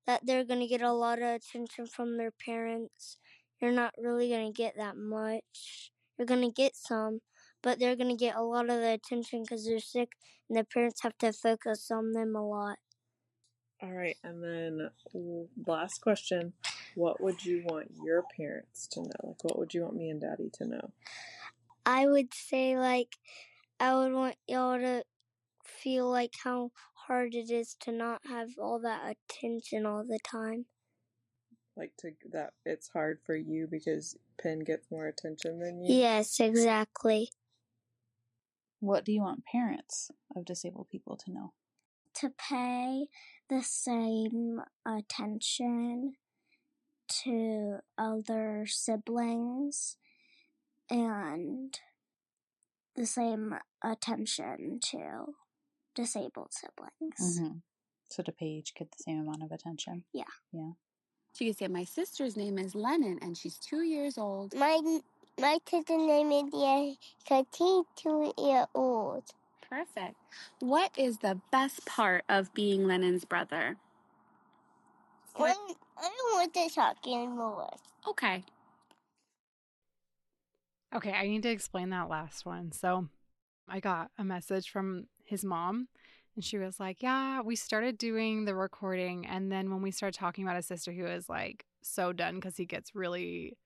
that 0.08 0.26
they're 0.26 0.44
going 0.44 0.60
to 0.60 0.68
get 0.68 0.82
a 0.82 0.92
lot 0.92 1.20
of 1.20 1.26
attention 1.36 1.88
from 1.88 2.18
their 2.18 2.32
parents. 2.32 3.18
You're 3.62 3.72
not 3.72 3.94
really 3.98 4.30
going 4.30 4.52
to 4.52 4.58
get 4.58 4.76
that 4.78 4.98
much. 4.98 5.92
You're 6.18 6.26
going 6.26 6.42
to 6.42 6.52
get 6.52 6.76
some, 6.76 7.20
but 7.64 7.80
they're 7.80 7.96
going 7.96 8.16
to 8.16 8.16
get 8.16 8.36
a 8.36 8.44
lot 8.44 8.70
of 8.70 8.82
the 8.82 8.94
attention 8.94 9.42
because 9.42 9.66
they're 9.66 9.80
sick 9.80 10.10
and 10.50 10.58
the 10.58 10.64
parents 10.64 11.02
have 11.02 11.18
to 11.18 11.34
focus 11.34 11.90
on 11.90 12.12
them 12.12 12.36
a 12.36 12.48
lot. 12.48 12.78
All 13.82 13.92
right, 13.92 14.16
and 14.24 14.44
then 14.44 14.90
last 15.66 16.00
question. 16.02 16.54
What 16.96 17.22
would 17.22 17.44
you 17.44 17.64
want 17.66 17.88
your 18.04 18.24
parents 18.38 18.88
to 18.92 19.02
know? 19.02 19.10
Like, 19.24 19.44
what 19.44 19.58
would 19.58 19.74
you 19.74 19.82
want 19.82 19.96
me 19.96 20.10
and 20.10 20.22
daddy 20.22 20.52
to 20.54 20.66
know? 20.66 20.92
I 21.86 22.08
would 22.08 22.34
say, 22.34 22.78
like, 22.78 23.18
I 23.80 23.96
would 23.96 24.14
want 24.14 24.36
y'all 24.48 24.78
to 24.78 25.04
feel 25.66 26.10
like 26.10 26.34
how 26.44 26.72
hard 26.94 27.36
it 27.36 27.50
is 27.50 27.76
to 27.82 27.92
not 27.92 28.22
have 28.30 28.50
all 28.58 28.80
that 28.80 29.16
attention 29.30 29.86
all 29.86 30.04
the 30.04 30.20
time. 30.24 30.66
Like 31.76 31.92
to 32.00 32.12
that 32.32 32.54
it's 32.66 32.90
hard 32.90 33.20
for 33.26 33.36
you 33.36 33.68
because 33.70 34.16
Pin 34.42 34.64
gets 34.64 34.92
more 34.92 35.08
attention 35.08 35.60
than 35.60 35.84
you. 35.84 35.96
Yes, 35.96 36.40
exactly. 36.40 37.30
What 38.84 39.06
do 39.06 39.14
you 39.14 39.22
want 39.22 39.46
parents 39.46 40.12
of 40.36 40.44
disabled 40.44 40.90
people 40.92 41.16
to 41.16 41.32
know? 41.32 41.54
To 42.16 42.30
pay 42.38 43.08
the 43.50 43.62
same 43.64 44.60
attention 44.86 46.16
to 47.24 47.78
other 47.98 48.66
siblings 48.68 49.96
and 50.90 51.80
the 52.98 53.06
same 53.06 53.56
attention 53.82 54.82
to 54.92 55.28
disabled 55.96 56.52
siblings. 56.52 57.40
Mm-hmm. 57.40 57.58
So 58.10 58.22
to 58.22 58.34
pay 58.34 58.48
each 58.48 58.76
kid 58.76 58.90
the 58.92 59.02
same 59.02 59.22
amount 59.22 59.44
of 59.44 59.54
attention. 59.54 60.04
Yeah. 60.12 60.24
Yeah. 60.52 60.72
She 61.34 61.46
can 61.46 61.54
say, 61.54 61.68
My 61.70 61.86
sister's 61.86 62.36
name 62.36 62.60
is 62.60 62.76
Lennon 62.76 63.18
and 63.22 63.38
she's 63.38 63.58
two 63.58 63.84
years 63.84 64.18
old. 64.18 64.54
My 64.54 65.00
my 65.40 65.58
cousin 65.70 66.08
name 66.08 66.32
is 66.32 66.52
Jessica. 66.52 67.46
She's 67.58 67.86
two 67.96 68.34
years 68.38 68.68
old. 68.76 69.24
Perfect. 69.70 70.16
What 70.60 70.92
is 70.98 71.18
the 71.18 71.40
best 71.52 71.86
part 71.86 72.24
of 72.30 72.54
being 72.54 72.86
Lennon's 72.86 73.26
brother? 73.26 73.78
I, 75.36 75.56
I 75.98 76.04
don't 76.04 76.34
want 76.34 76.54
to 76.54 76.70
talk 76.70 76.98
anymore. 77.08 77.70
Okay. 78.08 78.44
Okay, 80.96 81.12
I 81.12 81.28
need 81.28 81.44
to 81.44 81.50
explain 81.50 81.90
that 81.90 82.10
last 82.10 82.46
one. 82.46 82.72
So 82.72 83.08
I 83.68 83.80
got 83.80 84.12
a 84.18 84.24
message 84.24 84.70
from 84.70 85.08
his 85.26 85.44
mom, 85.44 85.88
and 86.36 86.46
she 86.46 86.60
was 86.60 86.80
like, 86.80 87.02
Yeah, 87.02 87.42
we 87.42 87.56
started 87.56 87.98
doing 87.98 88.46
the 88.46 88.54
recording. 88.54 89.26
And 89.26 89.52
then 89.52 89.72
when 89.72 89.82
we 89.82 89.90
started 89.90 90.18
talking 90.18 90.44
about 90.44 90.58
his 90.58 90.68
sister, 90.68 90.92
he 90.92 91.02
was 91.02 91.28
like 91.28 91.66
so 91.82 92.14
done 92.14 92.36
because 92.36 92.58
he 92.58 92.66
gets 92.66 92.94
really 92.94 93.58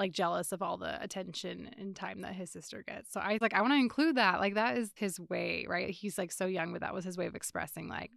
like 0.00 0.12
jealous 0.12 0.50
of 0.50 0.62
all 0.62 0.78
the 0.78 1.00
attention 1.02 1.68
and 1.76 1.94
time 1.94 2.22
that 2.22 2.34
his 2.34 2.50
sister 2.50 2.82
gets. 2.82 3.12
So 3.12 3.20
I 3.20 3.38
like 3.40 3.52
I 3.52 3.60
want 3.60 3.74
to 3.74 3.78
include 3.78 4.16
that. 4.16 4.40
Like 4.40 4.54
that 4.54 4.78
is 4.78 4.90
his 4.96 5.20
way, 5.20 5.66
right? 5.68 5.90
He's 5.90 6.16
like 6.16 6.32
so 6.32 6.46
young, 6.46 6.72
but 6.72 6.80
that 6.80 6.94
was 6.94 7.04
his 7.04 7.18
way 7.18 7.26
of 7.26 7.36
expressing 7.36 7.86
like 7.86 8.10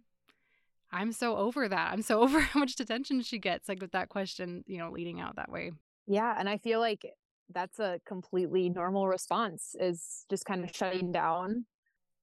I'm 0.90 1.12
so 1.12 1.36
over 1.36 1.68
that. 1.68 1.92
I'm 1.92 2.00
so 2.00 2.20
over 2.22 2.40
how 2.40 2.60
much 2.60 2.80
attention 2.80 3.20
she 3.20 3.38
gets 3.38 3.68
like 3.68 3.82
with 3.82 3.92
that 3.92 4.08
question, 4.08 4.64
you 4.66 4.78
know, 4.78 4.90
leading 4.90 5.20
out 5.20 5.36
that 5.36 5.52
way. 5.52 5.72
Yeah, 6.06 6.34
and 6.36 6.48
I 6.48 6.56
feel 6.56 6.80
like 6.80 7.06
that's 7.52 7.78
a 7.78 8.00
completely 8.06 8.70
normal 8.70 9.06
response 9.06 9.76
is 9.78 10.24
just 10.30 10.46
kind 10.46 10.64
of 10.64 10.74
shutting 10.74 11.12
down. 11.12 11.66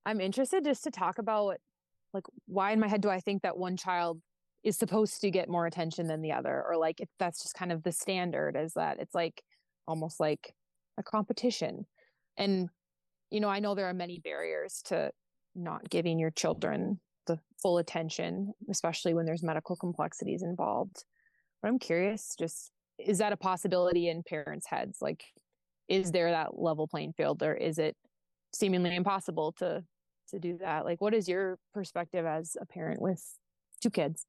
I'm 0.08 0.20
interested 0.20 0.64
just 0.64 0.84
to 0.86 0.92
talk 0.92 1.20
about 1.20 1.58
like 2.16 2.24
why 2.48 2.72
in 2.72 2.80
my 2.80 2.88
head 2.88 3.02
do 3.02 3.10
I 3.10 3.20
think 3.20 3.44
that 3.44 3.58
one 3.58 3.78
child 3.78 4.20
is 4.64 4.78
supposed 4.78 5.22
to 5.22 5.32
get 5.32 5.50
more 5.50 5.66
attention 5.66 6.08
than 6.08 6.22
the 6.22 6.32
other 6.32 6.64
or 6.68 6.78
like 6.78 7.00
if 7.00 7.10
that's 7.20 7.42
just 7.42 7.56
kind 7.56 7.72
of 7.72 7.84
the 7.84 7.92
standard 7.92 8.56
is 8.56 8.74
that 8.74 9.00
it's 9.00 9.16
like 9.16 9.44
almost 9.88 10.20
like 10.20 10.54
a 10.98 11.04
competition. 11.04 11.86
And 12.38 12.70
you 13.30 13.40
know, 13.40 13.50
I 13.50 13.60
know 13.60 13.76
there 13.76 13.88
are 13.88 13.94
many 13.94 14.20
barriers 14.20 14.82
to 14.86 15.12
not 15.56 15.90
giving 15.90 16.20
your 16.20 16.32
children 16.32 17.00
the 17.28 17.40
full 17.62 17.78
attention, 17.78 18.54
especially 18.70 19.14
when 19.14 19.26
there's 19.26 19.44
medical 19.44 19.76
complexities 19.76 20.44
involved. 20.44 21.06
But 21.62 21.70
I'm 21.70 21.80
curious 21.80 22.36
just 22.38 22.72
is 22.98 23.18
that 23.18 23.34
a 23.34 23.38
possibility 23.38 24.10
in 24.10 24.24
parents' 24.24 24.68
heads? 24.68 25.00
Like, 25.02 25.24
is 25.88 26.12
there 26.12 26.32
that 26.32 26.60
level 26.60 26.88
playing 26.88 27.14
field, 27.14 27.42
or 27.42 27.54
is 27.54 27.80
it 27.80 27.96
seemingly 28.54 28.96
impossible 28.96 29.54
to 29.60 29.84
to 30.30 30.40
do 30.40 30.58
that? 30.60 30.86
Like, 30.86 31.02
what 31.02 31.14
is 31.14 31.28
your 31.28 31.58
perspective 31.74 32.26
as 32.26 32.56
a 32.60 32.66
parent 32.66 33.02
with 33.02 33.24
two 33.82 33.90
kids? 33.90 34.26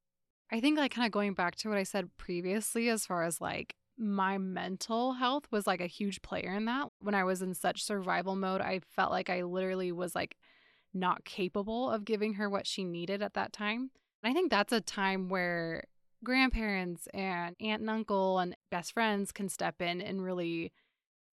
I 0.51 0.61
think 0.61 0.79
like 0.79 0.93
kind 0.93 1.07
of 1.07 1.13
going 1.13 1.35
back 1.35 1.57
to 1.57 1.69
what 1.69 1.79
I 1.79 1.83
said 1.83 2.11
previously, 2.19 2.89
as 2.89 3.07
far 3.07 3.25
as 3.25 3.41
like 3.41 3.75
my 3.99 4.39
mental 4.39 5.15
health 5.15 5.45
was 5.51 5.67
like 5.67 5.81
a 5.81 5.87
huge 5.87 6.23
player 6.23 6.55
in 6.55 6.65
that. 6.65 6.89
When 7.01 7.15
I 7.15 7.25
was 7.25 7.43
in 7.43 7.55
such 7.55 7.85
survival 7.85 8.37
mode, 8.37 8.61
I 8.61 8.81
felt 8.95 9.11
like 9.11 9.31
I 9.31 9.43
literally 9.43 9.93
was 9.93 10.15
like 10.15 10.37
not 10.95 11.25
capable 11.25 11.91
of 11.91 12.05
giving 12.05 12.35
her 12.35 12.49
what 12.49 12.67
she 12.67 12.85
needed 12.85 13.23
at 13.23 13.35
that 13.35 13.53
time. 13.53 13.91
And 14.23 14.31
I 14.31 14.35
think 14.35 14.51
that's 14.51 14.73
a 14.73 14.81
time 14.81 15.29
where 15.29 15.85
grandparents 16.25 17.09
and 17.13 17.57
aunt 17.61 17.81
and 17.81 17.91
uncle 17.91 18.39
and 18.39 18.57
best 18.71 18.93
friends 18.93 19.33
can 19.33 19.49
step 19.49 19.83
in 19.83 20.01
and 20.01 20.23
really 20.23 20.73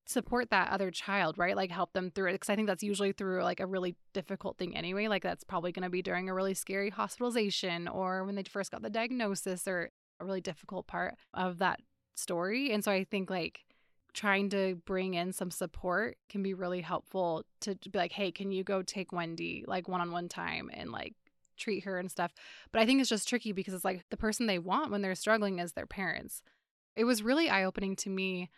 support 0.06 0.50
that 0.50 0.72
other 0.72 0.90
child, 0.90 1.38
right? 1.38 1.56
Like 1.56 1.70
help 1.70 1.94
them 1.94 2.10
through 2.10 2.30
it. 2.30 2.34
Because 2.34 2.50
I 2.50 2.56
think 2.56 2.68
that's 2.68 2.84
usually 2.84 3.12
through 3.12 3.44
like 3.44 3.60
a 3.60 3.68
really 3.68 3.96
difficult 4.14 4.58
thing 4.58 4.76
anyway. 4.76 5.08
Like 5.08 5.22
that's 5.22 5.44
probably 5.44 5.72
going 5.72 5.84
to 5.84 5.90
be 5.90 6.02
during 6.02 6.30
a 6.30 6.34
really 6.34 6.56
scary 6.56 6.90
hospitalization 6.90 7.88
or 7.88 8.24
when 8.24 8.36
they 8.36 8.44
first 8.44 8.72
got 8.72 8.82
the 8.82 8.90
diagnosis 8.90 9.68
or 9.68 9.92
a 10.20 10.26
really 10.26 10.42
difficult 10.42 10.88
part 10.88 11.16
of 11.34 11.60
that 11.60 11.80
story. 12.20 12.72
And 12.72 12.84
so 12.84 12.92
I 12.92 13.04
think 13.04 13.30
like 13.30 13.62
trying 14.14 14.50
to 14.50 14.76
bring 14.86 15.14
in 15.14 15.32
some 15.32 15.52
support 15.52 16.18
can 16.30 16.44
be 16.44 16.54
really 16.54 16.82
helpful 16.82 17.44
to 17.62 17.76
be 17.76 17.98
like, 17.98 18.12
hey, 18.12 18.32
can 18.32 18.52
you 18.52 18.64
go 18.64 18.82
take 18.82 19.12
Wendy 19.12 19.64
like 19.68 19.88
one 19.88 20.02
on 20.02 20.12
one 20.12 20.28
time 20.28 20.70
and 20.74 20.92
like 20.92 21.16
treat 21.60 21.84
her 21.84 22.00
and 22.00 22.10
stuff. 22.10 22.34
But 22.72 22.82
I 22.82 22.86
think 22.86 23.02
it's 23.02 23.10
just 23.10 23.30
tricky 23.30 23.52
because 23.52 23.74
it's 23.74 23.86
like 23.86 24.06
the 24.10 24.18
person 24.18 24.48
they 24.48 24.58
want 24.58 24.92
when 24.92 25.02
they're 25.02 25.16
struggling 25.16 25.60
is 25.60 25.74
their 25.74 25.86
parents. 25.86 26.42
It 26.96 27.04
was 27.04 27.22
really 27.22 27.50
eye 27.50 27.66
opening 27.66 27.96
to 27.98 28.10
me. 28.10 28.50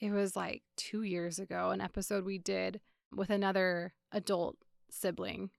It 0.00 0.10
was 0.10 0.34
like 0.34 0.62
two 0.76 1.02
years 1.02 1.38
ago, 1.38 1.70
an 1.70 1.80
episode 1.80 2.24
we 2.24 2.38
did 2.38 2.80
with 3.14 3.30
another 3.30 3.92
adult 4.12 4.56
sibling. 4.90 5.50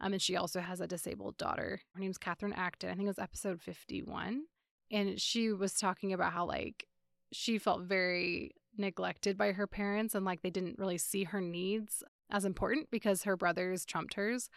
Um, 0.00 0.12
and 0.12 0.22
she 0.22 0.36
also 0.36 0.60
has 0.60 0.80
a 0.80 0.86
disabled 0.86 1.36
daughter. 1.36 1.80
Her 1.94 2.00
name's 2.00 2.18
Katherine 2.18 2.52
Acton. 2.52 2.90
I 2.90 2.94
think 2.94 3.04
it 3.04 3.08
was 3.08 3.18
episode 3.18 3.60
51. 3.60 4.44
And 4.90 5.20
she 5.20 5.52
was 5.52 5.74
talking 5.74 6.12
about 6.12 6.32
how, 6.32 6.46
like, 6.46 6.86
she 7.32 7.58
felt 7.58 7.82
very 7.82 8.52
neglected 8.76 9.36
by 9.36 9.52
her 9.52 9.66
parents 9.66 10.14
and, 10.14 10.24
like, 10.24 10.42
they 10.42 10.50
didn't 10.50 10.78
really 10.78 10.98
see 10.98 11.24
her 11.24 11.40
needs 11.40 12.02
as 12.30 12.44
important 12.44 12.90
because 12.90 13.24
her 13.24 13.36
brothers 13.36 13.84
trumped 13.84 14.14
hers. 14.14 14.48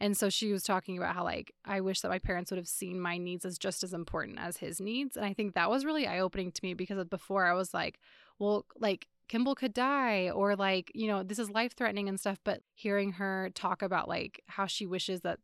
And 0.00 0.16
so 0.16 0.28
she 0.28 0.52
was 0.52 0.62
talking 0.62 0.96
about 0.96 1.14
how, 1.14 1.24
like, 1.24 1.52
I 1.64 1.80
wish 1.80 2.00
that 2.02 2.08
my 2.08 2.20
parents 2.20 2.50
would 2.50 2.58
have 2.58 2.68
seen 2.68 3.00
my 3.00 3.18
needs 3.18 3.44
as 3.44 3.58
just 3.58 3.82
as 3.82 3.92
important 3.92 4.38
as 4.38 4.58
his 4.58 4.80
needs. 4.80 5.16
And 5.16 5.26
I 5.26 5.32
think 5.32 5.54
that 5.54 5.70
was 5.70 5.84
really 5.84 6.06
eye 6.06 6.20
opening 6.20 6.52
to 6.52 6.60
me 6.62 6.74
because 6.74 7.04
before 7.06 7.46
I 7.46 7.52
was 7.54 7.74
like, 7.74 7.98
well, 8.38 8.64
like, 8.78 9.08
Kimball 9.28 9.54
could 9.54 9.74
die 9.74 10.30
or 10.30 10.56
like, 10.56 10.90
you 10.94 11.06
know, 11.06 11.22
this 11.22 11.38
is 11.38 11.50
life 11.50 11.74
threatening 11.76 12.08
and 12.08 12.18
stuff. 12.18 12.38
But 12.44 12.62
hearing 12.74 13.12
her 13.12 13.50
talk 13.54 13.82
about 13.82 14.08
like 14.08 14.42
how 14.46 14.66
she 14.66 14.86
wishes 14.86 15.20
that 15.20 15.38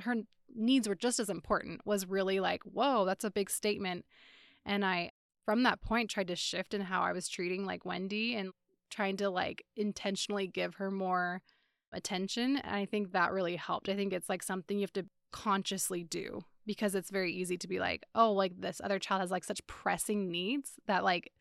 her 0.00 0.16
needs 0.54 0.88
were 0.88 0.96
just 0.96 1.20
as 1.20 1.30
important 1.30 1.86
was 1.86 2.06
really 2.06 2.40
like, 2.40 2.62
whoa, 2.64 3.04
that's 3.04 3.24
a 3.24 3.30
big 3.30 3.50
statement. 3.50 4.04
And 4.66 4.84
I, 4.84 5.09
from 5.50 5.64
that 5.64 5.80
point, 5.80 6.08
tried 6.08 6.28
to 6.28 6.36
shift 6.36 6.74
in 6.74 6.80
how 6.80 7.02
I 7.02 7.10
was 7.10 7.28
treating 7.28 7.66
like 7.66 7.84
Wendy 7.84 8.36
and 8.36 8.52
trying 8.88 9.16
to 9.16 9.28
like 9.28 9.64
intentionally 9.74 10.46
give 10.46 10.76
her 10.76 10.92
more 10.92 11.42
attention. 11.92 12.58
And 12.58 12.76
I 12.76 12.86
think 12.86 13.10
that 13.10 13.32
really 13.32 13.56
helped. 13.56 13.88
I 13.88 13.96
think 13.96 14.12
it's 14.12 14.28
like 14.28 14.44
something 14.44 14.78
you 14.78 14.84
have 14.84 14.92
to 14.92 15.06
consciously 15.32 16.04
do 16.04 16.42
because 16.66 16.94
it's 16.94 17.10
very 17.10 17.32
easy 17.32 17.58
to 17.58 17.66
be 17.66 17.80
like, 17.80 18.06
oh, 18.14 18.32
like 18.32 18.60
this 18.60 18.80
other 18.80 19.00
child 19.00 19.22
has 19.22 19.32
like 19.32 19.42
such 19.42 19.66
pressing 19.66 20.30
needs 20.30 20.74
that 20.86 21.02
like 21.02 21.32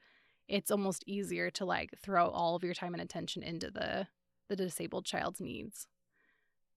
it's 0.47 0.71
almost 0.71 1.03
easier 1.05 1.51
to 1.51 1.65
like 1.65 1.91
throw 2.01 2.29
all 2.29 2.55
of 2.55 2.63
your 2.63 2.73
time 2.73 2.95
and 2.95 3.03
attention 3.03 3.43
into 3.43 3.69
the 3.69 4.07
the 4.49 4.55
disabled 4.55 5.05
child's 5.05 5.39
needs. 5.39 5.85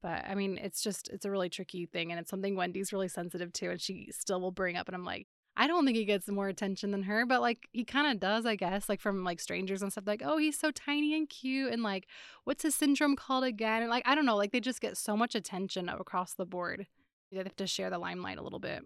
But 0.03 0.27
I 0.29 0.35
mean, 0.35 0.59
it's 0.59 0.83
just 0.83 1.09
it's 1.09 1.25
a 1.25 1.31
really 1.31 1.49
tricky 1.49 1.87
thing 1.87 2.13
and 2.13 2.21
it's 2.21 2.29
something 2.29 2.57
Wendy's 2.57 2.93
really 2.93 3.09
sensitive 3.09 3.55
to 3.55 3.71
and 3.71 3.81
she 3.81 4.11
still 4.11 4.39
will 4.39 4.53
bring 4.53 4.77
up 4.77 4.87
and 4.87 4.95
I'm 4.95 5.07
like, 5.07 5.29
I 5.57 5.67
don't 5.67 5.85
think 5.85 5.99
he 5.99 6.07
gets 6.07 6.29
more 6.29 6.49
attention 6.49 6.93
than 6.93 7.03
her, 7.03 7.27
but 7.27 7.43
like 7.43 7.69
he 7.73 7.85
kind 7.85 8.11
of 8.11 8.19
does, 8.19 8.47
I 8.47 8.57
guess, 8.57 8.89
like 8.89 9.01
from 9.01 9.23
like 9.23 9.39
strangers 9.39 9.83
and 9.83 9.93
stuff. 9.93 10.07
Like, 10.07 10.23
oh, 10.25 10.39
he's 10.39 10.59
so 10.59 10.71
tiny 10.71 11.15
and 11.15 11.29
cute, 11.29 11.73
and 11.73 11.83
like, 11.83 12.07
what's 12.45 12.63
his 12.63 12.75
syndrome 12.75 13.17
called 13.17 13.45
again? 13.45 13.83
And 13.83 13.91
like, 13.91 14.07
I 14.07 14.15
don't 14.15 14.25
know, 14.25 14.37
like 14.37 14.53
they 14.53 14.61
just 14.61 14.81
get 14.81 14.97
so 14.97 15.17
much 15.17 15.35
attention 15.35 15.89
across 15.89 16.35
the 16.35 16.47
board. 16.47 16.87
They 17.31 17.39
have 17.39 17.57
to 17.57 17.67
share 17.67 17.91
the 17.91 17.99
limelight 17.99 18.39
a 18.39 18.43
little 18.43 18.59
bit. 18.59 18.83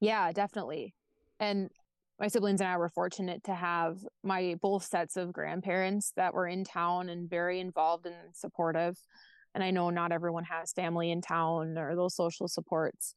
Yeah, 0.00 0.32
definitely. 0.32 0.94
And 1.40 1.70
my 2.20 2.28
siblings 2.28 2.60
and 2.60 2.68
I 2.68 2.76
were 2.76 2.88
fortunate 2.88 3.42
to 3.44 3.54
have 3.54 3.98
my 4.22 4.56
both 4.60 4.84
sets 4.84 5.16
of 5.16 5.32
grandparents 5.32 6.12
that 6.16 6.34
were 6.34 6.46
in 6.46 6.64
town 6.64 7.08
and 7.08 7.28
very 7.28 7.58
involved 7.58 8.06
and 8.06 8.14
supportive. 8.32 8.98
And 9.54 9.64
I 9.64 9.70
know 9.72 9.90
not 9.90 10.12
everyone 10.12 10.44
has 10.44 10.72
family 10.72 11.10
in 11.10 11.20
town 11.20 11.76
or 11.76 11.96
those 11.96 12.14
social 12.14 12.46
supports. 12.46 13.14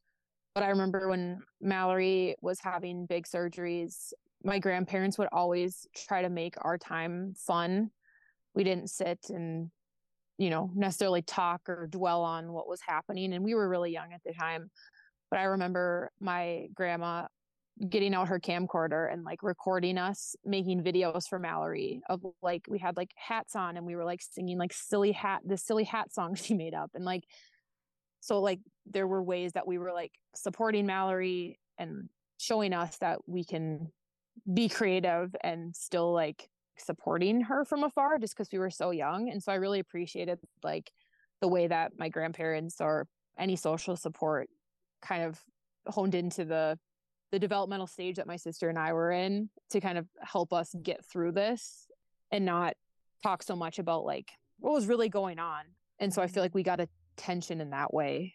But 0.56 0.62
I 0.62 0.70
remember 0.70 1.10
when 1.10 1.42
Mallory 1.60 2.34
was 2.40 2.58
having 2.60 3.04
big 3.04 3.26
surgeries, 3.26 4.14
my 4.42 4.58
grandparents 4.58 5.18
would 5.18 5.28
always 5.30 5.86
try 5.94 6.22
to 6.22 6.30
make 6.30 6.54
our 6.62 6.78
time 6.78 7.34
fun. 7.36 7.90
We 8.54 8.64
didn't 8.64 8.88
sit 8.88 9.18
and, 9.28 9.70
you 10.38 10.48
know, 10.48 10.70
necessarily 10.74 11.20
talk 11.20 11.68
or 11.68 11.86
dwell 11.88 12.22
on 12.22 12.54
what 12.54 12.70
was 12.70 12.80
happening. 12.80 13.34
And 13.34 13.44
we 13.44 13.54
were 13.54 13.68
really 13.68 13.92
young 13.92 14.14
at 14.14 14.22
the 14.24 14.32
time. 14.32 14.70
But 15.30 15.40
I 15.40 15.42
remember 15.42 16.10
my 16.20 16.68
grandma 16.74 17.26
getting 17.90 18.14
out 18.14 18.28
her 18.28 18.40
camcorder 18.40 19.12
and 19.12 19.24
like 19.24 19.42
recording 19.42 19.98
us 19.98 20.36
making 20.42 20.82
videos 20.82 21.28
for 21.28 21.38
Mallory 21.38 22.00
of 22.08 22.22
like 22.40 22.62
we 22.66 22.78
had 22.78 22.96
like 22.96 23.10
hats 23.14 23.54
on 23.54 23.76
and 23.76 23.84
we 23.84 23.94
were 23.94 24.06
like 24.06 24.22
singing 24.22 24.56
like 24.56 24.72
silly 24.72 25.12
hat 25.12 25.42
the 25.44 25.58
silly 25.58 25.84
hat 25.84 26.10
song 26.10 26.34
she 26.34 26.54
made 26.54 26.72
up 26.72 26.92
and 26.94 27.04
like 27.04 27.24
So 28.26 28.40
like 28.40 28.58
there 28.86 29.06
were 29.06 29.22
ways 29.22 29.52
that 29.52 29.68
we 29.68 29.78
were 29.78 29.92
like 29.92 30.10
supporting 30.34 30.84
Mallory 30.84 31.60
and 31.78 32.08
showing 32.38 32.72
us 32.72 32.96
that 32.98 33.20
we 33.28 33.44
can 33.44 33.92
be 34.52 34.68
creative 34.68 35.36
and 35.44 35.76
still 35.76 36.12
like 36.12 36.48
supporting 36.76 37.42
her 37.42 37.64
from 37.64 37.84
afar 37.84 38.18
just 38.18 38.36
because 38.36 38.50
we 38.50 38.58
were 38.58 38.68
so 38.68 38.90
young. 38.90 39.30
And 39.30 39.40
so 39.40 39.52
I 39.52 39.54
really 39.54 39.78
appreciated 39.78 40.40
like 40.64 40.90
the 41.40 41.46
way 41.46 41.68
that 41.68 41.92
my 41.98 42.08
grandparents 42.08 42.80
or 42.80 43.06
any 43.38 43.54
social 43.54 43.94
support 43.94 44.48
kind 45.00 45.22
of 45.22 45.40
honed 45.86 46.16
into 46.16 46.44
the 46.44 46.76
the 47.30 47.38
developmental 47.38 47.86
stage 47.86 48.16
that 48.16 48.26
my 48.26 48.36
sister 48.36 48.68
and 48.68 48.78
I 48.78 48.92
were 48.92 49.12
in 49.12 49.50
to 49.70 49.80
kind 49.80 49.98
of 49.98 50.08
help 50.20 50.52
us 50.52 50.74
get 50.82 51.04
through 51.04 51.32
this 51.32 51.86
and 52.32 52.44
not 52.44 52.74
talk 53.22 53.44
so 53.44 53.54
much 53.54 53.78
about 53.78 54.04
like 54.04 54.32
what 54.58 54.72
was 54.72 54.88
really 54.88 55.08
going 55.08 55.38
on. 55.38 55.62
And 56.00 56.12
so 56.12 56.22
I 56.22 56.26
feel 56.26 56.40
mm-hmm. 56.40 56.40
like 56.42 56.54
we 56.56 56.64
got 56.64 56.80
attention 57.18 57.60
in 57.60 57.70
that 57.70 57.92
way, 57.92 58.34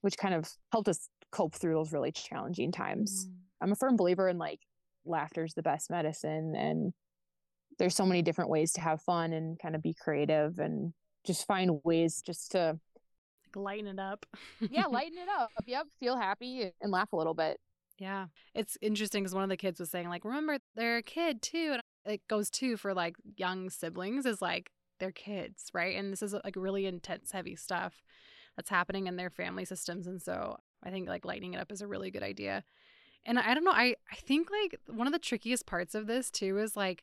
which 0.00 0.16
kind 0.16 0.34
of 0.34 0.48
helped 0.70 0.88
us 0.88 1.08
cope 1.30 1.54
through 1.54 1.74
those 1.74 1.92
really 1.92 2.12
challenging 2.12 2.72
times. 2.72 3.26
Mm. 3.26 3.32
I'm 3.62 3.72
a 3.72 3.76
firm 3.76 3.96
believer 3.96 4.28
in 4.28 4.38
like 4.38 4.60
laughter 5.04 5.44
is 5.44 5.54
the 5.54 5.62
best 5.62 5.90
medicine 5.90 6.54
and 6.56 6.92
there's 7.78 7.96
so 7.96 8.06
many 8.06 8.22
different 8.22 8.50
ways 8.50 8.72
to 8.72 8.80
have 8.80 9.00
fun 9.00 9.32
and 9.32 9.58
kind 9.58 9.74
of 9.74 9.82
be 9.82 9.94
creative 9.94 10.58
and 10.58 10.92
just 11.24 11.46
find 11.46 11.80
ways 11.84 12.22
just 12.24 12.52
to 12.52 12.78
like 13.46 13.56
lighten 13.56 13.86
it 13.86 13.98
up. 13.98 14.26
yeah, 14.60 14.86
lighten 14.90 15.18
it 15.18 15.28
up. 15.28 15.50
Yep, 15.66 15.86
feel 16.00 16.16
happy 16.16 16.70
and 16.80 16.92
laugh 16.92 17.12
a 17.12 17.16
little 17.16 17.34
bit. 17.34 17.58
Yeah. 17.98 18.26
It's 18.54 18.76
interesting 18.80 19.22
because 19.22 19.34
one 19.34 19.44
of 19.44 19.50
the 19.50 19.56
kids 19.56 19.78
was 19.78 19.90
saying, 19.90 20.08
like, 20.08 20.24
remember, 20.24 20.58
they're 20.74 20.98
a 20.98 21.02
kid 21.02 21.42
too. 21.42 21.70
And 21.72 21.82
it 22.04 22.22
goes 22.28 22.50
too 22.50 22.76
for 22.76 22.94
like 22.94 23.14
young 23.36 23.70
siblings 23.70 24.26
is 24.26 24.42
like 24.42 24.70
they're 25.02 25.10
kids, 25.10 25.64
right? 25.74 25.96
And 25.96 26.12
this 26.12 26.22
is 26.22 26.32
like 26.44 26.54
really 26.56 26.86
intense, 26.86 27.32
heavy 27.32 27.56
stuff 27.56 28.02
that's 28.56 28.70
happening 28.70 29.08
in 29.08 29.16
their 29.16 29.30
family 29.30 29.64
systems. 29.64 30.06
And 30.06 30.22
so 30.22 30.58
I 30.82 30.90
think 30.90 31.08
like 31.08 31.24
lightening 31.24 31.54
it 31.54 31.60
up 31.60 31.72
is 31.72 31.82
a 31.82 31.88
really 31.88 32.12
good 32.12 32.22
idea. 32.22 32.62
And 33.26 33.36
I 33.38 33.52
don't 33.52 33.64
know, 33.64 33.72
I, 33.72 33.96
I 34.10 34.16
think 34.16 34.48
like 34.50 34.78
one 34.86 35.08
of 35.08 35.12
the 35.12 35.18
trickiest 35.18 35.66
parts 35.66 35.96
of 35.96 36.06
this 36.06 36.30
too 36.30 36.58
is 36.58 36.76
like, 36.76 37.02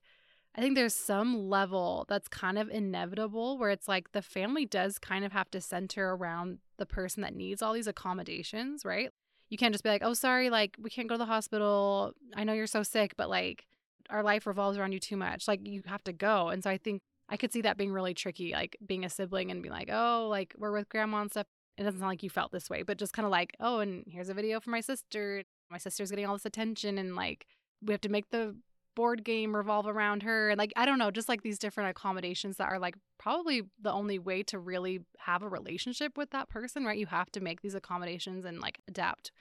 I 0.56 0.62
think 0.62 0.76
there's 0.76 0.96
some 0.96 1.50
level 1.50 2.06
that's 2.08 2.30
kind 2.30 2.58
of 2.58 2.70
inevitable 2.70 3.58
where 3.58 3.70
it's 3.70 3.88
like 3.88 4.14
the 4.14 4.22
family 4.22 4.66
does 4.66 4.98
kind 4.98 5.26
of 5.26 5.34
have 5.34 5.52
to 5.52 5.62
center 5.62 6.16
around 6.16 6.60
the 6.78 6.86
person 6.86 7.22
that 7.22 7.36
needs 7.36 7.62
all 7.62 7.74
these 7.74 7.88
accommodations, 7.88 8.86
right? 8.86 9.12
You 9.50 9.58
can't 9.58 9.74
just 9.74 9.84
be 9.84 9.90
like, 9.90 10.04
oh, 10.06 10.14
sorry, 10.14 10.50
like 10.50 10.78
we 10.82 10.90
can't 10.90 11.10
go 11.10 11.16
to 11.16 11.20
the 11.20 11.26
hospital. 11.26 12.14
I 12.34 12.46
know 12.46 12.54
you're 12.54 12.68
so 12.68 12.84
sick, 12.84 13.16
but 13.18 13.30
like 13.30 13.66
our 14.10 14.24
life 14.24 14.48
revolves 14.48 14.78
around 14.78 14.94
you 14.94 15.00
too 15.00 15.18
much. 15.18 15.48
Like 15.48 15.68
you 15.68 15.84
have 15.86 16.04
to 16.06 16.14
go. 16.14 16.48
And 16.48 16.64
so 16.64 16.70
I 16.70 16.78
think 16.78 17.02
I 17.30 17.38
could 17.38 17.54
see 17.54 17.62
that 17.62 17.78
being 17.78 17.92
really 17.92 18.14
tricky, 18.14 18.54
like 18.54 18.78
being 18.86 19.06
a 19.06 19.10
sibling 19.10 19.52
and 19.52 19.62
being 19.62 19.74
like, 19.74 19.90
oh, 19.92 20.28
like 20.30 20.54
we're 20.58 20.72
with 20.72 20.90
grandma 20.90 21.22
and 21.22 21.32
stuff. 21.32 21.48
It 21.78 21.84
doesn't 21.84 22.00
sound 22.00 22.10
like 22.10 22.24
you 22.24 22.30
felt 22.30 22.52
this 22.52 22.70
way, 22.70 22.84
but 22.84 22.98
just 22.98 23.14
kind 23.14 23.26
of 23.26 23.32
like, 23.32 23.56
oh, 23.60 23.80
and 23.80 24.04
here's 24.08 24.30
a 24.30 24.34
video 24.34 24.60
for 24.60 24.70
my 24.70 24.82
sister. 24.82 25.44
My 25.70 25.78
sister's 25.78 26.10
getting 26.10 26.26
all 26.26 26.34
this 26.34 26.46
attention 26.46 26.98
and 26.98 27.16
like 27.16 27.46
we 27.82 27.94
have 27.94 28.02
to 28.02 28.10
make 28.10 28.32
the 28.32 28.56
board 28.96 29.24
game 29.24 29.56
revolve 29.56 29.88
around 29.88 30.24
her 30.24 30.50
and 30.50 30.58
like 30.58 30.74
I 30.76 30.86
don't 30.86 30.98
know, 30.98 31.12
just 31.12 31.30
like 31.30 31.44
these 31.44 31.60
different 31.60 31.92
accommodations 31.92 32.58
that 32.58 32.70
are 32.70 32.80
like 32.80 32.96
probably 33.18 33.62
the 33.82 33.92
only 33.92 34.20
way 34.20 34.44
to 34.44 34.60
really 34.60 35.00
have 35.20 35.44
a 35.44 35.48
relationship 35.48 36.18
with 36.18 36.32
that 36.32 36.50
person, 36.50 36.84
right? 36.84 36.98
You 36.98 37.06
have 37.06 37.32
to 37.32 37.40
make 37.40 37.62
these 37.62 37.76
accommodations 37.76 38.44
and 38.44 38.60
like 38.60 38.80
adapt 38.88 39.32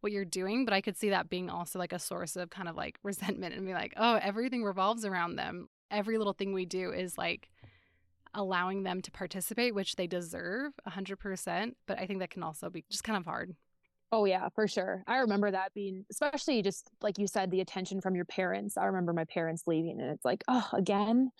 what 0.00 0.12
you're 0.12 0.24
doing, 0.24 0.64
but 0.64 0.74
I 0.74 0.80
could 0.80 0.96
see 0.96 1.10
that 1.10 1.28
being 1.28 1.50
also 1.50 1.78
like 1.78 1.92
a 1.92 1.98
source 1.98 2.36
of 2.36 2.50
kind 2.50 2.68
of 2.68 2.76
like 2.76 2.98
resentment 3.02 3.54
and 3.54 3.66
be 3.66 3.72
like, 3.72 3.92
"Oh, 3.96 4.18
everything 4.22 4.62
revolves 4.62 5.04
around 5.04 5.36
them. 5.36 5.68
Every 5.90 6.18
little 6.18 6.32
thing 6.32 6.52
we 6.52 6.66
do 6.66 6.92
is 6.92 7.16
like 7.18 7.48
allowing 8.34 8.82
them 8.82 9.00
to 9.02 9.10
participate, 9.10 9.74
which 9.74 9.96
they 9.96 10.06
deserve 10.06 10.72
100%, 10.88 11.72
but 11.86 11.98
I 11.98 12.06
think 12.06 12.18
that 12.20 12.30
can 12.30 12.42
also 12.42 12.68
be 12.68 12.84
just 12.90 13.04
kind 13.04 13.16
of 13.16 13.24
hard. 13.24 13.54
Oh 14.12 14.24
yeah, 14.26 14.48
for 14.54 14.68
sure. 14.68 15.02
I 15.06 15.18
remember 15.18 15.50
that 15.50 15.74
being 15.74 16.04
especially 16.10 16.62
just 16.62 16.88
like 17.02 17.18
you 17.18 17.26
said, 17.26 17.50
the 17.50 17.60
attention 17.60 18.00
from 18.00 18.14
your 18.14 18.24
parents. 18.24 18.76
I 18.76 18.84
remember 18.84 19.12
my 19.12 19.24
parents 19.24 19.64
leaving 19.66 20.00
and 20.00 20.10
it's 20.10 20.24
like, 20.24 20.44
oh, 20.46 20.68
again. 20.72 21.30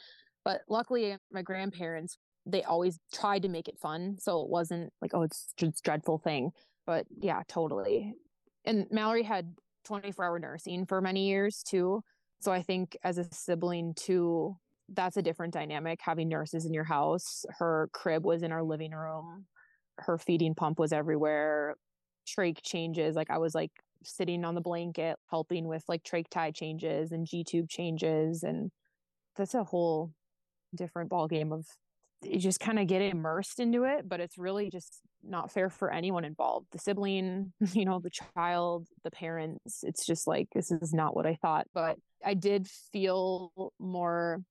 But 0.45 0.63
luckily 0.69 1.17
my 1.31 1.43
grandparents, 1.43 2.19
they 2.47 2.63
always 2.63 2.99
tried 3.13 3.43
to 3.43 3.49
make 3.49 3.69
it 3.69 3.79
fun. 3.79 4.17
So 4.19 4.43
it 4.43 4.49
wasn't 4.49 4.93
like, 5.01 5.13
oh, 5.15 5.23
it's 5.23 5.53
just 5.57 5.85
dreadful 5.85 6.19
thing. 6.19 6.51
But 6.87 7.07
yeah, 7.21 7.43
totally. 7.49 8.15
And 8.65 8.87
Mallory 8.91 9.23
had 9.23 9.55
24 9.85 10.25
hour 10.25 10.39
nursing 10.39 10.87
for 10.87 11.01
many 11.01 11.29
years 11.29 11.63
too. 11.63 12.03
So 12.45 12.53
I 12.53 12.61
think 12.61 12.95
as 13.03 13.17
a 13.17 13.25
sibling 13.33 13.95
too, 13.95 14.59
that's 14.91 15.17
a 15.17 15.23
different 15.23 15.55
dynamic 15.55 16.01
having 16.03 16.29
nurses 16.29 16.67
in 16.67 16.75
your 16.75 16.85
house. 16.85 17.47
Her 17.59 17.89
crib 17.95 18.27
was 18.27 18.43
in 18.43 18.53
our 18.53 18.63
living 18.63 18.91
room. 18.91 19.47
Her 19.97 20.19
feeding 20.19 20.55
pump 20.55 20.79
was 20.79 20.93
everywhere 20.93 21.77
trach 22.29 22.59
changes. 22.63 23.17
Like 23.17 23.31
I 23.31 23.39
was 23.39 23.55
like 23.55 23.71
sitting 24.05 24.45
on 24.45 24.55
the 24.55 24.61
blanket 24.61 25.17
helping 25.31 25.67
with 25.67 25.85
like 25.89 26.03
trach 26.05 26.27
tie 26.31 26.51
changes 26.51 27.13
and 27.13 27.27
G 27.27 27.45
tube 27.45 27.71
changes. 27.71 28.43
And 28.43 28.71
that's 29.37 29.55
a 29.55 29.65
whole 29.65 30.13
different 30.75 31.09
ball 31.09 31.29
game 31.29 31.51
of 31.51 31.65
you 32.23 32.39
just 32.39 32.61
kind 32.61 32.79
of 32.79 32.87
get 32.87 33.01
immersed 33.01 33.59
into 33.59 33.85
it, 33.85 34.07
but 34.07 34.21
it's 34.21 34.37
really 34.37 34.69
just 34.69 35.01
not 35.27 35.51
fair 35.51 35.71
for 35.71 35.91
anyone 35.93 36.25
involved. 36.25 36.67
The 36.73 36.79
sibling, 36.79 37.53
you 37.73 37.85
know, 37.85 37.99
the 37.99 38.11
child, 38.11 38.87
the 39.03 39.11
parents. 39.11 39.83
It's 39.83 40.07
just 40.07 40.27
like 40.27 40.49
this 40.55 40.71
is 40.71 40.93
not 40.93 41.17
what 41.17 41.27
I 41.27 41.35
thought. 41.35 41.67
But 41.75 41.99
I 42.25 42.35
did 42.35 42.69
feel 42.93 43.73
more 43.79 44.43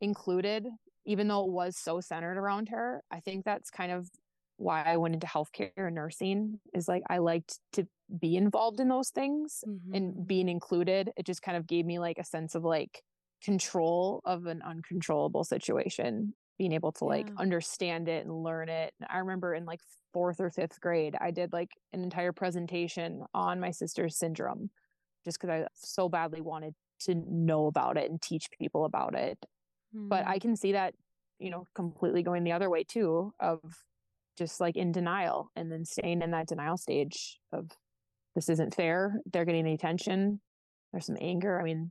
included, 0.00 0.66
even 1.04 1.28
though 1.28 1.44
it 1.44 1.50
was 1.50 1.76
so 1.76 2.00
centered 2.00 2.38
around 2.38 2.68
her. 2.70 3.02
I 3.10 3.20
think 3.20 3.44
that's 3.44 3.70
kind 3.70 3.92
of 3.92 4.08
why 4.58 4.82
I 4.82 4.96
went 4.96 5.14
into 5.14 5.26
healthcare 5.26 5.70
and 5.76 5.94
nursing 5.94 6.58
is 6.74 6.88
like 6.88 7.04
I 7.08 7.18
liked 7.18 7.60
to 7.74 7.86
be 8.20 8.36
involved 8.36 8.80
in 8.80 8.88
those 8.88 9.10
things 9.10 9.62
mm-hmm. 9.66 9.94
and 9.94 10.26
being 10.26 10.48
included. 10.48 11.12
It 11.16 11.26
just 11.26 11.42
kind 11.42 11.56
of 11.56 11.66
gave 11.66 11.86
me 11.86 11.98
like 11.98 12.18
a 12.18 12.24
sense 12.24 12.54
of 12.54 12.64
like 12.64 13.02
control 13.42 14.20
of 14.24 14.46
an 14.46 14.62
uncontrollable 14.62 15.44
situation, 15.44 16.34
being 16.58 16.72
able 16.72 16.92
to 16.92 17.04
yeah. 17.04 17.10
like 17.10 17.30
understand 17.38 18.08
it 18.08 18.26
and 18.26 18.42
learn 18.42 18.68
it. 18.68 18.92
I 19.08 19.18
remember 19.18 19.54
in 19.54 19.64
like 19.64 19.80
fourth 20.12 20.40
or 20.40 20.50
fifth 20.50 20.80
grade, 20.80 21.16
I 21.20 21.30
did 21.30 21.52
like 21.52 21.70
an 21.92 22.02
entire 22.02 22.32
presentation 22.32 23.24
on 23.32 23.60
my 23.60 23.70
sister's 23.70 24.16
syndrome 24.16 24.70
just 25.24 25.40
because 25.40 25.50
I 25.50 25.66
so 25.74 26.08
badly 26.08 26.40
wanted 26.40 26.74
to 27.00 27.14
know 27.14 27.66
about 27.66 27.96
it 27.96 28.10
and 28.10 28.20
teach 28.20 28.48
people 28.58 28.84
about 28.84 29.14
it. 29.14 29.38
Mm-hmm. 29.94 30.08
But 30.08 30.26
I 30.26 30.38
can 30.38 30.56
see 30.56 30.72
that, 30.72 30.94
you 31.38 31.50
know, 31.50 31.66
completely 31.74 32.22
going 32.22 32.44
the 32.44 32.52
other 32.52 32.68
way 32.68 32.84
too 32.84 33.32
of 33.40 33.60
just 34.36 34.60
like 34.60 34.76
in 34.76 34.92
denial 34.92 35.50
and 35.56 35.70
then 35.70 35.84
staying 35.84 36.22
in 36.22 36.30
that 36.32 36.48
denial 36.48 36.76
stage 36.76 37.38
of 37.52 37.70
this 38.34 38.48
isn't 38.48 38.74
fair. 38.74 39.20
They're 39.32 39.44
getting 39.44 39.64
the 39.64 39.72
attention. 39.72 40.40
There's 40.92 41.06
some 41.06 41.18
anger. 41.20 41.60
I 41.60 41.64
mean, 41.64 41.90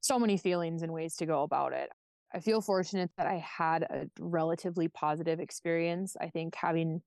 so 0.00 0.18
many 0.18 0.36
feelings 0.36 0.82
and 0.82 0.92
ways 0.92 1.16
to 1.16 1.26
go 1.26 1.42
about 1.42 1.72
it. 1.72 1.90
I 2.32 2.40
feel 2.40 2.60
fortunate 2.60 3.10
that 3.16 3.26
I 3.26 3.44
had 3.58 3.82
a 3.82 4.06
relatively 4.18 4.88
positive 4.88 5.40
experience. 5.40 6.16
I 6.20 6.28
think 6.28 6.54
having 6.54 7.02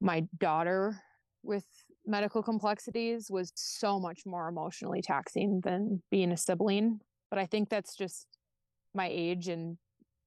my 0.00 0.24
daughter 0.38 1.00
with 1.42 1.64
medical 2.06 2.42
complexities 2.42 3.30
was 3.30 3.52
so 3.54 3.98
much 3.98 4.20
more 4.24 4.48
emotionally 4.48 5.02
taxing 5.02 5.60
than 5.62 6.02
being 6.10 6.32
a 6.32 6.36
sibling. 6.36 7.00
But 7.28 7.38
I 7.38 7.46
think 7.46 7.68
that's 7.68 7.96
just 7.96 8.26
my 8.94 9.08
age 9.10 9.48
and 9.48 9.78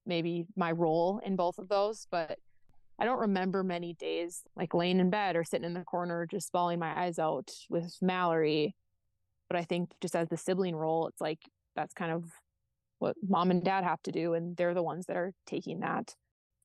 maybe 0.06 0.45
my 0.56 0.72
role 0.72 1.22
in 1.26 1.36
both 1.36 1.58
of 1.58 1.70
those. 1.70 2.08
But 2.12 2.39
I 2.99 3.06
don't 3.06 3.20
remember 3.20 3.64
many 3.64 3.93
days 3.93 4.43
like 4.56 4.74
laying 4.74 4.99
in 4.99 5.10
bed 5.10 5.36
or 5.36 5.43
sitting 5.43 5.66
in 5.66 5.74
the 5.74 5.82
corner 5.82 6.28
just 6.30 6.51
bawling 6.51 6.80
my 6.80 7.06
eyes 7.06 7.20
out 7.20 7.51
with 7.70 7.97
Mallory. 8.01 8.76
But 9.49 9.58
I 9.58 9.64
think 9.64 9.91
just 10.01 10.16
as 10.16 10.30
the 10.30 10.38
sibling 10.38 10.76
role, 10.76 11.08
it's 11.08 11.22
like 11.22 11.39
that's 11.76 11.93
kind 11.93 12.12
of 12.12 12.26
what 13.04 13.16
mom 13.28 13.51
and 13.51 13.64
dad 13.64 13.84
have 13.84 14.01
to 14.04 14.12
do. 14.12 14.34
And 14.34 14.58
they're 14.58 14.74
the 14.74 14.82
ones 14.82 15.06
that 15.08 15.18
are 15.18 15.34
taking 15.45 15.82
that 15.82 16.16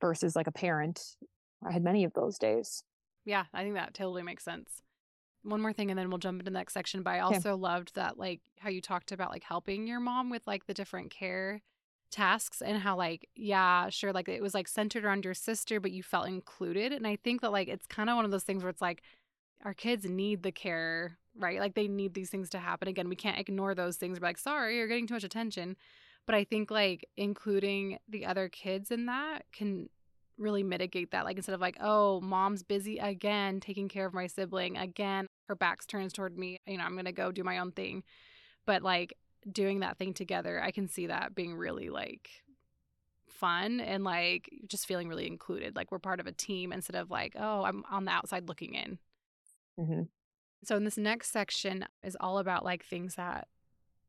versus 0.00 0.36
like 0.36 0.46
a 0.46 0.52
parent. 0.52 1.00
I 1.66 1.72
had 1.72 1.82
many 1.82 2.04
of 2.04 2.14
those 2.14 2.38
days. 2.38 2.84
Yeah, 3.24 3.44
I 3.52 3.62
think 3.62 3.74
that 3.74 3.94
totally 3.94 4.22
makes 4.22 4.44
sense. 4.44 4.82
One 5.42 5.60
more 5.60 5.72
thing, 5.72 5.90
and 5.90 5.98
then 5.98 6.08
we'll 6.08 6.18
jump 6.18 6.40
into 6.40 6.50
the 6.50 6.56
next 6.56 6.74
section. 6.74 7.02
But 7.02 7.10
I 7.10 7.20
also 7.20 7.50
yeah. 7.50 7.54
loved 7.54 7.94
that, 7.94 8.18
like, 8.18 8.40
how 8.58 8.70
you 8.70 8.80
talked 8.80 9.12
about 9.12 9.30
like 9.30 9.44
helping 9.44 9.86
your 9.86 10.00
mom 10.00 10.30
with 10.30 10.46
like 10.46 10.66
the 10.66 10.74
different 10.74 11.10
care 11.10 11.60
tasks 12.10 12.62
and 12.62 12.78
how 12.78 12.96
like 12.96 13.28
yeah 13.36 13.90
sure 13.90 14.12
like 14.12 14.28
it 14.28 14.42
was 14.42 14.54
like 14.54 14.66
centered 14.66 15.04
around 15.04 15.24
your 15.24 15.34
sister 15.34 15.78
but 15.78 15.90
you 15.90 16.02
felt 16.02 16.26
included 16.26 16.90
and 16.90 17.06
i 17.06 17.16
think 17.16 17.42
that 17.42 17.52
like 17.52 17.68
it's 17.68 17.86
kind 17.86 18.08
of 18.08 18.16
one 18.16 18.24
of 18.24 18.30
those 18.30 18.44
things 18.44 18.62
where 18.62 18.70
it's 18.70 18.80
like 18.80 19.02
our 19.64 19.74
kids 19.74 20.06
need 20.06 20.42
the 20.42 20.50
care 20.50 21.18
right 21.38 21.60
like 21.60 21.74
they 21.74 21.86
need 21.86 22.14
these 22.14 22.30
things 22.30 22.48
to 22.48 22.58
happen 22.58 22.88
again 22.88 23.08
we 23.08 23.16
can't 23.16 23.38
ignore 23.38 23.74
those 23.74 23.96
things 23.96 24.18
we're 24.18 24.26
like 24.26 24.38
sorry 24.38 24.76
you're 24.76 24.88
getting 24.88 25.06
too 25.06 25.14
much 25.14 25.24
attention 25.24 25.76
but 26.28 26.36
i 26.36 26.44
think 26.44 26.70
like 26.70 27.08
including 27.16 27.98
the 28.08 28.24
other 28.24 28.48
kids 28.48 28.92
in 28.92 29.06
that 29.06 29.42
can 29.52 29.88
really 30.36 30.62
mitigate 30.62 31.10
that 31.10 31.24
like 31.24 31.36
instead 31.36 31.54
of 31.54 31.60
like 31.60 31.76
oh 31.80 32.20
mom's 32.20 32.62
busy 32.62 32.98
again 32.98 33.58
taking 33.58 33.88
care 33.88 34.06
of 34.06 34.14
my 34.14 34.28
sibling 34.28 34.76
again 34.76 35.26
her 35.48 35.56
back's 35.56 35.84
turns 35.84 36.12
toward 36.12 36.38
me 36.38 36.60
you 36.64 36.78
know 36.78 36.84
i'm 36.84 36.94
gonna 36.94 37.10
go 37.10 37.32
do 37.32 37.42
my 37.42 37.58
own 37.58 37.72
thing 37.72 38.04
but 38.64 38.82
like 38.82 39.14
doing 39.50 39.80
that 39.80 39.98
thing 39.98 40.14
together, 40.14 40.62
I 40.62 40.70
can 40.70 40.88
see 40.88 41.06
that 41.06 41.34
being 41.34 41.56
really 41.56 41.88
like 41.90 42.30
fun 43.28 43.80
and 43.80 44.04
like 44.04 44.50
just 44.66 44.86
feeling 44.86 45.08
really 45.08 45.26
included. 45.26 45.76
Like 45.76 45.90
we're 45.90 45.98
part 45.98 46.20
of 46.20 46.26
a 46.26 46.32
team 46.32 46.72
instead 46.72 46.96
of 46.96 47.10
like, 47.10 47.34
oh, 47.38 47.64
I'm 47.64 47.84
on 47.90 48.04
the 48.04 48.10
outside 48.10 48.48
looking 48.48 48.74
in. 48.74 48.98
Mm-hmm. 49.78 50.02
So, 50.64 50.76
in 50.76 50.84
this 50.84 50.98
next 50.98 51.30
section 51.30 51.86
is 52.02 52.16
all 52.20 52.38
about 52.38 52.64
like 52.64 52.84
things 52.84 53.14
that 53.14 53.46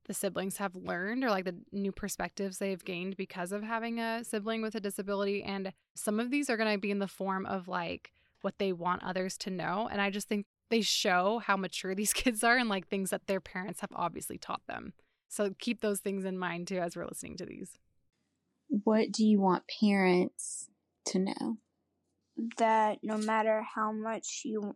the 0.09 0.13
siblings 0.15 0.57
have 0.57 0.75
learned 0.75 1.23
or 1.23 1.29
like 1.29 1.45
the 1.45 1.55
new 1.71 1.91
perspectives 1.91 2.57
they've 2.57 2.83
gained 2.83 3.15
because 3.15 3.51
of 3.51 3.61
having 3.61 3.99
a 3.99 4.23
sibling 4.23 4.63
with 4.63 4.73
a 4.73 4.79
disability. 4.79 5.43
And 5.43 5.71
some 5.93 6.19
of 6.19 6.31
these 6.31 6.49
are 6.49 6.57
going 6.57 6.73
to 6.73 6.79
be 6.79 6.89
in 6.89 6.97
the 6.97 7.07
form 7.07 7.45
of 7.45 7.67
like 7.67 8.11
what 8.41 8.57
they 8.57 8.73
want 8.73 9.03
others 9.03 9.37
to 9.37 9.51
know. 9.51 9.87
And 9.89 10.01
I 10.01 10.09
just 10.09 10.27
think 10.27 10.47
they 10.71 10.81
show 10.81 11.37
how 11.45 11.55
mature 11.57 11.93
these 11.95 12.11
kids 12.11 12.43
are 12.43 12.57
and 12.57 12.67
like 12.67 12.87
things 12.87 13.11
that 13.11 13.27
their 13.27 13.39
parents 13.39 13.81
have 13.81 13.91
obviously 13.95 14.39
taught 14.39 14.63
them. 14.67 14.93
So, 15.27 15.53
keep 15.59 15.81
those 15.81 15.99
things 15.99 16.25
in 16.25 16.39
mind 16.39 16.67
too 16.67 16.79
as 16.79 16.95
we're 16.95 17.05
listening 17.05 17.37
to 17.37 17.45
these. 17.45 17.77
What 18.67 19.11
do 19.11 19.23
you 19.23 19.39
want 19.39 19.65
parents 19.79 20.69
to 21.05 21.19
know? 21.19 21.57
That 22.57 22.97
no 23.03 23.19
matter 23.19 23.63
how 23.75 23.91
much 23.91 24.41
you 24.43 24.75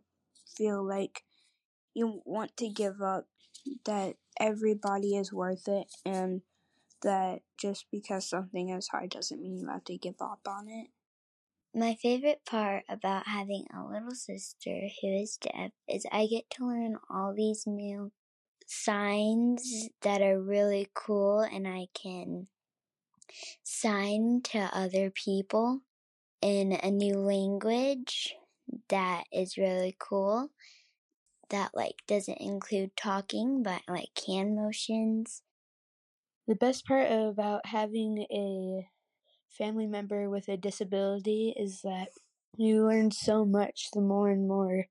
feel 0.56 0.86
like 0.86 1.24
you 1.92 2.22
want 2.24 2.56
to 2.58 2.68
give 2.68 3.02
up, 3.02 3.26
that 3.84 4.16
everybody 4.38 5.16
is 5.16 5.32
worth 5.32 5.68
it, 5.68 5.88
and 6.04 6.42
that 7.02 7.42
just 7.58 7.86
because 7.90 8.28
something 8.28 8.70
is 8.70 8.88
hard 8.88 9.10
doesn't 9.10 9.40
mean 9.40 9.58
you 9.58 9.68
have 9.68 9.84
to 9.84 9.96
give 9.96 10.20
up 10.20 10.40
on 10.46 10.68
it. 10.68 10.88
My 11.74 11.96
favorite 12.00 12.42
part 12.46 12.84
about 12.88 13.26
having 13.26 13.66
a 13.74 13.84
little 13.84 14.14
sister 14.14 14.88
who 15.00 15.08
is 15.08 15.38
deaf 15.38 15.72
is 15.88 16.06
I 16.10 16.26
get 16.26 16.48
to 16.50 16.66
learn 16.66 16.96
all 17.10 17.34
these 17.34 17.64
new 17.66 18.12
signs 18.66 19.88
that 20.02 20.22
are 20.22 20.40
really 20.40 20.88
cool 20.94 21.40
and 21.40 21.66
I 21.66 21.88
can 21.92 22.46
sign 23.62 24.40
to 24.44 24.58
other 24.72 25.10
people 25.10 25.80
in 26.40 26.72
a 26.72 26.90
new 26.90 27.18
language 27.18 28.34
that 28.88 29.24
is 29.32 29.58
really 29.58 29.96
cool 29.98 30.50
that 31.50 31.74
like 31.74 32.02
doesn't 32.06 32.38
include 32.40 32.96
talking 32.96 33.62
but 33.62 33.82
like 33.88 34.18
hand 34.26 34.56
motions. 34.56 35.42
The 36.46 36.54
best 36.54 36.86
part 36.86 37.10
about 37.12 37.66
having 37.66 38.26
a 38.30 38.88
family 39.48 39.86
member 39.86 40.30
with 40.30 40.48
a 40.48 40.56
disability 40.56 41.54
is 41.56 41.82
that 41.82 42.10
you 42.56 42.86
learn 42.86 43.10
so 43.12 43.44
much 43.44 43.90
the 43.92 44.00
more 44.02 44.30
and 44.30 44.48
more 44.48 44.86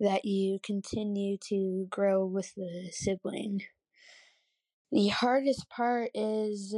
that 0.00 0.24
you 0.24 0.60
continue 0.62 1.38
to 1.48 1.86
grow 1.90 2.26
with 2.26 2.54
the 2.56 2.90
sibling. 2.92 3.62
The 4.92 5.08
hardest 5.08 5.68
part 5.70 6.10
is 6.14 6.74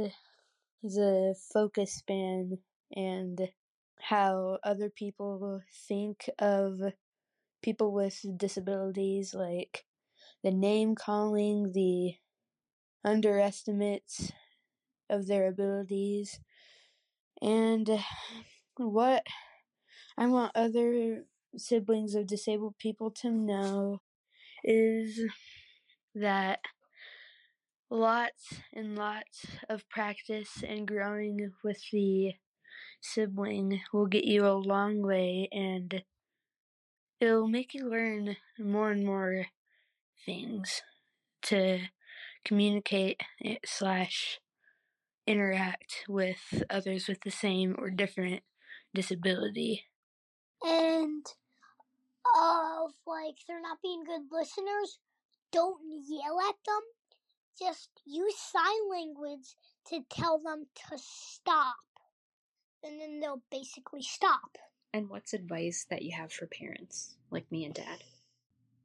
the 0.83 1.35
focus 1.53 1.95
span 1.95 2.59
and 2.95 3.51
how 3.99 4.59
other 4.63 4.89
people 4.89 5.61
think 5.87 6.29
of 6.39 6.81
people 7.61 7.91
with 7.91 8.25
disabilities, 8.37 9.33
like 9.33 9.85
the 10.43 10.51
name 10.51 10.95
calling, 10.95 11.71
the 11.73 12.15
underestimates 13.03 14.31
of 15.09 15.27
their 15.27 15.47
abilities, 15.47 16.39
and 17.41 17.89
what 18.77 19.25
I 20.17 20.27
want 20.27 20.51
other 20.55 21.25
siblings 21.57 22.15
of 22.15 22.27
disabled 22.27 22.77
people 22.77 23.11
to 23.21 23.31
know 23.31 24.01
is 24.63 25.19
that 26.15 26.59
lots 27.89 28.53
and 28.73 28.95
lots 28.95 29.45
of 29.69 29.87
practice 29.89 30.63
and 30.65 30.87
growing 30.87 31.51
with 31.63 31.81
the 31.91 32.33
sibling 33.01 33.81
will 33.91 34.05
get 34.05 34.23
you 34.23 34.45
a 34.45 34.53
long 34.53 35.01
way 35.01 35.49
and 35.51 36.03
it'll 37.21 37.47
make 37.47 37.73
you 37.73 37.87
learn 37.87 38.35
more 38.59 38.91
and 38.91 39.05
more 39.05 39.45
things 40.25 40.81
to 41.43 41.79
communicate 42.43 43.21
eh, 43.45 43.57
slash 43.63 44.39
interact 45.27 46.03
with 46.09 46.63
others 46.69 47.07
with 47.07 47.21
the 47.21 47.31
same 47.31 47.75
or 47.77 47.89
different 47.91 48.41
disability. 48.93 49.85
And 50.63 51.25
of 52.35 52.91
like 53.05 53.35
they're 53.47 53.61
not 53.61 53.81
being 53.81 54.03
good 54.03 54.27
listeners, 54.31 54.99
don't 55.51 55.79
yell 56.07 56.39
at 56.49 56.55
them. 56.65 56.81
Just 57.59 57.89
use 58.05 58.37
sign 58.37 58.89
language 58.89 59.55
to 59.89 59.99
tell 60.09 60.39
them 60.39 60.65
to 60.89 60.97
stop. 60.97 61.75
And 62.83 62.99
then 62.99 63.19
they'll 63.19 63.43
basically 63.51 64.01
stop. 64.01 64.57
And 64.93 65.09
what's 65.09 65.33
advice 65.33 65.85
that 65.89 66.01
you 66.01 66.11
have 66.17 66.33
for 66.33 66.47
parents 66.47 67.15
like 67.29 67.49
me 67.49 67.63
and 67.63 67.73
dad? 67.73 68.03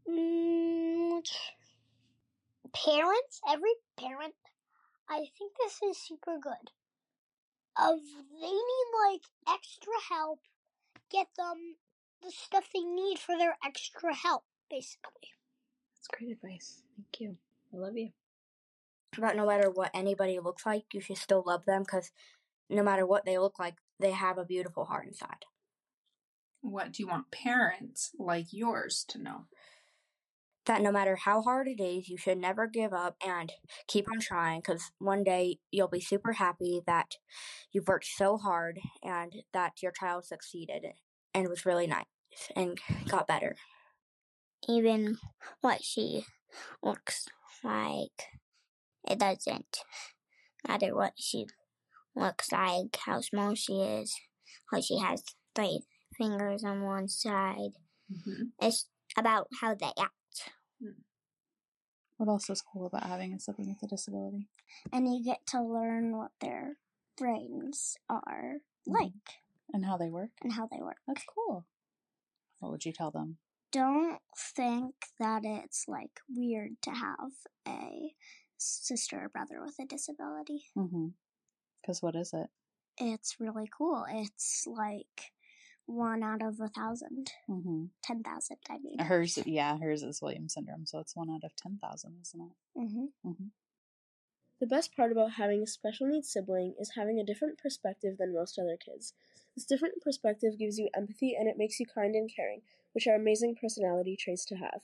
Mm, 0.09 1.21
parents, 2.73 3.41
every 3.49 3.75
parent, 3.99 4.35
I 5.09 5.27
think 5.37 5.53
this 5.61 5.81
is 5.83 5.99
super 5.99 6.39
good. 6.41 6.71
Of 7.79 7.99
they 8.41 8.47
need 8.47 8.87
like 9.11 9.23
extra 9.49 9.93
help, 10.09 10.41
get 11.11 11.27
them 11.37 11.77
the 12.23 12.31
stuff 12.31 12.69
they 12.73 12.81
need 12.81 13.19
for 13.19 13.37
their 13.37 13.57
extra 13.65 14.15
help, 14.15 14.45
basically. 14.71 15.35
That's 15.97 16.09
great 16.09 16.33
advice. 16.33 16.83
Thank 16.97 17.21
you. 17.21 17.37
I 17.75 17.79
love 17.79 17.97
you. 17.97 18.11
But 19.19 19.37
no 19.37 19.47
matter 19.47 19.71
what 19.71 19.91
anybody 19.93 20.39
looks 20.39 20.65
like, 20.65 20.85
you 20.93 21.01
should 21.01 21.19
still 21.19 21.43
love 21.45 21.65
them 21.65 21.83
because 21.83 22.13
no 22.71 22.83
matter 22.83 23.07
what 23.07 23.25
they 23.25 23.39
look 23.39 23.59
like, 23.59 23.75
they 23.99 24.13
have 24.13 24.39
a 24.39 24.45
beautiful 24.45 24.85
heart 24.85 25.07
inside. 25.07 25.45
What 26.69 26.91
do 26.93 27.03
you 27.03 27.09
want 27.09 27.31
parents 27.31 28.11
like 28.19 28.47
yours 28.51 29.05
to 29.11 29.23
know? 29.23 29.45
That 30.65 30.83
no 30.83 30.91
matter 30.91 31.15
how 31.15 31.43
hard 31.43 31.69
it 31.69 31.81
is, 31.81 32.09
you 32.09 32.17
should 32.17 32.39
never 32.39 32.67
give 32.67 32.93
up 32.93 33.15
and 33.25 33.53
keep 33.87 34.11
on 34.11 34.19
trying 34.19 34.61
because 34.61 34.91
one 34.99 35.23
day 35.23 35.59
you'll 35.71 35.87
be 35.87 36.01
super 36.01 36.33
happy 36.33 36.83
that 36.85 37.15
you've 37.71 37.87
worked 37.87 38.09
so 38.17 38.37
hard 38.37 38.81
and 39.01 39.33
that 39.53 39.81
your 39.81 39.93
child 39.93 40.25
succeeded 40.25 40.87
and 41.33 41.49
was 41.49 41.65
really 41.65 41.87
nice 41.87 42.05
and 42.57 42.79
got 43.09 43.29
better. 43.29 43.55
Even 44.69 45.19
what 45.61 45.85
she 45.85 46.25
looks 46.83 47.29
like, 47.63 48.25
it 49.09 49.21
doesn't 49.21 49.79
matter 50.67 50.97
what 50.97 51.13
she 51.17 51.47
looks 52.17 52.51
like, 52.51 52.97
how 53.05 53.21
small 53.21 53.55
she 53.55 53.75
is, 53.75 54.13
how 54.73 54.81
she 54.81 54.99
has 54.99 55.23
three 55.55 55.83
fingers 56.17 56.65
on 56.65 56.83
one 56.83 57.09
side. 57.09 57.73
Mm-hmm. 58.13 58.45
It's 58.61 58.87
about 59.19 59.49
how 59.61 59.75
they 59.75 59.91
act. 59.99 60.13
What 62.17 62.29
else 62.31 62.49
is 62.49 62.63
cool 62.63 62.87
about 62.87 63.05
having 63.07 63.35
a 63.35 63.41
sibling 63.41 63.69
with 63.69 63.83
a 63.83 63.95
disability? 63.95 64.49
And 64.91 65.07
you 65.07 65.23
get 65.23 65.47
to 65.49 65.63
learn 65.63 66.17
what 66.17 66.31
their 66.41 66.79
brains 67.19 67.97
are 68.09 68.55
like 68.87 69.11
And 69.73 69.85
how 69.85 69.99
they 69.99 70.09
work? 70.09 70.31
and 70.43 70.53
how 70.53 70.67
they 70.67 70.81
work. 70.81 70.97
That's 71.07 71.25
cool. 71.35 71.67
What 72.59 72.73
would 72.73 72.85
you 72.87 72.93
tell 72.93 73.11
them? 73.11 73.37
Don't 73.71 74.21
think 74.57 74.95
that 75.21 75.43
it's 75.45 75.85
like 75.89 76.21
weird 76.35 76.81
to 76.83 76.91
have 76.91 77.33
a 77.69 78.15
sister 78.57 79.25
or 79.25 79.29
brother 79.29 79.61
with 79.63 79.75
a 79.79 79.85
disability. 79.85 80.63
Mm-hmm. 80.77 81.09
Because 81.83 82.01
what 82.01 82.17
is 82.17 82.33
it? 82.33 82.47
It's 82.99 83.37
really 83.39 83.69
cool. 83.77 84.07
It's 84.09 84.65
like 84.67 85.33
one 85.87 86.23
out 86.23 86.43
of 86.43 86.61
a 86.61 86.69
thousand. 86.69 87.31
Mm-hmm. 87.49 87.85
Ten 88.03 88.23
thousand, 88.23 88.59
I 88.69 88.79
mean. 88.79 88.99
Hers, 88.99 89.39
yeah, 89.47 89.79
hers 89.79 90.03
is 90.03 90.21
Williams 90.21 90.55
syndrome, 90.55 90.87
so 90.87 90.99
it's 90.99 91.17
one 91.17 91.31
out 91.31 91.45
of 91.45 91.55
ten 91.57 91.79
thousand, 91.83 92.17
isn't 92.21 92.41
it? 92.41 92.79
Mm-hmm. 92.79 93.29
Mm-hmm. 93.29 93.47
The 94.61 94.67
best 94.67 94.97
part 94.97 95.13
about 95.13 95.33
having 95.33 95.63
a 95.63 95.67
special 95.67 96.07
needs 96.07 96.33
sibling 96.33 96.75
is 96.81 96.93
having 96.97 97.19
a 97.19 97.25
different 97.25 97.59
perspective 97.59 98.17
than 98.19 98.35
most 98.35 98.59
other 98.59 98.77
kids. 98.77 99.13
This 99.55 99.67
different 99.67 100.01
perspective 100.03 100.59
gives 100.59 100.79
you 100.79 100.89
empathy 100.95 101.37
and 101.39 101.49
it 101.49 101.59
makes 101.59 101.79
you 101.79 101.87
kind 101.87 102.15
and 102.15 102.31
caring, 102.35 102.63
which 102.93 103.07
are 103.07 103.15
amazing 103.15 103.57
personality 103.61 104.17
traits 104.17 104.45
to 104.47 104.57
have. 104.57 104.83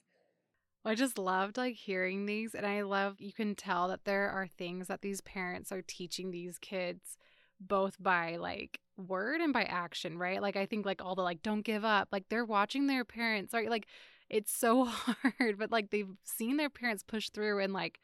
I 0.84 0.94
just 0.94 1.18
loved 1.18 1.57
like 1.57 1.76
hearing 1.76 2.26
these 2.26 2.55
and 2.55 2.66
I 2.66 2.82
love 2.82 3.20
you 3.20 3.32
can 3.32 3.55
tell 3.55 3.88
that 3.88 4.05
there 4.05 4.28
are 4.28 4.46
things 4.46 4.88
that 4.88 5.00
these 5.00 5.20
parents 5.20 5.70
are 5.70 5.82
teaching 5.82 6.30
these 6.30 6.59
kids 6.59 7.16
both 7.61 8.03
by 8.03 8.36
like 8.36 8.80
word 9.03 9.40
and 9.40 9.53
by 9.53 9.64
action, 9.64 10.18
right? 10.18 10.40
Like 10.40 10.57
I 10.57 10.66
think 10.66 10.86
like 10.86 11.03
all 11.03 11.14
the 11.14 11.22
like 11.22 11.42
don't 11.42 11.62
give 11.62 11.84
up, 11.84 12.09
like 12.12 12.28
they're 12.28 12.44
watching 12.44 12.86
their 12.86 13.05
parents, 13.05 13.53
right? 13.53 13.70
Like 13.70 13.86
it's 14.30 14.53
so 14.53 14.84
hard, 14.84 15.59
but 15.59 15.70
like 15.70 15.90
they've 15.90 16.16
seen 16.24 16.57
their 16.57 16.70
parents 16.70 17.03
push 17.03 17.30
through 17.30 17.61
and 17.61 17.72
like 17.72 18.00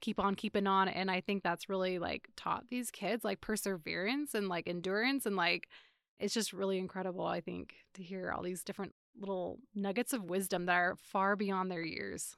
keep 0.00 0.18
on 0.18 0.34
keeping 0.34 0.66
on 0.66 0.88
and 0.88 1.10
I 1.10 1.20
think 1.20 1.42
that's 1.42 1.68
really 1.68 1.98
like 1.98 2.28
taught 2.34 2.64
these 2.70 2.90
kids 2.90 3.22
like 3.22 3.42
perseverance 3.42 4.34
and 4.34 4.48
like 4.48 4.66
endurance 4.66 5.26
and 5.26 5.36
like 5.36 5.68
it's 6.18 6.32
just 6.32 6.54
really 6.54 6.78
incredible 6.78 7.26
I 7.26 7.42
think 7.42 7.74
to 7.94 8.02
hear 8.02 8.32
all 8.32 8.42
these 8.42 8.64
different 8.64 8.94
little 9.18 9.58
nuggets 9.74 10.12
of 10.12 10.24
wisdom 10.24 10.66
that 10.66 10.74
are 10.74 10.96
far 10.96 11.36
beyond 11.36 11.70
their 11.70 11.82
years. 11.82 12.36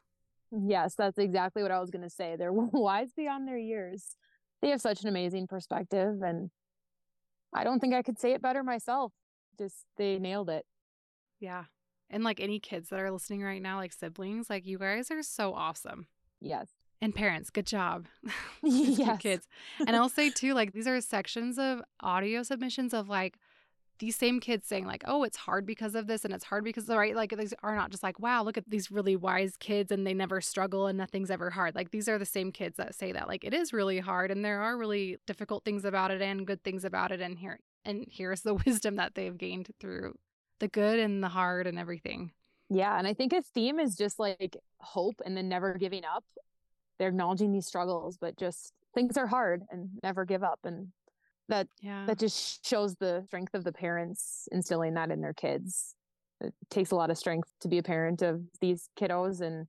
Yes, 0.51 0.95
that's 0.95 1.19
exactly 1.19 1.63
what 1.63 1.73
I 1.73 1.81
was 1.81 1.91
going 1.91 2.03
to 2.03 2.11
say. 2.11 2.37
They're 2.37 2.53
wise 2.53 3.13
beyond 3.17 3.49
their 3.49 3.59
years. 3.59 4.17
They 4.61 4.69
have 4.69 4.81
such 4.81 5.03
an 5.03 5.09
amazing 5.09 5.47
perspective 5.47 6.21
and 6.23 6.51
I 7.53 7.65
don't 7.65 7.81
think 7.81 7.95
I 7.95 8.03
could 8.03 8.19
say 8.19 8.33
it 8.33 8.43
better 8.43 8.63
myself. 8.63 9.13
Just 9.59 9.85
they 9.97 10.19
nailed 10.19 10.49
it. 10.51 10.65
Yeah. 11.41 11.65
And 12.11 12.25
like 12.25 12.41
any 12.41 12.61
kids 12.61 12.89
that 12.91 13.01
are 13.01 13.11
listening 13.11 13.43
right 13.43 13.63
now, 13.63 13.77
like 13.79 13.93
siblings, 13.93 14.51
like 14.51 14.67
you 14.67 14.79
guys 14.79 15.11
are 15.11 15.23
so 15.23 15.55
awesome. 15.55 16.07
Yes. 16.41 16.69
And 17.01 17.15
parents, 17.15 17.51
good 17.51 17.67
job. 17.67 18.07
Yes. 18.63 19.21
Kids. 19.21 19.49
And 19.87 19.97
I'll 19.97 20.09
say 20.09 20.31
too, 20.35 20.55
like 20.55 20.73
these 20.73 20.87
are 20.87 21.01
sections 21.01 21.59
of 21.59 21.83
audio 22.01 22.43
submissions 22.43 22.95
of 22.95 23.09
like 23.09 23.39
these 23.99 24.17
same 24.17 24.41
kids 24.41 24.67
saying 24.67 24.87
like, 24.87 25.05
"Oh, 25.07 25.23
it's 25.23 25.37
hard 25.37 25.67
because 25.67 25.95
of 25.95 26.07
this, 26.07 26.25
and 26.25 26.35
it's 26.35 26.45
hard 26.45 26.65
because 26.65 26.89
right." 26.89 27.15
Like 27.15 27.37
these 27.37 27.55
are 27.63 27.77
not 27.77 27.91
just 27.91 28.03
like, 28.03 28.19
"Wow, 28.19 28.43
look 28.43 28.57
at 28.57 28.69
these 28.69 28.91
really 28.91 29.17
wise 29.17 29.57
kids, 29.57 29.93
and 29.93 30.07
they 30.07 30.15
never 30.15 30.41
struggle, 30.41 30.87
and 30.87 30.99
nothing's 30.99 31.31
ever 31.31 31.51
hard." 31.51 31.75
Like 31.75 31.91
these 31.91 32.09
are 32.09 32.19
the 32.19 32.27
same 32.27 32.53
kids 32.53 32.77
that 32.77 32.95
say 32.95 33.13
that 33.13 33.29
like 33.29 33.45
it 33.45 33.55
is 33.55 33.73
really 33.73 34.01
hard, 34.01 34.31
and 34.31 34.45
there 34.45 34.61
are 34.61 34.77
really 34.77 35.19
difficult 35.27 35.65
things 35.65 35.85
about 35.85 36.11
it 36.11 36.23
and 36.23 36.47
good 36.47 36.63
things 36.65 36.85
about 36.85 37.13
it, 37.13 37.21
and 37.21 37.39
here 37.39 37.61
and 37.85 38.05
here's 38.09 38.43
the 38.43 38.55
wisdom 38.67 38.97
that 38.97 39.15
they've 39.15 39.37
gained 39.37 39.71
through 39.81 40.15
the 40.61 40.69
good 40.69 40.99
and 40.99 41.23
the 41.23 41.29
hard 41.29 41.67
and 41.67 41.79
everything. 41.79 42.33
Yeah, 42.71 42.99
and 42.99 43.07
I 43.07 43.15
think 43.15 43.33
a 43.33 43.43
theme 43.43 43.79
is 43.79 43.97
just 43.97 44.19
like 44.19 44.57
hope 44.79 45.21
and 45.25 45.37
then 45.37 45.49
never 45.49 45.75
giving 45.75 46.05
up. 46.05 46.25
They're 46.99 47.09
acknowledging 47.09 47.53
these 47.53 47.67
struggles, 47.67 48.17
but 48.17 48.37
just 48.39 48.73
things 48.95 49.17
are 49.17 49.27
hard 49.27 49.63
and 49.71 49.91
never 50.03 50.25
give 50.25 50.43
up 50.43 50.61
and 50.65 50.89
that 51.53 51.69
yeah. 51.81 52.05
that 52.07 52.19
just 52.19 52.67
shows 52.67 52.97
the 52.97 53.23
strength 53.27 53.55
of 53.55 53.65
the 53.65 53.73
parents 53.73 54.49
instilling 54.53 54.95
that 54.95 55.11
in 55.11 55.21
their 55.21 55.35
kids. 55.35 55.95
It 56.41 56.53
takes 56.71 56.91
a 56.91 56.97
lot 56.97 57.11
of 57.11 57.19
strength 57.19 57.49
to 57.61 57.69
be 57.69 57.79
a 57.79 57.83
parent 57.83 58.23
of 58.23 58.41
these 58.61 58.89
kiddos 58.99 59.41
and 59.41 59.67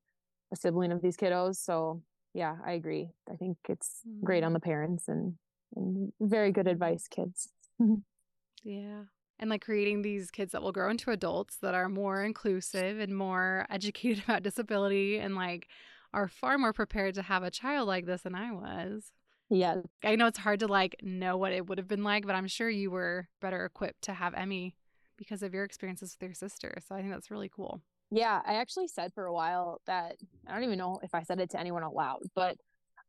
a 0.52 0.56
sibling 0.56 0.92
of 0.92 1.02
these 1.02 1.16
kiddos. 1.16 1.58
So, 1.58 2.02
yeah, 2.34 2.56
I 2.66 2.72
agree. 2.72 3.10
I 3.32 3.36
think 3.36 3.58
it's 3.70 4.02
mm-hmm. 4.08 4.26
great 4.26 4.44
on 4.44 4.54
the 4.54 4.60
parents 4.60 5.08
and, 5.08 5.36
and 5.76 6.12
very 6.20 6.52
good 6.52 6.68
advice, 6.68 7.08
kids. 7.08 7.50
yeah 8.64 9.04
and 9.40 9.50
like 9.50 9.66
creating 9.66 10.02
these 10.02 10.32
kids 10.32 10.54
that 10.54 10.62
will 10.62 10.72
grow 10.72 10.90
into 10.90 11.12
adults 11.12 11.58
that 11.62 11.74
are 11.74 11.90
more 11.90 12.24
inclusive 12.24 13.00
and 13.00 13.16
more 13.16 13.66
educated 13.70 14.24
about 14.28 14.44
disability 14.44 15.18
and 15.18 15.36
like 15.36 15.68
are 16.14 16.28
far 16.28 16.58
more 16.58 16.72
prepared 16.72 17.16
to 17.16 17.22
have 17.24 17.44
a 17.44 17.52
child 17.52 17.88
like 17.88 18.06
this 18.06 18.22
than 18.22 18.36
I 18.36 18.52
was. 18.52 19.12
Yeah. 19.50 19.82
I 20.04 20.16
know 20.16 20.28
it's 20.28 20.40
hard 20.40 20.62
to 20.62 20.68
like 20.68 20.96
know 21.02 21.38
what 21.38 21.52
it 21.52 21.68
would 21.68 21.78
have 21.78 21.88
been 21.88 22.04
like, 22.04 22.26
but 22.26 22.36
I'm 22.36 22.48
sure 22.48 22.70
you 22.70 22.92
were 22.92 23.28
better 23.42 23.66
equipped 23.66 24.04
to 24.04 24.14
have 24.14 24.34
Emmy 24.34 24.76
because 25.18 25.44
of 25.44 25.54
your 25.54 25.64
experiences 25.64 26.16
with 26.20 26.28
your 26.28 26.34
sister. 26.34 26.76
So 26.88 26.96
I 26.96 27.00
think 27.00 27.12
that's 27.12 27.32
really 27.32 27.50
cool. 27.54 27.82
Yeah, 28.12 28.42
I 28.46 28.56
actually 28.56 28.88
said 28.88 29.14
for 29.14 29.26
a 29.26 29.34
while 29.34 29.82
that 29.88 30.18
I 30.48 30.54
don't 30.54 30.64
even 30.64 30.78
know 30.78 31.00
if 31.04 31.14
I 31.16 31.24
said 31.24 31.40
it 31.40 31.52
to 31.52 31.60
anyone 31.60 31.84
out 31.84 31.96
loud, 31.96 32.22
but 32.36 32.58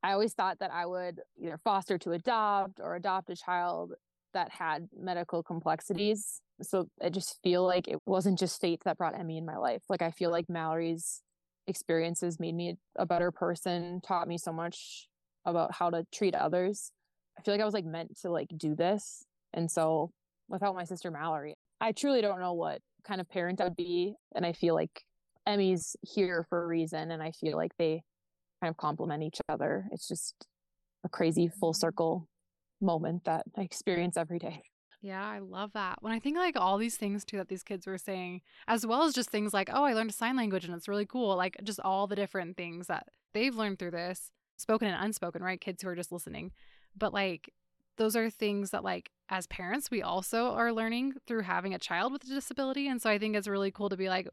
I 0.02 0.12
always 0.12 0.34
thought 0.34 0.58
that 0.60 0.70
I 0.70 0.86
would 0.86 1.20
either 1.38 1.58
foster 1.62 1.98
to 1.98 2.12
adopt 2.12 2.80
or 2.80 2.94
adopt 2.94 3.30
a 3.30 3.36
child 3.36 3.94
that 4.34 4.50
had 4.50 4.88
medical 4.94 5.42
complexities. 5.42 6.40
So 6.62 6.88
I 7.02 7.08
just 7.08 7.38
feel 7.42 7.64
like 7.64 7.88
it 7.88 8.00
wasn't 8.04 8.38
just 8.38 8.60
fate 8.60 8.82
that 8.84 8.98
brought 8.98 9.18
Emmy 9.18 9.38
in 9.38 9.46
my 9.46 9.56
life. 9.56 9.82
Like 9.88 10.02
I 10.02 10.10
feel 10.10 10.30
like 10.30 10.48
Mallory's 10.48 11.22
experiences 11.66 12.38
made 12.38 12.54
me 12.54 12.76
a 12.96 13.06
better 13.06 13.30
person, 13.30 14.00
taught 14.02 14.28
me 14.28 14.36
so 14.36 14.52
much 14.52 15.08
about 15.44 15.72
how 15.74 15.90
to 15.90 16.04
treat 16.12 16.34
others. 16.34 16.90
I 17.38 17.42
feel 17.42 17.54
like 17.54 17.60
I 17.60 17.64
was 17.64 17.74
like 17.74 17.84
meant 17.84 18.18
to 18.22 18.30
like 18.30 18.48
do 18.56 18.74
this. 18.74 19.24
And 19.52 19.70
so 19.70 20.10
without 20.48 20.74
my 20.74 20.84
sister 20.84 21.10
Mallory, 21.10 21.54
I 21.80 21.92
truly 21.92 22.22
don't 22.22 22.40
know 22.40 22.52
what 22.52 22.80
kind 23.06 23.20
of 23.20 23.28
parent 23.28 23.60
I'd 23.60 23.76
be. 23.76 24.14
And 24.34 24.46
I 24.46 24.52
feel 24.52 24.74
like 24.74 25.02
Emmy's 25.46 25.96
here 26.02 26.46
for 26.48 26.62
a 26.62 26.66
reason. 26.66 27.10
And 27.10 27.22
I 27.22 27.32
feel 27.32 27.56
like 27.56 27.72
they 27.78 28.02
kind 28.62 28.70
of 28.70 28.76
complement 28.76 29.22
each 29.22 29.40
other. 29.48 29.86
It's 29.90 30.08
just 30.08 30.34
a 31.04 31.08
crazy 31.08 31.48
full 31.48 31.72
mm-hmm. 31.72 31.80
circle 31.80 32.28
moment 32.80 33.24
that 33.24 33.44
I 33.56 33.62
experience 33.62 34.16
every 34.16 34.38
day. 34.38 34.62
Yeah, 35.04 35.22
I 35.22 35.40
love 35.40 35.72
that. 35.74 35.98
When 36.00 36.14
I 36.14 36.18
think 36.18 36.38
like 36.38 36.56
all 36.58 36.78
these 36.78 36.96
things 36.96 37.26
too 37.26 37.36
that 37.36 37.48
these 37.48 37.62
kids 37.62 37.86
were 37.86 37.98
saying, 37.98 38.40
as 38.66 38.86
well 38.86 39.02
as 39.02 39.12
just 39.12 39.28
things 39.28 39.52
like, 39.52 39.68
oh, 39.70 39.84
I 39.84 39.92
learned 39.92 40.14
sign 40.14 40.34
language 40.34 40.64
and 40.64 40.74
it's 40.74 40.88
really 40.88 41.04
cool. 41.04 41.36
Like 41.36 41.58
just 41.62 41.78
all 41.80 42.06
the 42.06 42.16
different 42.16 42.56
things 42.56 42.86
that 42.86 43.06
they've 43.34 43.54
learned 43.54 43.78
through 43.78 43.90
this, 43.90 44.30
spoken 44.56 44.88
and 44.88 45.02
unspoken, 45.02 45.42
right? 45.42 45.60
Kids 45.60 45.82
who 45.82 45.88
are 45.88 45.96
just 45.96 46.12
listening. 46.12 46.52
But 46.96 47.12
like 47.12 47.52
those 47.96 48.16
are 48.16 48.30
things 48.30 48.70
that 48.70 48.84
like 48.84 49.10
as 49.28 49.46
parents 49.46 49.90
we 49.90 50.02
also 50.02 50.48
are 50.52 50.72
learning 50.72 51.14
through 51.26 51.42
having 51.42 51.74
a 51.74 51.78
child 51.78 52.12
with 52.12 52.24
a 52.24 52.28
disability. 52.28 52.88
And 52.88 53.00
so 53.00 53.10
I 53.10 53.18
think 53.18 53.36
it's 53.36 53.48
really 53.48 53.70
cool 53.70 53.88
to 53.88 53.96
be 53.96 54.08
like, 54.08 54.28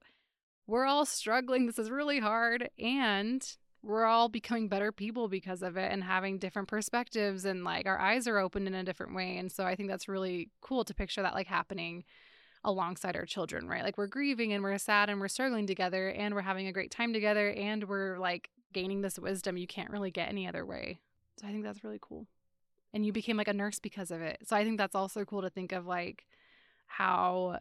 we're 0.67 0.85
all 0.85 1.05
struggling. 1.05 1.65
This 1.65 1.79
is 1.79 1.89
really 1.89 2.19
hard. 2.19 2.69
And 2.79 3.45
we're 3.83 4.05
all 4.05 4.29
becoming 4.29 4.67
better 4.67 4.91
people 4.91 5.27
because 5.27 5.63
of 5.63 5.75
it 5.75 5.91
and 5.91 6.03
having 6.03 6.37
different 6.37 6.67
perspectives 6.67 7.45
and 7.45 7.63
like 7.63 7.87
our 7.87 7.99
eyes 7.99 8.27
are 8.27 8.37
opened 8.37 8.67
in 8.67 8.75
a 8.75 8.83
different 8.83 9.15
way. 9.15 9.37
And 9.37 9.51
so 9.51 9.63
I 9.63 9.75
think 9.75 9.89
that's 9.89 10.07
really 10.07 10.49
cool 10.61 10.83
to 10.85 10.93
picture 10.93 11.23
that 11.23 11.33
like 11.33 11.47
happening 11.47 12.03
alongside 12.63 13.15
our 13.15 13.25
children, 13.25 13.67
right? 13.67 13.83
Like 13.83 13.97
we're 13.97 14.07
grieving 14.07 14.53
and 14.53 14.63
we're 14.63 14.77
sad 14.77 15.09
and 15.09 15.19
we're 15.19 15.27
struggling 15.29 15.65
together 15.65 16.09
and 16.09 16.35
we're 16.35 16.41
having 16.41 16.67
a 16.67 16.71
great 16.71 16.91
time 16.91 17.11
together 17.11 17.49
and 17.49 17.85
we're 17.85 18.19
like 18.19 18.49
gaining 18.73 19.01
this 19.01 19.19
wisdom 19.19 19.57
you 19.57 19.67
can't 19.67 19.91
really 19.91 20.11
get 20.11 20.29
any 20.29 20.47
other 20.47 20.65
way. 20.65 20.99
So 21.39 21.47
I 21.47 21.51
think 21.51 21.63
that's 21.63 21.83
really 21.83 21.99
cool. 22.01 22.27
And 22.93 23.05
you 23.05 23.13
became 23.13 23.37
like 23.37 23.47
a 23.47 23.53
nurse 23.53 23.79
because 23.79 24.11
of 24.11 24.21
it. 24.21 24.39
So 24.45 24.55
I 24.55 24.63
think 24.63 24.77
that's 24.77 24.95
also 24.95 25.23
cool 25.23 25.41
to 25.41 25.49
think 25.49 25.71
of 25.71 25.85
like 25.85 26.25
how 26.87 27.59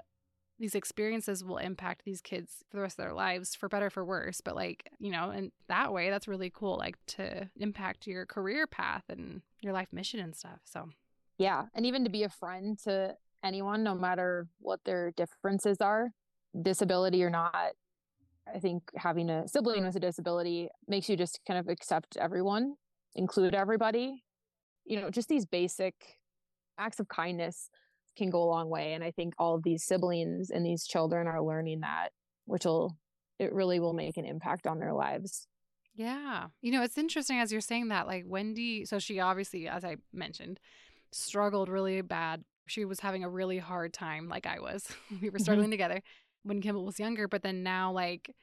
these 0.61 0.75
experiences 0.75 1.43
will 1.43 1.57
impact 1.57 2.05
these 2.05 2.21
kids 2.21 2.63
for 2.69 2.77
the 2.77 2.83
rest 2.83 2.99
of 2.99 3.05
their 3.05 3.15
lives 3.15 3.55
for 3.55 3.69
better 3.69 3.89
for 3.89 4.05
worse 4.05 4.43
but 4.43 4.55
like 4.55 4.91
you 4.99 5.11
know 5.11 5.31
and 5.31 5.51
that 5.69 5.93
way 5.93 6.11
that's 6.11 6.29
really 6.29 6.53
cool 6.55 6.77
like 6.77 6.97
to 7.07 7.49
impact 7.59 8.07
your 8.07 8.27
career 8.27 8.67
path 8.67 9.05
and 9.09 9.41
your 9.61 9.73
life 9.73 9.89
mission 9.91 10.21
and 10.21 10.37
stuff 10.37 10.61
so 10.65 10.89
yeah 11.39 11.65
and 11.75 11.87
even 11.87 12.05
to 12.05 12.11
be 12.11 12.23
a 12.25 12.29
friend 12.29 12.79
to 12.79 13.17
anyone 13.43 13.83
no 13.83 13.95
matter 13.95 14.47
what 14.61 14.81
their 14.85 15.13
differences 15.13 15.79
are 15.81 16.13
disability 16.63 17.25
or 17.25 17.31
not 17.31 17.73
i 18.55 18.59
think 18.59 18.83
having 18.97 19.31
a 19.31 19.47
sibling 19.49 19.85
with 19.85 19.97
a 19.97 20.01
disability 20.01 20.69
makes 20.89 21.09
you 21.09 21.17
just 21.17 21.41
kind 21.47 21.59
of 21.59 21.69
accept 21.69 22.17
everyone 22.17 22.75
include 23.15 23.55
everybody 23.55 24.23
you 24.85 25.01
know 25.01 25.11
just 25.11 25.29
these 25.29 25.47
basic 25.47 25.95
acts 26.79 27.01
of 27.01 27.09
kindness 27.09 27.71
can 28.17 28.31
go 28.31 28.43
a 28.43 28.45
long 28.45 28.69
way. 28.69 28.95
And 28.95 29.05
I 29.05 29.11
think 29.11 29.35
all 29.39 29.55
of 29.55 29.63
these 29.63 29.85
siblings 29.85 30.51
and 30.51 30.65
these 30.65 30.87
children 30.87 31.27
are 31.27 31.43
learning 31.43 31.81
that, 31.81 32.11
which 32.47 32.65
will, 32.65 32.97
it 33.39 33.53
really 33.53 33.81
will 33.81 33.93
make 33.93 34.17
an 34.17 34.25
impact 34.25 34.67
on 34.67 34.79
their 34.79 34.93
lives. 34.93 35.47
Yeah. 35.95 36.47
You 36.61 36.73
know, 36.73 36.83
it's 36.83 36.99
interesting 36.99 37.39
as 37.39 37.53
you're 37.53 37.61
saying 37.61 37.89
that, 37.89 38.07
like 38.07 38.25
Wendy, 38.27 38.85
so 38.85 38.99
she 38.99 39.21
obviously, 39.21 39.69
as 39.69 39.85
I 39.85 39.97
mentioned, 40.13 40.59
struggled 41.13 41.69
really 41.69 42.01
bad. 42.03 42.45
She 42.67 42.85
was 42.85 43.01
having 43.01 43.25
a 43.25 43.29
really 43.29 43.59
hard 43.59 43.93
time, 43.93 44.29
like 44.29 44.47
I 44.47 44.61
was. 44.61 44.87
we 45.11 45.29
were 45.29 45.39
mm-hmm. 45.39 45.43
struggling 45.43 45.67
mm-hmm. 45.67 45.73
together 45.73 46.03
when 46.43 46.61
Kimball 46.61 46.85
was 46.85 46.99
younger, 46.99 47.29
but 47.29 47.43
then 47.43 47.63
now, 47.63 47.93
like, 47.93 48.35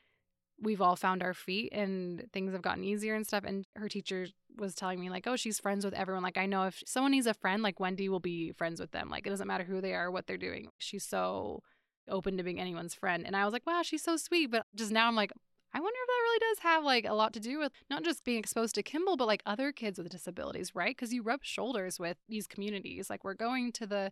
we've 0.60 0.82
all 0.82 0.96
found 0.96 1.22
our 1.22 1.34
feet 1.34 1.72
and 1.72 2.28
things 2.34 2.52
have 2.52 2.62
gotten 2.62 2.84
easier 2.84 3.14
and 3.14 3.28
stuff. 3.28 3.44
And 3.44 3.66
her 3.76 3.88
teacher 3.88 4.28
was 4.58 4.74
telling 4.74 5.00
me, 5.00 5.10
like, 5.10 5.28
oh, 5.28 5.36
she's 5.36 5.60
friends 5.60 5.86
with 5.86 5.94
everyone. 5.94 6.24
Like, 6.24 6.38
I 6.38 6.48
know 6.48 6.64
if 6.64 6.82
someone 6.86 7.12
needs 7.12 7.28
a 7.28 7.34
friend, 7.34 7.62
like, 7.62 7.80
Wendy 7.80 8.10
will 8.10 8.20
be 8.20 8.52
friends 8.54 8.80
with 8.80 8.92
them. 8.92 9.10
Like, 9.10 9.28
it 9.28 9.30
doesn't 9.30 9.48
matter 9.48 9.64
who 9.64 9.82
they 9.82 9.94
are, 9.94 10.10
what 10.10 10.26
they're 10.26 10.38
doing. 10.38 10.70
She's 10.80 11.04
so 11.04 11.62
open 12.10 12.38
to 12.38 12.44
being 12.44 12.60
anyone's 12.60 12.96
friend. 12.96 13.24
And 13.26 13.36
I 13.36 13.46
was 13.46 13.54
like, 13.54 13.68
wow, 13.68 13.82
she's 13.84 14.04
so 14.04 14.18
sweet. 14.18 14.50
But 14.50 14.66
just 14.76 14.92
now 14.92 15.08
I'm 15.08 15.16
like, 15.16 15.32
I 15.74 15.80
wonder 15.80 16.00
if 16.02 16.08
that 16.08 16.24
really 16.24 16.40
does 16.40 16.60
have 16.60 16.84
like 16.84 17.06
a 17.06 17.14
lot 17.14 17.34
to 17.34 17.40
do 17.40 17.60
with 17.60 17.72
not 17.90 18.04
just 18.04 18.24
being 18.24 18.40
exposed 18.40 18.74
to 18.76 18.84
Kimball, 18.84 19.18
but 19.18 19.28
like 19.28 19.44
other 19.46 19.72
kids 19.72 20.00
with 20.00 20.10
disabilities, 20.10 20.74
right? 20.74 20.96
Because 20.96 21.14
you 21.14 21.22
rub 21.22 21.44
shoulders 21.44 22.00
with 22.00 22.18
these 22.30 22.48
communities. 22.48 23.10
Like, 23.10 23.24
we're 23.24 23.34
going 23.34 23.72
to 23.74 23.86
the 23.86 24.12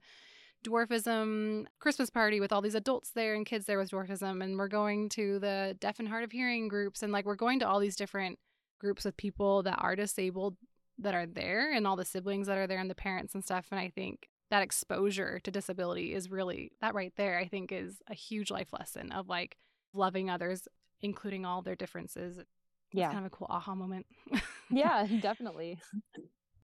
dwarfism 0.66 1.66
Christmas 1.80 2.10
party 2.10 2.40
with 2.40 2.52
all 2.52 2.62
these 2.62 2.76
adults 2.76 3.12
there 3.12 3.36
and 3.36 3.46
kids 3.46 3.66
there 3.66 3.78
with 3.78 3.92
dwarfism. 3.92 4.44
And 4.44 4.58
we're 4.58 4.68
going 4.68 5.10
to 5.10 5.40
the 5.40 5.78
deaf 5.80 6.00
and 6.00 6.08
hard 6.08 6.24
of 6.24 6.32
hearing 6.32 6.68
groups. 6.68 7.04
And 7.04 7.14
like, 7.14 7.26
we're 7.26 7.36
going 7.36 7.60
to 7.60 7.68
all 7.68 7.80
these 7.80 7.96
different 7.96 8.40
groups 8.80 9.06
of 9.06 9.16
people 9.16 9.64
that 9.64 9.78
are 9.80 9.96
disabled 9.96 10.58
that 10.98 11.14
are 11.14 11.26
there 11.26 11.74
and 11.74 11.86
all 11.86 11.96
the 11.96 12.06
siblings 12.06 12.48
that 12.48 12.58
are 12.58 12.68
there 12.68 12.80
and 12.80 12.90
the 12.90 12.96
parents 12.96 13.34
and 13.34 13.44
stuff. 13.44 13.68
And 13.72 13.80
I 13.80 13.90
think 13.90 14.30
that 14.50 14.64
exposure 14.64 15.40
to 15.44 15.52
disability 15.52 16.14
is 16.14 16.30
really 16.30 16.72
that 16.82 16.94
right 16.94 17.14
there, 17.18 17.38
I 17.38 17.48
think 17.48 17.72
is 17.72 17.98
a 18.10 18.14
huge 18.14 18.52
life 18.52 18.72
lesson 18.72 19.12
of 19.12 19.28
like 19.28 19.58
loving 19.94 20.30
others, 20.30 20.68
including 21.02 21.46
all 21.46 21.62
their 21.62 21.76
differences. 21.76 22.40
Yeah. 22.94 23.06
It's 23.06 23.14
kind 23.14 23.26
of 23.26 23.32
a 23.32 23.36
cool 23.36 23.48
aha 23.50 23.76
moment. 23.76 24.06
yeah, 24.70 25.08
definitely. 25.22 25.80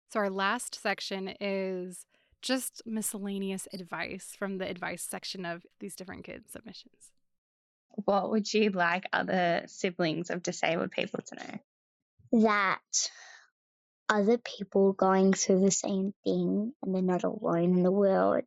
So, 0.09 0.19
our 0.19 0.29
last 0.29 0.75
section 0.81 1.33
is 1.39 2.05
just 2.41 2.81
miscellaneous 2.85 3.67
advice 3.73 4.35
from 4.37 4.57
the 4.57 4.69
advice 4.69 5.03
section 5.03 5.45
of 5.45 5.65
these 5.79 5.95
different 5.95 6.23
kids' 6.23 6.51
submissions. 6.51 7.11
What 7.89 8.29
would 8.29 8.53
you 8.53 8.69
like 8.69 9.05
other 9.11 9.63
siblings 9.67 10.29
of 10.29 10.43
disabled 10.43 10.91
people 10.91 11.19
to 11.27 11.35
know? 11.35 12.43
That 12.43 13.09
other 14.09 14.37
people 14.37 14.93
going 14.93 15.33
through 15.33 15.61
the 15.61 15.71
same 15.71 16.13
thing 16.23 16.73
and 16.81 16.95
they're 16.95 17.01
not 17.01 17.23
alone 17.23 17.77
in 17.77 17.83
the 17.83 17.91
world. 17.91 18.43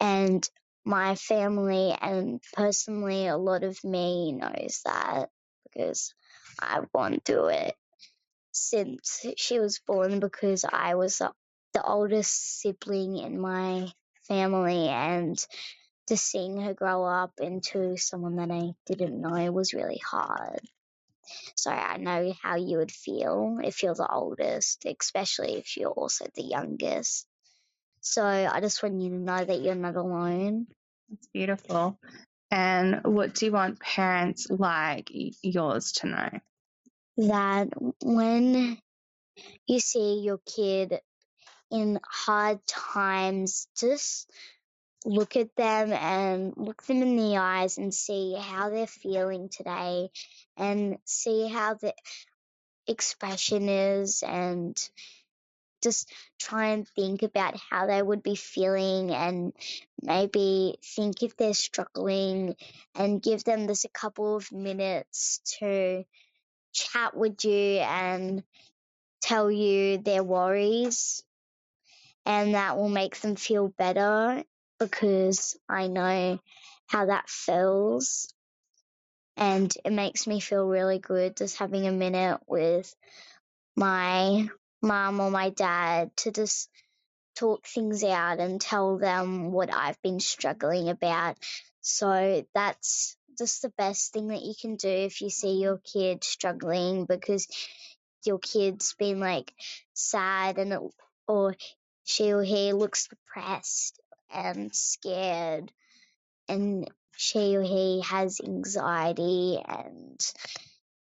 And 0.00 0.48
my 0.84 1.14
family 1.14 1.96
and 2.00 2.40
personally, 2.52 3.26
a 3.26 3.36
lot 3.36 3.64
of 3.64 3.82
me 3.82 4.32
knows 4.32 4.80
that 4.84 5.30
because 5.64 6.14
I've 6.60 6.90
gone 6.92 7.20
through 7.24 7.48
it 7.48 7.74
since 8.52 9.26
she 9.36 9.58
was 9.58 9.80
born 9.86 10.20
because 10.20 10.64
I 10.64 10.94
was 10.94 11.18
the 11.18 11.32
oldest 11.84 12.60
sibling 12.60 13.18
in 13.18 13.40
my 13.40 13.88
family 14.28 14.88
and 14.88 15.38
just 16.08 16.26
seeing 16.26 16.60
her 16.60 16.74
grow 16.74 17.04
up 17.04 17.32
into 17.40 17.96
someone 17.96 18.36
that 18.36 18.50
I 18.50 18.72
didn't 18.86 19.20
know 19.20 19.50
was 19.52 19.74
really 19.74 19.98
hard. 19.98 20.60
So 21.56 21.70
I 21.70 21.96
know 21.96 22.32
how 22.40 22.56
you 22.56 22.78
would 22.78 22.92
feel 22.92 23.58
if 23.62 23.82
you're 23.82 23.94
the 23.94 24.08
oldest, 24.08 24.84
especially 24.86 25.56
if 25.56 25.76
you're 25.76 25.90
also 25.90 26.26
the 26.34 26.44
youngest. 26.44 27.26
So 28.00 28.24
I 28.24 28.60
just 28.60 28.82
want 28.82 29.00
you 29.00 29.10
to 29.10 29.16
know 29.16 29.44
that 29.44 29.60
you're 29.60 29.74
not 29.74 29.96
alone. 29.96 30.68
It's 31.12 31.26
beautiful. 31.28 31.98
And 32.50 33.00
what 33.04 33.34
do 33.34 33.46
you 33.46 33.52
want 33.52 33.80
parents 33.80 34.46
like 34.48 35.10
yours 35.42 35.92
to 35.92 36.06
know? 36.06 36.30
That 37.16 37.68
when 38.02 38.78
you 39.66 39.80
see 39.80 40.20
your 40.20 40.38
kid 40.46 41.00
in 41.70 42.00
hard 42.08 42.64
times, 42.66 43.68
just 43.76 44.30
look 45.04 45.36
at 45.36 45.54
them 45.56 45.92
and 45.92 46.52
look 46.56 46.82
them 46.84 47.02
in 47.02 47.16
the 47.16 47.36
eyes 47.36 47.78
and 47.78 47.94
see 47.94 48.36
how 48.38 48.70
they're 48.70 48.86
feeling 48.86 49.48
today 49.48 50.10
and 50.56 50.98
see 51.04 51.48
how 51.48 51.74
the 51.74 51.94
expression 52.86 53.68
is 53.68 54.22
and 54.22 54.76
just 55.82 56.10
try 56.40 56.68
and 56.68 56.88
think 56.88 57.22
about 57.22 57.56
how 57.70 57.86
they 57.86 58.02
would 58.02 58.22
be 58.22 58.34
feeling 58.34 59.12
and 59.12 59.52
maybe 60.02 60.76
think 60.82 61.22
if 61.22 61.36
they're 61.36 61.54
struggling 61.54 62.56
and 62.94 63.22
give 63.22 63.44
them 63.44 63.68
just 63.68 63.84
a 63.84 63.90
couple 63.90 64.36
of 64.36 64.50
minutes 64.50 65.40
to 65.58 66.04
chat 66.72 67.16
with 67.16 67.44
you 67.44 67.78
and 67.78 68.42
tell 69.20 69.50
you 69.50 69.98
their 69.98 70.24
worries 70.24 71.22
and 72.26 72.54
that 72.54 72.76
will 72.76 72.88
make 72.88 73.18
them 73.20 73.36
feel 73.36 73.68
better 73.68 74.42
because 74.78 75.56
I 75.68 75.86
know 75.86 76.38
how 76.88 77.06
that 77.06 77.30
feels. 77.30 78.32
And 79.36 79.72
it 79.84 79.92
makes 79.92 80.26
me 80.26 80.40
feel 80.40 80.66
really 80.66 80.98
good 80.98 81.36
just 81.36 81.58
having 81.58 81.86
a 81.86 81.92
minute 81.92 82.40
with 82.46 82.94
my 83.76 84.48
mom 84.82 85.20
or 85.20 85.30
my 85.30 85.50
dad 85.50 86.10
to 86.16 86.32
just 86.32 86.68
talk 87.36 87.66
things 87.66 88.02
out 88.02 88.40
and 88.40 88.60
tell 88.60 88.98
them 88.98 89.52
what 89.52 89.72
I've 89.72 90.00
been 90.02 90.20
struggling 90.20 90.88
about. 90.88 91.36
So 91.80 92.44
that's 92.54 93.16
just 93.38 93.62
the 93.62 93.72
best 93.76 94.12
thing 94.12 94.28
that 94.28 94.42
you 94.42 94.54
can 94.60 94.76
do 94.76 94.88
if 94.88 95.20
you 95.20 95.30
see 95.30 95.60
your 95.60 95.78
kid 95.78 96.24
struggling 96.24 97.04
because 97.04 97.46
your 98.24 98.38
kid's 98.38 98.94
been 98.98 99.20
like 99.20 99.52
sad 99.92 100.58
and 100.58 100.72
it, 100.72 100.80
or 101.28 101.54
she 102.06 102.32
or 102.32 102.42
he 102.42 102.72
looks 102.72 103.08
depressed 103.08 104.00
and 104.32 104.74
scared 104.74 105.70
and 106.48 106.88
she 107.16 107.56
or 107.56 107.62
he 107.62 108.00
has 108.02 108.40
anxiety 108.40 109.60
and 109.66 110.20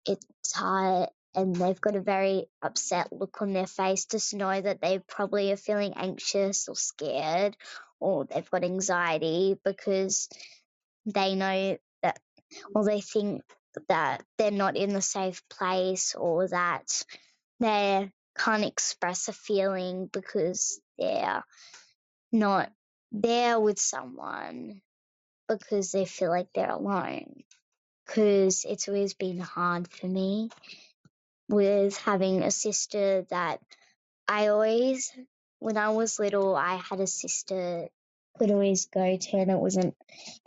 it's 0.07 0.53
hard 0.55 1.09
and 1.35 1.57
they've 1.57 1.81
got 1.81 1.97
a 1.97 2.01
very 2.01 2.47
upset 2.63 3.13
look 3.13 3.43
on 3.43 3.53
their 3.53 3.67
face, 3.67 4.05
just 4.07 4.35
know 4.35 4.61
that 4.61 4.81
they 4.81 5.01
probably 5.01 5.51
are 5.51 5.57
feeling 5.57 5.95
anxious 5.97 6.69
or 6.69 6.77
scared 6.77 7.57
or 7.99 8.25
they've 8.27 8.51
got 8.51 8.63
anxiety 8.63 9.57
because 9.65 10.29
they 11.07 11.35
know 11.35 11.77
that 12.03 12.21
or 12.73 12.85
they 12.85 13.01
think 13.01 13.43
that 13.89 14.23
they're 14.39 14.53
not 14.53 14.77
in 14.77 14.95
a 14.95 15.03
safe 15.03 15.43
place 15.49 16.15
or 16.15 16.47
that 16.47 17.03
they 17.59 18.13
can't 18.37 18.65
express 18.65 19.29
a 19.29 19.33
feeling 19.33 20.09
because 20.13 20.81
they're 20.99 21.45
not 22.33 22.73
there 23.13 23.61
with 23.61 23.79
someone 23.79 24.81
because 25.49 25.93
they 25.93 26.05
feel 26.05 26.31
like 26.31 26.49
they're 26.55 26.71
alone. 26.71 27.43
Because 28.07 28.65
it's 28.69 28.89
always 28.89 29.15
been 29.15 29.39
hard 29.39 29.91
for 29.91 30.07
me 30.07 30.51
with 31.49 31.97
having 31.99 32.43
a 32.43 32.51
sister 32.51 33.25
that 33.31 33.61
I 34.29 34.49
always, 34.49 35.13
when 35.59 35.77
I 35.77 35.91
was 35.91 36.19
little, 36.19 36.55
I 36.55 36.77
had 36.77 37.01
a 37.01 37.07
sister 37.07 37.89
could 38.39 38.51
always 38.51 38.87
go 38.87 39.17
to 39.17 39.37
and 39.37 39.51
it 39.51 39.59
wasn't 39.59 39.95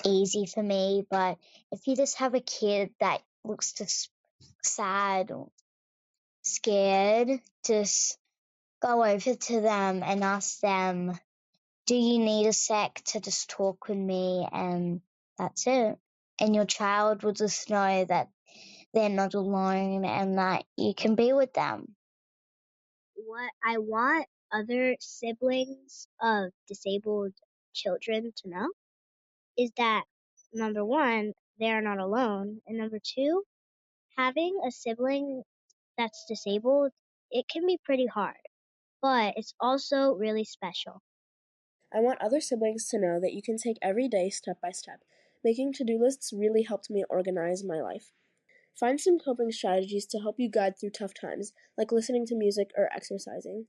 easy 0.06 0.46
for 0.46 0.62
me. 0.62 1.06
But 1.10 1.38
if 1.72 1.88
you 1.88 1.96
just 1.96 2.18
have 2.18 2.34
a 2.34 2.42
kid 2.42 2.92
that 3.00 3.22
looks 3.44 3.74
just 3.74 4.10
sad 4.64 5.32
or 5.32 5.50
scared, 6.48 7.42
just 7.66 8.18
go 8.82 9.04
over 9.04 9.36
to 9.36 9.62
them 9.62 10.04
and 10.04 10.24
ask 10.24 10.60
them, 10.60 11.18
do 11.86 11.96
you 11.96 12.20
need 12.20 12.48
a 12.48 12.54
sec 12.54 13.02
to 13.06 13.20
just 13.20 13.50
talk 13.50 13.88
with 13.88 13.98
me? 13.98 14.48
And 14.52 15.02
that's 15.38 15.68
it. 15.68 15.98
And 16.40 16.56
your 16.56 16.66
child 16.66 17.24
will 17.24 17.34
just 17.34 17.70
know 17.70 18.06
that 18.06 18.30
they're 18.94 19.10
not 19.10 19.34
alone 19.34 20.06
and 20.06 20.38
that 20.38 20.66
you 20.76 20.94
can 20.94 21.16
be 21.16 21.34
with 21.34 21.54
them. 21.54 21.96
What 23.16 23.52
I 23.66 23.78
want 23.80 24.28
other 24.52 24.96
siblings 25.00 26.08
of 26.22 26.52
disabled 26.68 27.34
children 27.74 28.32
to 28.38 28.50
know 28.50 28.68
is 29.58 29.72
that 29.78 30.04
number 30.54 30.86
one, 30.86 31.34
they 31.60 31.72
are 31.72 31.82
not 31.82 32.00
alone, 32.00 32.62
and 32.68 32.78
number 32.78 33.00
two, 33.04 33.44
having 34.18 34.60
a 34.68 34.72
sibling 34.72 35.44
that's 35.98 36.26
disabled, 36.28 36.92
it 37.32 37.46
can 37.52 37.66
be 37.66 37.80
pretty 37.84 38.06
hard, 38.06 38.36
but 39.02 39.34
it's 39.36 39.54
also 39.60 40.14
really 40.14 40.44
special. 40.44 41.02
I 41.94 42.00
want 42.00 42.22
other 42.22 42.42
siblings 42.42 42.88
to 42.90 43.00
know 43.00 43.20
that 43.20 43.34
you 43.34 43.42
can 43.42 43.58
take 43.58 43.78
every 43.82 44.08
day 44.08 44.30
step 44.30 44.58
by 44.62 44.72
step. 44.72 45.02
Making 45.44 45.74
to 45.74 45.84
do 45.84 45.98
lists 45.98 46.34
really 46.34 46.64
helped 46.64 46.90
me 46.90 47.04
organize 47.10 47.64
my 47.64 47.82
life. 47.82 48.12
Find 48.78 49.00
some 49.00 49.18
coping 49.18 49.52
strategies 49.52 50.06
to 50.08 50.20
help 50.20 50.36
you 50.38 50.50
guide 50.50 50.78
through 50.78 50.92
tough 50.92 51.14
times, 51.14 51.54
like 51.78 51.92
listening 51.92 52.26
to 52.28 52.36
music 52.36 52.72
or 52.78 52.90
exercising. 52.94 53.66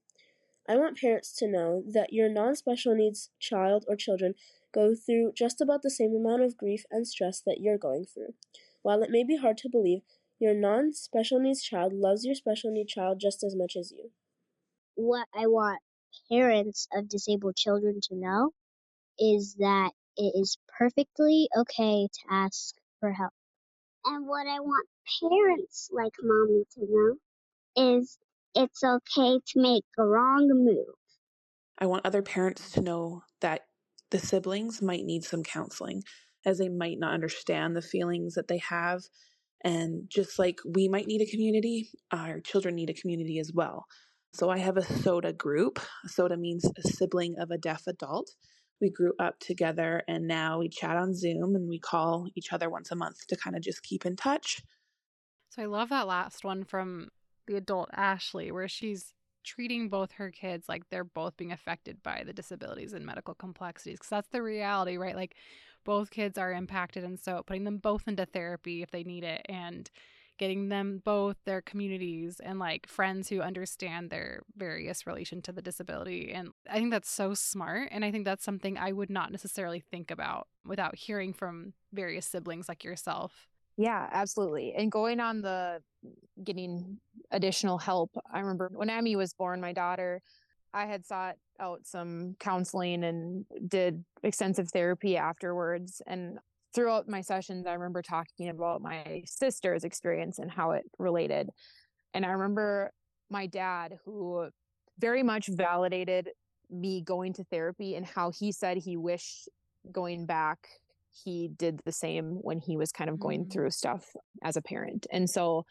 I 0.69 0.77
want 0.77 0.99
parents 0.99 1.33
to 1.37 1.49
know 1.49 1.83
that 1.93 2.13
your 2.13 2.29
non 2.29 2.55
special 2.57 2.95
needs 2.95 3.31
child 3.39 3.87
or 3.89 3.97
children 3.97 4.35
go 4.73 4.95
through 4.95 5.33
just 5.35 5.63
about 5.63 5.83
the 5.83 5.91
same 5.91 6.15
amount 6.15 6.43
of 6.43 6.59
grief 6.59 6.85
and 6.91 7.07
stress 7.07 7.41
that 7.47 7.61
you're 7.61 7.79
going 7.79 8.05
through. 8.05 8.35
While 8.83 9.03
it 9.03 9.11
may 9.11 9.25
be 9.25 9.37
hard 9.37 9.57
to 9.59 9.71
believe, 9.71 10.03
your 10.39 10.55
non 10.55 10.93
special 10.93 11.41
needs 11.41 11.63
child 11.63 11.93
loves 11.93 12.25
your 12.25 12.35
special 12.35 12.71
needs 12.71 12.93
child 12.93 13.19
just 13.21 13.43
as 13.43 13.57
much 13.57 13.77
as 13.77 13.93
you. 13.93 14.11
What 14.95 15.27
I 15.35 15.47
want 15.47 15.81
parents 16.31 16.89
of 16.93 17.09
disabled 17.09 17.57
children 17.57 18.01
to 18.09 18.17
know 18.17 18.51
is 19.19 19.55
that 19.59 19.91
it 20.17 20.33
is 20.35 20.59
perfectly 20.79 21.49
okay 21.57 22.07
to 22.07 22.21
ask 22.31 22.75
for 23.01 23.13
help. 23.13 23.33
And 24.05 24.27
what 24.27 24.47
I 24.47 24.61
want 24.61 24.89
parents 25.21 25.91
like 25.93 26.13
mommy 26.23 26.65
to 26.75 26.87
know 26.89 27.99
is 27.99 28.19
it's 28.55 28.83
okay 28.83 29.39
to 29.47 29.61
make 29.61 29.85
a 29.99 30.03
wrong 30.03 30.49
move. 30.49 30.95
I 31.79 31.87
want 31.87 32.07
other 32.07 32.23
parents 32.23 32.73
to 32.73 32.81
know 32.81 33.23
that 33.41 33.63
the 34.11 34.19
siblings 34.19 34.83
might 34.83 35.05
need 35.05 35.25
some 35.25 35.45
counseling 35.45 36.03
as 36.45 36.59
they 36.59 36.69
might 36.69 36.99
not 36.99 37.15
understand 37.15 37.77
the 37.77 37.83
feelings 37.83 38.35
that 38.35 38.49
they 38.49 38.59
have. 38.59 39.03
And 39.65 40.09
just 40.09 40.39
like 40.39 40.61
we 40.65 40.89
might 40.89 41.07
need 41.07 41.21
a 41.21 41.31
community, 41.31 41.91
our 42.13 42.41
children 42.41 42.75
need 42.75 42.91
a 42.91 42.95
community 42.95 43.39
as 43.39 43.53
well. 43.53 43.87
So 44.33 44.51
I 44.51 44.59
have 44.59 44.77
a 44.77 44.83
SODA 44.83 45.33
group. 45.33 45.81
SODA 46.07 46.37
means 46.37 46.65
a 46.65 46.83
sibling 46.83 47.37
of 47.39 47.51
a 47.51 47.59
deaf 47.59 47.87
adult. 47.87 48.31
We 48.81 48.91
grew 48.91 49.13
up 49.19 49.41
together 49.41 50.03
and 50.07 50.29
now 50.29 50.61
we 50.61 50.69
chat 50.69 50.97
on 50.97 51.15
Zoom 51.15 51.57
and 51.57 51.69
we 51.69 51.81
call 51.81 52.29
each 52.37 52.53
other 52.53 52.71
once 52.71 52.93
a 52.93 52.97
month 52.97 53.27
to 53.27 53.37
kind 53.37 53.57
of 53.57 53.63
just 53.63 53.83
keep 53.83 54.07
in 54.07 54.15
touch. 54.15 54.63
So 55.51 55.63
I 55.63 55.67
love 55.67 55.89
that 55.89 56.07
last 56.07 56.45
one 56.45 56.63
from 56.63 57.09
the 57.49 57.57
adult 57.57 57.91
Ashley, 57.93 58.53
where 58.53 58.69
she's 58.69 59.15
treating 59.49 59.89
both 59.89 60.13
her 60.13 60.31
kids 60.31 60.69
like 60.69 60.83
they're 60.91 61.05
both 61.05 61.37
being 61.37 61.53
affected 61.53 62.03
by 62.03 62.23
the 62.27 62.33
disabilities 62.33 62.93
and 62.93 63.07
medical 63.07 63.35
complexities 63.35 63.99
because 63.99 64.11
that's 64.11 64.29
the 64.29 64.43
reality 64.43 64.99
right 64.99 65.17
like 65.17 65.37
both 65.89 66.11
kids 66.11 66.37
are 66.37 66.53
impacted 66.53 67.03
and 67.03 67.19
so 67.19 67.43
putting 67.47 67.65
them 67.65 67.79
both 67.79 68.07
into 68.07 68.27
therapy 68.27 68.83
if 68.83 68.91
they 68.91 69.03
need 69.03 69.25
it 69.25 69.41
and 69.49 69.91
getting 70.37 70.69
them 70.69 71.01
both 71.03 71.37
their 71.47 71.63
communities 71.63 72.43
and 72.45 72.59
like 72.59 72.87
friends 72.87 73.31
who 73.31 73.41
understand 73.41 74.11
their 74.11 74.43
various 74.55 75.07
relation 75.07 75.41
to 75.41 75.51
the 75.51 75.63
disability 75.63 76.31
and 76.31 76.51
i 76.71 76.75
think 76.75 76.91
that's 76.91 77.09
so 77.11 77.33
smart 77.33 77.89
and 77.91 78.05
i 78.05 78.11
think 78.11 78.27
that's 78.27 78.45
something 78.45 78.77
i 78.77 78.93
would 78.93 79.09
not 79.09 79.33
necessarily 79.33 79.81
think 79.81 80.11
about 80.11 80.47
without 80.63 80.95
hearing 80.95 81.33
from 81.33 81.73
various 81.91 82.27
siblings 82.27 82.69
like 82.69 82.85
yourself 82.85 83.49
yeah, 83.81 84.09
absolutely. 84.11 84.75
And 84.77 84.91
going 84.91 85.21
on 85.21 85.41
the 85.41 85.81
getting 86.43 86.99
additional 87.31 87.79
help. 87.79 88.11
I 88.29 88.41
remember 88.41 88.73
when 88.75 88.91
Emmy 88.91 89.15
was 89.15 89.33
born, 89.33 89.61
my 89.61 89.73
daughter, 89.73 90.21
I 90.75 90.87
had 90.87 91.07
sought 91.07 91.37
out 91.61 91.87
some 91.87 92.37
counseling 92.39 93.05
and 93.05 93.45
did 93.67 94.05
extensive 94.23 94.69
therapy 94.71 95.17
afterwards. 95.17 96.03
And 96.07 96.39
throughout 96.75 97.09
my 97.09 97.21
sessions, 97.21 97.67
I 97.67 97.73
remember 97.73 98.03
talking 98.03 98.49
about 98.49 98.83
my 98.83 99.23
sister's 99.27 99.85
experience 99.85 100.39
and 100.39 100.51
how 100.51 100.73
it 100.73 100.85
related. 100.99 101.51
And 102.15 102.25
I 102.25 102.31
remember 102.31 102.93
my 103.31 103.47
dad, 103.47 103.99
who 104.05 104.49
very 104.99 105.23
much 105.23 105.49
validated 105.49 106.31
me 106.71 107.03
going 107.03 107.33
to 107.35 107.45
therapy 107.45 107.95
and 107.95 108.05
how 108.05 108.31
he 108.31 108.53
said 108.53 108.77
he 108.77 108.97
wished 108.97 109.49
going 109.91 110.27
back 110.27 110.59
he 111.25 111.49
did 111.57 111.81
the 111.85 111.93
same 111.93 112.39
when 112.43 112.61
he 112.61 112.77
was 112.77 112.93
kind 112.93 113.11
of 113.11 113.19
going 113.19 113.47
Mm. 113.47 113.53
through 113.53 113.71
stuff 113.71 114.15
as 114.43 114.57
a 114.57 114.63
parent. 114.63 115.07
And 115.11 115.29
so 115.29 115.65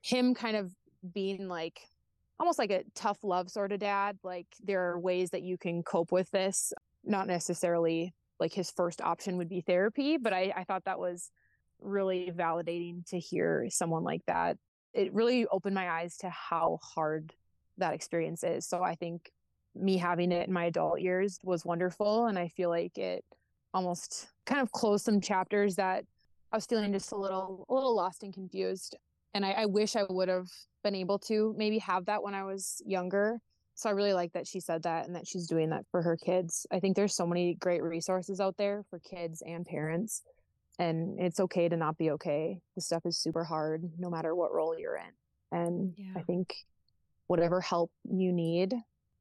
him 0.00 0.34
kind 0.34 0.56
of 0.56 0.72
being 1.12 1.48
like 1.48 1.80
almost 2.40 2.58
like 2.58 2.70
a 2.70 2.82
tough 2.94 3.22
love 3.22 3.50
sort 3.50 3.70
of 3.70 3.78
dad, 3.78 4.18
like 4.24 4.46
there 4.64 4.90
are 4.90 4.98
ways 4.98 5.30
that 5.30 5.42
you 5.42 5.58
can 5.58 5.82
cope 5.82 6.10
with 6.10 6.30
this, 6.30 6.72
not 7.04 7.26
necessarily 7.26 8.14
like 8.40 8.52
his 8.52 8.70
first 8.70 9.02
option 9.02 9.36
would 9.36 9.48
be 9.48 9.60
therapy, 9.60 10.16
but 10.16 10.32
I, 10.32 10.52
I 10.56 10.64
thought 10.64 10.86
that 10.86 10.98
was 10.98 11.30
really 11.80 12.32
validating 12.34 13.06
to 13.10 13.18
hear 13.18 13.66
someone 13.68 14.04
like 14.04 14.24
that. 14.26 14.56
It 14.94 15.12
really 15.12 15.46
opened 15.48 15.74
my 15.74 15.90
eyes 15.90 16.16
to 16.18 16.30
how 16.30 16.80
hard 16.82 17.34
that 17.76 17.92
experience 17.92 18.42
is. 18.42 18.66
So 18.66 18.82
I 18.82 18.94
think 18.94 19.30
me 19.74 19.98
having 19.98 20.32
it 20.32 20.48
in 20.48 20.52
my 20.52 20.64
adult 20.64 21.00
years 21.00 21.38
was 21.44 21.66
wonderful. 21.66 22.26
And 22.26 22.38
I 22.38 22.48
feel 22.48 22.70
like 22.70 22.96
it 22.96 23.22
almost 23.74 24.28
kind 24.46 24.62
of 24.62 24.72
closed 24.72 25.04
some 25.04 25.20
chapters 25.20 25.76
that 25.76 26.04
I 26.52 26.56
was 26.56 26.66
feeling 26.66 26.92
just 26.92 27.12
a 27.12 27.16
little 27.16 27.66
a 27.68 27.74
little 27.74 27.94
lost 27.94 28.22
and 28.22 28.32
confused. 28.32 28.96
And 29.34 29.44
I, 29.44 29.50
I 29.52 29.66
wish 29.66 29.94
I 29.94 30.04
would 30.08 30.28
have 30.28 30.48
been 30.82 30.94
able 30.94 31.18
to 31.20 31.54
maybe 31.56 31.78
have 31.78 32.06
that 32.06 32.22
when 32.22 32.34
I 32.34 32.44
was 32.44 32.82
younger. 32.86 33.38
So 33.74 33.88
I 33.88 33.92
really 33.92 34.12
like 34.12 34.32
that 34.32 34.46
she 34.46 34.60
said 34.60 34.82
that 34.82 35.06
and 35.06 35.16
that 35.16 35.26
she's 35.26 35.46
doing 35.46 35.70
that 35.70 35.86
for 35.90 36.02
her 36.02 36.16
kids. 36.16 36.66
I 36.70 36.80
think 36.80 36.96
there's 36.96 37.14
so 37.14 37.26
many 37.26 37.54
great 37.54 37.82
resources 37.82 38.40
out 38.40 38.56
there 38.56 38.84
for 38.90 38.98
kids 38.98 39.42
and 39.46 39.64
parents. 39.64 40.22
And 40.78 41.20
it's 41.20 41.40
okay 41.40 41.68
to 41.68 41.76
not 41.76 41.98
be 41.98 42.10
okay. 42.12 42.58
This 42.74 42.86
stuff 42.86 43.04
is 43.04 43.18
super 43.18 43.44
hard 43.44 43.90
no 43.98 44.10
matter 44.10 44.34
what 44.34 44.52
role 44.52 44.78
you're 44.78 44.96
in. 44.96 45.58
And 45.58 45.94
I 46.16 46.20
think 46.20 46.54
whatever 47.26 47.60
help 47.60 47.90
you 48.04 48.32
need, 48.32 48.74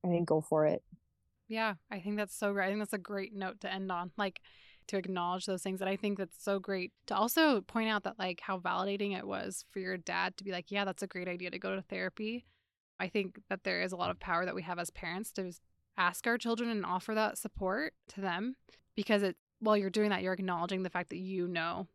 I 0.06 0.08
think 0.08 0.28
go 0.28 0.42
for 0.42 0.66
it. 0.66 0.82
Yeah, 1.48 1.76
I 1.92 2.00
think 2.00 2.18
that's 2.18 2.38
so 2.38 2.54
great. 2.54 2.66
I 2.66 2.70
think 2.70 2.80
that's 2.80 2.94
a 2.94 2.98
great 2.98 3.34
note 3.34 3.62
to 3.62 3.74
end 3.74 3.92
on. 3.92 4.12
Like 4.18 4.40
to 4.90 4.98
acknowledge 4.98 5.46
those 5.46 5.64
things. 5.64 5.82
And 5.82 5.90
I 5.90 5.96
think 5.96 6.18
that's 6.18 6.44
so 6.44 6.60
great 6.60 6.92
to 7.08 7.16
also 7.16 7.62
point 7.62 7.90
out 7.90 8.04
that 8.04 8.20
like 8.20 8.42
how 8.42 8.60
validating 8.60 9.18
it 9.18 9.26
was 9.26 9.66
for 9.72 9.80
your 9.80 9.98
dad 9.98 10.38
to 10.38 10.44
be 10.44 10.52
like, 10.52 10.72
yeah, 10.72 10.86
that's 10.86 11.04
a 11.04 11.08
great 11.08 11.28
idea 11.28 11.52
to 11.52 11.60
go 11.60 11.76
to 11.76 11.82
therapy. 11.82 12.46
I 13.00 13.08
think 13.08 13.40
that 13.50 13.64
there 13.64 13.82
is 13.82 13.92
a 13.92 13.96
lot 13.96 14.10
of 14.10 14.20
power 14.20 14.46
that 14.46 14.56
we 14.56 14.64
have 14.64 14.80
as 14.80 14.90
parents 14.90 15.32
to 15.34 15.54
ask 15.98 16.28
our 16.28 16.38
children 16.38 16.70
and 16.70 16.86
offer 16.86 17.16
that 17.16 17.38
support 17.38 17.94
to 18.10 18.22
them 18.22 18.56
because 18.96 19.24
it 19.24 19.38
while 19.60 19.78
you're 19.78 19.90
doing 19.90 20.10
that, 20.10 20.22
you're 20.22 20.34
acknowledging 20.34 20.84
the 20.84 20.90
fact 20.90 21.10
that 21.10 21.18
you 21.18 21.48
know 21.48 21.88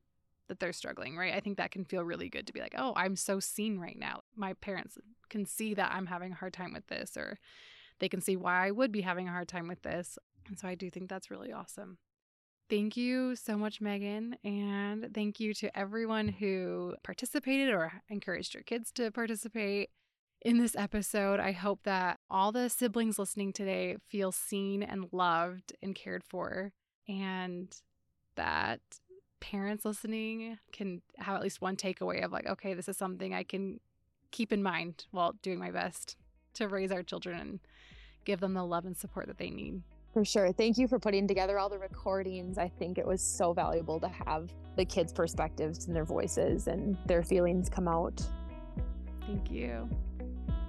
that 0.49 0.61
they're 0.61 0.72
struggling, 0.72 1.16
right? 1.16 1.34
I 1.34 1.40
think 1.40 1.57
that 1.57 1.70
can 1.70 1.84
feel 1.84 2.05
really 2.05 2.28
good 2.28 2.47
to 2.47 2.53
be 2.53 2.61
like, 2.61 2.74
oh, 2.76 2.92
I'm 2.97 3.16
so 3.16 3.40
seen 3.40 3.78
right 3.78 3.99
now. 3.99 4.20
My 4.36 4.53
parents 4.53 4.99
can 5.30 5.47
see 5.47 5.74
that 5.74 5.92
I'm 5.92 6.07
having 6.07 6.32
a 6.32 6.36
hard 6.36 6.53
time 6.53 6.74
with 6.74 6.86
this, 6.88 7.16
or 7.16 7.38
they 7.99 8.09
can 8.09 8.20
see 8.20 8.36
why 8.36 8.66
I 8.66 8.70
would 8.70 8.92
be 8.92 9.01
having 9.01 9.28
a 9.28 9.32
hard 9.32 9.49
time 9.49 9.68
with 9.68 9.82
this. 9.82 10.18
And 10.47 10.59
so 10.59 10.68
I 10.68 10.74
do 10.74 10.90
think 10.90 11.09
that's 11.09 11.30
really 11.30 11.53
awesome. 11.53 11.97
Thank 12.71 12.97
you 12.97 13.37
so 13.37 13.59
much, 13.59 13.81
Megan. 13.81 14.37
And 14.43 15.12
thank 15.15 15.39
you 15.39 15.53
to 15.55 15.79
everyone 15.79 16.29
who 16.29 16.95
participated 17.03 17.69
or 17.73 17.93
encouraged 18.09 18.55
your 18.55 18.62
kids 18.62 18.91
to 18.93 19.11
participate 19.11 19.91
in 20.41 20.59
this 20.59 20.75
episode. 20.75 21.41
I 21.41 21.53
hope 21.53 21.81
that 21.85 22.19
all 22.31 22.53
the 22.53 22.69
siblings 22.71 23.19
listening 23.19 23.53
today 23.53 23.97
feel 24.09 24.33
seen 24.33 24.83
and 24.83 25.07
loved 25.12 25.75
and 25.83 25.95
cared 25.95 26.25
for, 26.25 26.73
and 27.07 27.69
that 28.37 28.81
parents 29.41 29.85
listening 29.85 30.59
can 30.73 31.03
have 31.19 31.37
at 31.37 31.43
least 31.43 31.61
one 31.61 31.77
takeaway 31.77 32.25
of 32.25 32.33
like, 32.33 32.49
okay, 32.49 32.73
this 32.73 32.89
is 32.89 32.97
something 32.97 33.35
I 33.35 33.43
can 33.43 33.79
keep 34.31 34.53
in 34.53 34.62
mind 34.62 35.05
while 35.11 35.35
doing 35.43 35.59
my 35.59 35.71
best 35.71 36.17
to 36.55 36.67
raise 36.67 36.91
our 36.91 37.03
children 37.03 37.39
and 37.39 37.61
give 38.25 38.41
them 38.41 38.55
the 38.55 38.65
love 38.65 38.87
and 38.87 38.97
support 38.97 39.27
that 39.27 39.39
they 39.39 39.51
need. 39.51 39.83
For 40.15 40.25
sure. 40.25 40.53
Thank 40.53 40.79
you 40.79 40.87
for 40.87 41.01
putting 41.01 41.27
together 41.27 41.59
all 41.59 41.69
the 41.69 41.79
recordings. 41.81 42.57
I 42.57 42.69
think 42.69 42.99
it 42.99 43.07
was 43.07 43.21
so 43.21 43.53
valuable 43.53 43.99
to 43.99 44.07
have 44.07 44.49
the 44.77 44.85
kids' 44.85 45.12
perspectives 45.12 45.89
and 45.89 45.95
their 45.95 46.05
voices 46.05 46.69
and 46.69 46.97
their 47.07 47.25
feelings 47.25 47.69
come 47.69 47.89
out. 47.89 48.25
Thank 49.27 49.51
you. 49.51 49.91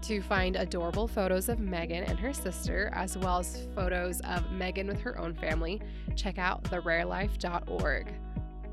To 0.02 0.22
find 0.24 0.56
adorable 0.56 1.08
photos 1.08 1.48
of 1.48 1.60
Megan 1.60 2.06
and 2.06 2.20
her 2.20 2.34
sister, 2.34 2.92
as 2.96 3.20
well 3.20 3.38
as 3.38 3.68
photos 3.76 4.20
of 4.22 4.52
Megan 4.52 4.88
with 4.88 5.00
her 5.02 5.20
own 5.20 5.36
family, 5.36 5.80
check 6.16 6.40
out 6.40 6.64
therarelife.org. 6.64 8.14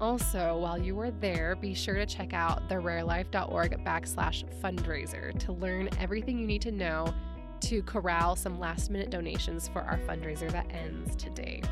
Also, 0.00 0.58
while 0.58 0.78
you 0.78 0.98
are 1.00 1.10
there, 1.10 1.54
be 1.54 1.74
sure 1.74 1.96
to 1.96 2.06
check 2.06 2.32
out 2.32 2.66
therarelife.org 2.70 3.84
backslash 3.84 4.44
fundraiser 4.62 5.38
to 5.38 5.52
learn 5.52 5.90
everything 6.00 6.38
you 6.38 6.46
need 6.46 6.62
to 6.62 6.72
know 6.72 7.12
to 7.62 7.82
corral 7.82 8.36
some 8.36 8.58
last 8.58 8.90
minute 8.90 9.10
donations 9.10 9.68
for 9.68 9.82
our 9.82 9.98
fundraiser 9.98 10.50
that 10.52 10.66
ends 10.70 11.14
today. 11.16 11.62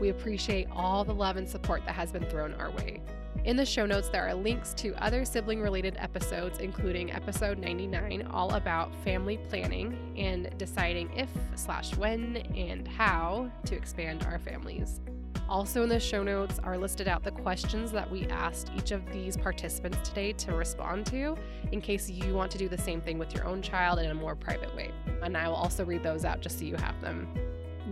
We 0.00 0.08
appreciate 0.08 0.68
all 0.72 1.04
the 1.04 1.14
love 1.14 1.36
and 1.36 1.48
support 1.48 1.82
that 1.86 1.94
has 1.94 2.12
been 2.12 2.24
thrown 2.24 2.54
our 2.54 2.70
way. 2.70 3.00
In 3.44 3.56
the 3.56 3.66
show 3.66 3.84
notes, 3.84 4.08
there 4.08 4.26
are 4.26 4.34
links 4.34 4.72
to 4.74 4.94
other 5.04 5.24
sibling 5.24 5.60
related 5.60 5.96
episodes, 5.98 6.60
including 6.60 7.12
episode 7.12 7.58
99, 7.58 8.28
all 8.32 8.54
about 8.54 8.94
family 9.04 9.36
planning 9.48 10.14
and 10.16 10.56
deciding 10.56 11.12
if 11.14 11.28
slash 11.54 11.94
when 11.96 12.36
and 12.56 12.88
how 12.88 13.50
to 13.66 13.74
expand 13.74 14.24
our 14.24 14.38
families. 14.38 15.00
Also, 15.48 15.82
in 15.82 15.88
the 15.90 16.00
show 16.00 16.22
notes 16.22 16.58
are 16.64 16.78
listed 16.78 17.06
out 17.06 17.22
the 17.22 17.30
questions 17.30 17.92
that 17.92 18.10
we 18.10 18.26
asked 18.28 18.70
each 18.76 18.92
of 18.92 19.04
these 19.12 19.36
participants 19.36 19.98
today 20.08 20.32
to 20.32 20.52
respond 20.52 21.04
to 21.06 21.36
in 21.70 21.80
case 21.82 22.08
you 22.08 22.32
want 22.32 22.50
to 22.50 22.56
do 22.56 22.66
the 22.66 22.78
same 22.78 23.00
thing 23.00 23.18
with 23.18 23.34
your 23.34 23.44
own 23.44 23.60
child 23.60 23.98
in 23.98 24.10
a 24.10 24.14
more 24.14 24.34
private 24.34 24.74
way. 24.74 24.90
And 25.22 25.36
I 25.36 25.46
will 25.48 25.56
also 25.56 25.84
read 25.84 26.02
those 26.02 26.24
out 26.24 26.40
just 26.40 26.58
so 26.58 26.64
you 26.64 26.76
have 26.76 26.98
them. 27.02 27.28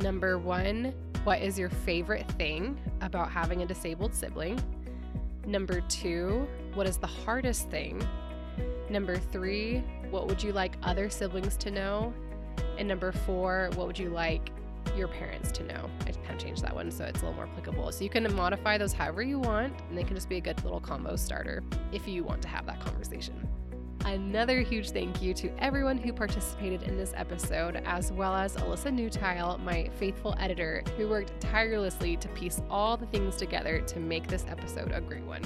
Number 0.01 0.39
one, 0.39 0.95
what 1.25 1.43
is 1.43 1.59
your 1.59 1.69
favorite 1.69 2.29
thing 2.33 2.81
about 3.03 3.31
having 3.31 3.63
a 3.63 3.67
disabled 3.67 4.15
sibling? 4.15 4.61
Number 5.47 5.83
two, 5.83 6.49
what 6.73 6.87
is 6.87 6.97
the 6.97 7.07
hardest 7.07 7.69
thing? 7.69 8.03
Number 8.89 9.17
three, 9.17 9.85
what 10.11 10.27
would 10.27 10.43
you 10.43 10.53
like 10.53 10.77
other 10.83 11.11
siblings 11.11 11.57
to 11.59 11.71
know? 11.71 12.15
And 12.79 12.89
number 12.89 13.13
four, 13.13 13.71
what 13.75 13.87
would 13.87 13.99
you 13.99 14.09
like 14.09 14.51
your 14.97 15.09
parents 15.09 15.51
to 15.53 15.63
know? 15.65 15.91
I 16.01 16.13
kind 16.13 16.31
of 16.31 16.39
changed 16.39 16.63
that 16.63 16.75
one 16.75 16.91
so 16.91 17.05
it's 17.05 17.23
a 17.23 17.25
little 17.25 17.37
more 17.37 17.47
applicable. 17.47 17.91
So 17.93 18.05
you 18.05 18.11
can 18.11 18.35
modify 18.35 18.79
those 18.79 18.93
however 18.93 19.23
you 19.23 19.39
want, 19.39 19.75
and 19.89 19.97
they 19.97 20.05
can 20.05 20.15
just 20.15 20.29
be 20.29 20.37
a 20.37 20.41
good 20.41 20.63
little 20.65 20.81
combo 20.81 21.17
starter 21.17 21.63
if 21.93 22.07
you 22.07 22.25
want 22.25 22.43
to 22.43 22.49
have 22.49 22.67
that 22.67 22.81
conversation. 22.81 23.49
Another 24.05 24.63
huge 24.63 24.91
thank 24.91 25.23
you 25.23 25.33
to 25.35 25.51
everyone 25.63 25.97
who 25.97 26.13
participated 26.13 26.83
in 26.83 26.97
this 26.97 27.13
episode, 27.17 27.77
as 27.87 28.11
well 28.11 28.35
as 28.35 28.57
Alyssa 28.57 28.93
Newtile, 28.93 29.63
my 29.63 29.89
faithful 29.99 30.35
editor, 30.41 30.83
who 30.97 31.09
worked 31.09 31.41
tirelessly 31.41 32.17
to 32.17 32.29
piece 32.29 32.61
all 32.69 32.97
the 32.97 33.07
things 33.07 33.37
together 33.37 33.81
to 33.83 34.01
make 34.01 34.27
this 34.27 34.45
episode 34.49 34.91
a 34.91 35.01
great 35.01 35.23
one. 35.23 35.43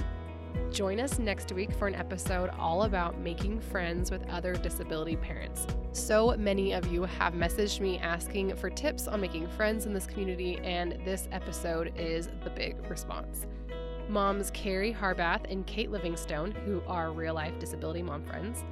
Join 0.71 1.01
us 1.01 1.19
next 1.19 1.53
week 1.53 1.73
for 1.73 1.89
an 1.89 1.95
episode 1.95 2.51
all 2.59 2.83
about 2.83 3.19
making 3.19 3.61
friends 3.61 4.11
with 4.11 4.29
other 4.29 4.53
disability 4.55 5.17
parents. 5.17 5.67
So 5.93 6.37
many 6.39 6.73
of 6.73 6.87
you 6.93 7.05
have 7.05 7.33
messaged 7.33 7.81
me 7.81 7.99
asking 7.99 8.55
for 8.57 8.69
tips 8.69 9.09
on 9.09 9.21
making 9.21 9.49
friends 9.49 9.87
in 9.87 9.95
this 9.95 10.07
community, 10.07 10.59
and 10.59 10.99
this 11.05 11.29
episode 11.33 11.93
is 11.97 12.29
the 12.45 12.51
big 12.51 12.77
response. 12.91 13.47
Moms 14.09 14.51
Carrie 14.53 14.95
Harbath 14.95 15.51
and 15.51 15.67
Kate 15.67 15.91
Livingstone, 15.91 16.53
who 16.53 16.83
are 16.87 17.11
real 17.11 17.35
life 17.35 17.59
disability 17.59 18.03
mom 18.03 18.23
friends, 18.23 18.63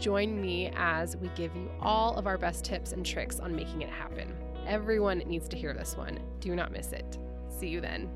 join 0.00 0.40
me 0.40 0.70
as 0.76 1.16
we 1.16 1.28
give 1.36 1.54
you 1.54 1.70
all 1.80 2.16
of 2.16 2.26
our 2.26 2.36
best 2.36 2.64
tips 2.64 2.92
and 2.92 3.06
tricks 3.06 3.40
on 3.40 3.54
making 3.54 3.82
it 3.82 3.88
happen. 3.88 4.34
Everyone 4.66 5.18
needs 5.18 5.48
to 5.48 5.56
hear 5.56 5.72
this 5.72 5.96
one. 5.96 6.18
Do 6.40 6.54
not 6.56 6.72
miss 6.72 6.92
it. 6.92 7.18
See 7.48 7.68
you 7.68 7.80
then. 7.80 8.10